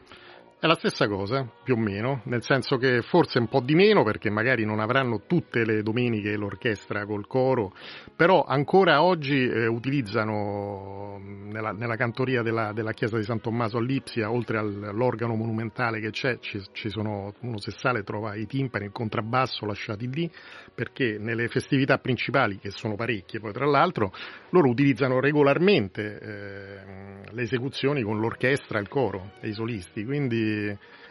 È 0.61 0.67
la 0.67 0.75
stessa 0.75 1.07
cosa, 1.07 1.43
più 1.63 1.73
o 1.73 1.77
meno, 1.79 2.21
nel 2.25 2.43
senso 2.43 2.77
che 2.77 3.01
forse 3.01 3.39
un 3.39 3.47
po' 3.47 3.61
di 3.61 3.73
meno 3.73 4.03
perché 4.03 4.29
magari 4.29 4.63
non 4.63 4.79
avranno 4.79 5.23
tutte 5.25 5.65
le 5.65 5.81
domeniche 5.81 6.37
l'orchestra 6.37 7.03
col 7.07 7.25
coro, 7.25 7.73
però 8.15 8.43
ancora 8.43 9.01
oggi 9.01 9.43
eh, 9.43 9.65
utilizzano 9.65 11.17
nella, 11.17 11.71
nella 11.71 11.95
cantoria 11.95 12.43
della, 12.43 12.73
della 12.73 12.91
chiesa 12.91 13.17
di 13.17 13.23
San 13.23 13.41
Tommaso 13.41 13.77
a 13.77 13.81
Lipsia, 13.81 14.29
oltre 14.29 14.59
al- 14.59 14.83
all'organo 14.83 15.33
monumentale 15.33 15.99
che 15.99 16.11
c'è, 16.11 16.37
ci, 16.37 16.61
ci 16.73 16.91
sono, 16.91 17.33
uno 17.39 17.57
se 17.57 17.71
sale 17.71 18.03
trova 18.03 18.35
i 18.35 18.45
timpani, 18.45 18.85
il 18.85 18.91
contrabbasso 18.91 19.65
lasciati 19.65 20.07
lì, 20.13 20.31
perché 20.75 21.17
nelle 21.17 21.47
festività 21.47 21.97
principali, 21.97 22.59
che 22.59 22.69
sono 22.69 22.93
parecchie 22.93 23.39
poi 23.39 23.51
tra 23.51 23.65
l'altro, 23.65 24.13
loro 24.51 24.69
utilizzano 24.69 25.19
regolarmente 25.19 26.19
eh, 26.19 27.31
le 27.31 27.41
esecuzioni 27.41 28.03
con 28.03 28.19
l'orchestra, 28.19 28.77
il 28.77 28.87
coro 28.87 29.31
e 29.39 29.47
i 29.47 29.53
solisti, 29.53 30.05
quindi 30.05 30.49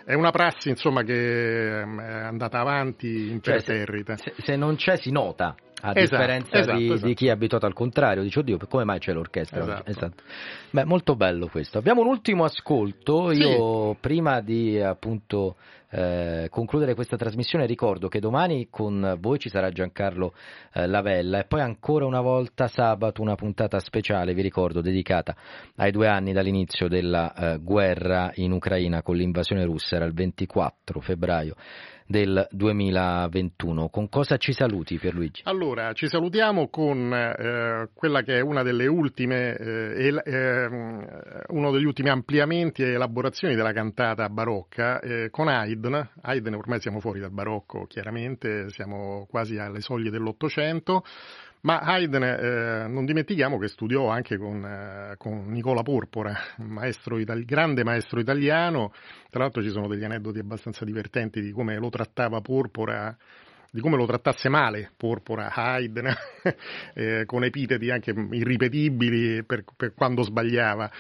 è 0.04 0.14
una 0.14 0.30
prassi 0.30 0.68
insomma 0.68 1.02
che 1.02 1.80
ehm, 1.80 2.00
è 2.00 2.12
andata 2.22 2.58
avanti 2.58 3.40
Cioè, 3.40 3.60
se, 3.60 3.72
imperterrita. 3.74 4.16
se- 4.16 4.56
non 4.56 4.76
c'è 4.76 4.96
si 4.96 5.10
nota, 5.10 5.54
a 5.82 5.92
Esatto, 5.94 6.00
differenza 6.00 6.58
esatto, 6.58 6.76
di, 6.78 6.86
esatto. 6.92 7.06
di 7.06 7.14
chi 7.14 7.26
è 7.28 7.30
abituato 7.30 7.66
al 7.66 7.72
contrario, 7.72 8.22
dice 8.22 8.40
oddio 8.40 8.58
come 8.68 8.84
mai 8.84 8.98
c'è 8.98 9.12
l'orchestra? 9.12 9.62
oggi?" 9.62 9.70
Esatto. 9.70 9.90
Esatto. 9.90 10.22
Beh, 10.70 10.84
molto 10.84 11.16
bello 11.16 11.48
questo. 11.48 11.78
Abbiamo 11.78 12.02
un 12.02 12.08
ultimo 12.08 12.44
ascolto, 12.44 13.30
io 13.32 13.94
prima 14.00 14.40
di 14.40 14.78
appunto 14.80 15.56
eh, 15.90 16.46
concludere 16.50 16.94
questa 16.94 17.16
trasmissione 17.16 17.66
ricordo 17.66 18.08
che 18.08 18.20
domani 18.20 18.68
con 18.70 19.16
voi 19.18 19.38
ci 19.38 19.48
sarà 19.48 19.70
Giancarlo 19.70 20.34
eh, 20.72 20.86
Lavella. 20.86 21.40
E 21.40 21.44
poi 21.44 21.60
ancora 21.60 22.06
una 22.06 22.20
volta 22.20 22.68
sabato 22.68 23.22
una 23.22 23.34
puntata 23.34 23.78
speciale, 23.80 24.34
vi 24.34 24.42
ricordo, 24.42 24.80
dedicata 24.80 25.34
ai 25.76 25.90
due 25.90 26.06
anni 26.08 26.32
dall'inizio 26.32 26.88
della 26.88 27.34
eh, 27.34 27.58
guerra 27.58 28.30
in 28.34 28.52
Ucraina 28.52 29.02
con 29.02 29.16
l'invasione 29.16 29.64
russa, 29.64 29.96
era 29.96 30.04
il 30.04 30.14
24 30.14 31.00
febbraio 31.00 31.54
del 32.10 32.44
2021. 32.50 33.88
Con 33.88 34.08
cosa 34.08 34.36
ci 34.36 34.52
saluti 34.52 34.98
Pierluigi? 34.98 35.42
Allora, 35.44 35.92
ci 35.92 36.08
salutiamo 36.08 36.68
con 36.68 37.14
eh, 37.14 37.88
quella 37.94 38.22
che 38.22 38.38
è 38.38 38.40
una 38.40 38.64
delle 38.64 38.88
ultime, 38.88 39.54
eh, 39.54 40.20
ehm, 40.24 41.06
uno 41.50 41.70
degli 41.70 41.84
ultimi 41.84 42.08
ampliamenti 42.08 42.82
e 42.82 42.94
elaborazioni 42.94 43.54
della 43.54 43.72
cantata 43.72 44.28
barocca 44.28 44.98
eh, 44.98 45.30
con 45.30 45.46
Haydn. 45.46 46.08
Haydn 46.22 46.54
ormai 46.54 46.80
siamo 46.80 46.98
fuori 46.98 47.20
dal 47.20 47.30
barocco, 47.30 47.86
chiaramente, 47.86 48.70
siamo 48.70 49.28
quasi 49.30 49.58
alle 49.58 49.80
soglie 49.80 50.10
dell'Ottocento, 50.10 51.04
Ma 51.62 51.80
Haydn, 51.80 52.22
eh, 52.22 52.86
non 52.88 53.04
dimentichiamo 53.04 53.58
che 53.58 53.68
studiò 53.68 54.08
anche 54.08 54.38
con, 54.38 54.64
eh, 54.64 55.14
con 55.18 55.50
Nicola 55.50 55.82
Porpora, 55.82 56.34
maestro 56.58 57.18
itali- 57.18 57.44
grande 57.44 57.84
maestro 57.84 58.18
italiano. 58.18 58.94
Tra 59.28 59.42
l'altro 59.42 59.62
ci 59.62 59.68
sono 59.68 59.86
degli 59.86 60.04
aneddoti 60.04 60.38
abbastanza 60.38 60.86
divertenti 60.86 61.42
di 61.42 61.50
come 61.52 61.76
lo 61.76 61.90
trattava 61.90 62.40
Porpora 62.40 63.14
di 63.72 63.80
come 63.80 63.96
lo 63.96 64.04
trattasse 64.04 64.48
male 64.48 64.90
Porpora, 64.96 65.52
Haydn, 65.54 66.08
eh, 66.94 67.24
con 67.24 67.44
epiteti 67.44 67.90
anche 67.90 68.10
irripetibili 68.10 69.44
per, 69.44 69.62
per 69.76 69.94
quando 69.94 70.22
sbagliava 70.22 70.90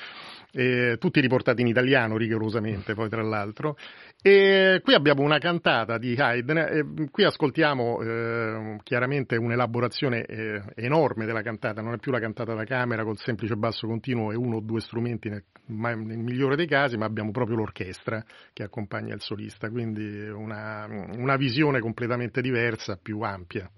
eh, 0.52 0.96
tutti 0.98 1.20
riportati 1.20 1.60
in 1.62 1.68
italiano 1.68 2.16
rigorosamente 2.16 2.94
poi 2.94 3.08
tra 3.08 3.22
l'altro. 3.22 3.76
E 4.22 4.82
qui 4.84 4.92
abbiamo 4.92 5.22
una 5.22 5.38
cantata 5.38 5.96
di 5.96 6.14
Haydn, 6.14 7.08
qui 7.10 7.24
ascoltiamo 7.24 8.02
eh, 8.02 8.76
chiaramente 8.82 9.36
un'elaborazione 9.36 10.26
eh, 10.26 10.62
enorme 10.74 11.24
della 11.24 11.40
cantata, 11.40 11.80
non 11.80 11.94
è 11.94 11.96
più 11.96 12.12
la 12.12 12.20
cantata 12.20 12.52
da 12.52 12.64
camera 12.64 13.02
col 13.02 13.16
semplice 13.16 13.56
basso 13.56 13.86
continuo 13.86 14.30
e 14.30 14.36
uno 14.36 14.56
o 14.56 14.60
due 14.60 14.80
strumenti 14.80 15.30
nel, 15.30 15.44
nel 15.68 16.18
migliore 16.18 16.54
dei 16.54 16.66
casi, 16.66 16.98
ma 16.98 17.06
abbiamo 17.06 17.30
proprio 17.30 17.56
l'orchestra 17.56 18.22
che 18.52 18.62
accompagna 18.62 19.14
il 19.14 19.22
solista, 19.22 19.70
quindi 19.70 20.28
una, 20.28 20.86
una 21.16 21.36
visione 21.36 21.80
completamente 21.80 22.42
diversa, 22.42 22.98
più 23.00 23.20
ampia. 23.20 23.70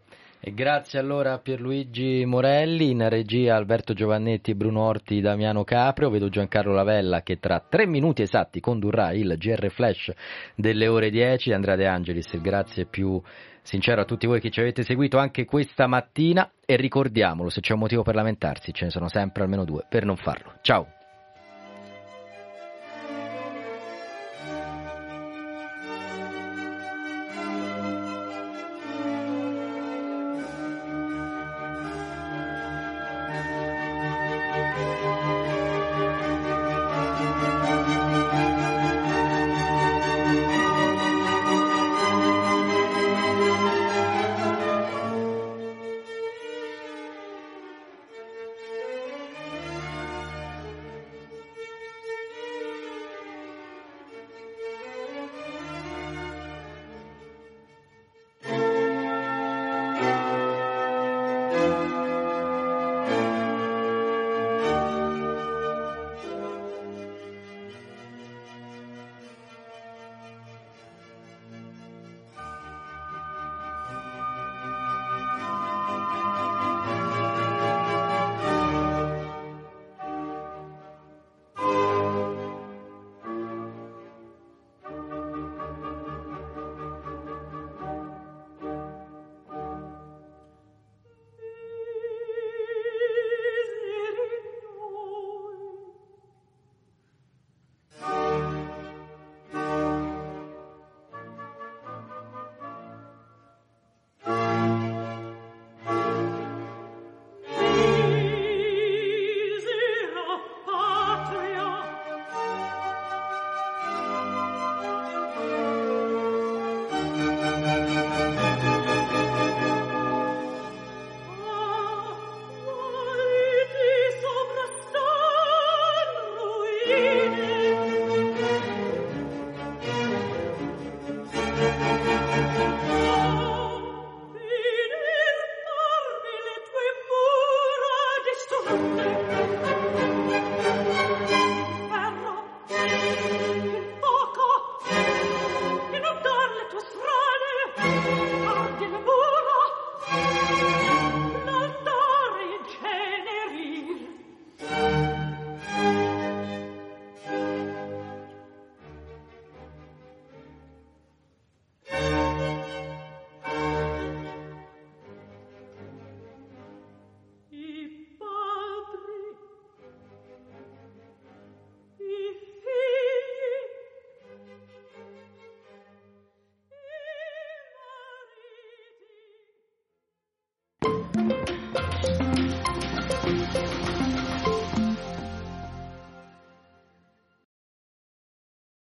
E 0.44 0.52
grazie 0.54 0.98
allora 0.98 1.34
a 1.34 1.38
Pierluigi 1.38 2.24
Morelli, 2.26 2.90
in 2.90 3.08
regia 3.08 3.54
Alberto 3.54 3.94
Giovannetti, 3.94 4.56
Bruno 4.56 4.80
Orti, 4.82 5.20
Damiano 5.20 5.62
Caprio. 5.62 6.10
Vedo 6.10 6.28
Giancarlo 6.28 6.72
Lavella 6.72 7.22
che 7.22 7.38
tra 7.38 7.60
tre 7.60 7.86
minuti 7.86 8.22
esatti 8.22 8.58
condurrà 8.58 9.12
il 9.12 9.36
GR 9.38 9.70
Flash 9.70 10.10
delle 10.56 10.88
ore 10.88 11.10
10. 11.10 11.52
Andrea 11.52 11.76
De 11.76 11.86
Angelis, 11.86 12.40
grazie 12.40 12.86
più 12.86 13.22
sincero 13.62 14.00
a 14.00 14.04
tutti 14.04 14.26
voi 14.26 14.40
che 14.40 14.50
ci 14.50 14.58
avete 14.58 14.82
seguito 14.82 15.16
anche 15.16 15.44
questa 15.44 15.86
mattina 15.86 16.50
e 16.66 16.74
ricordiamolo, 16.74 17.48
se 17.48 17.60
c'è 17.60 17.74
un 17.74 17.78
motivo 17.78 18.02
per 18.02 18.16
lamentarsi, 18.16 18.74
ce 18.74 18.86
ne 18.86 18.90
sono 18.90 19.08
sempre 19.08 19.44
almeno 19.44 19.64
due 19.64 19.86
per 19.88 20.04
non 20.04 20.16
farlo. 20.16 20.54
Ciao! 20.60 21.01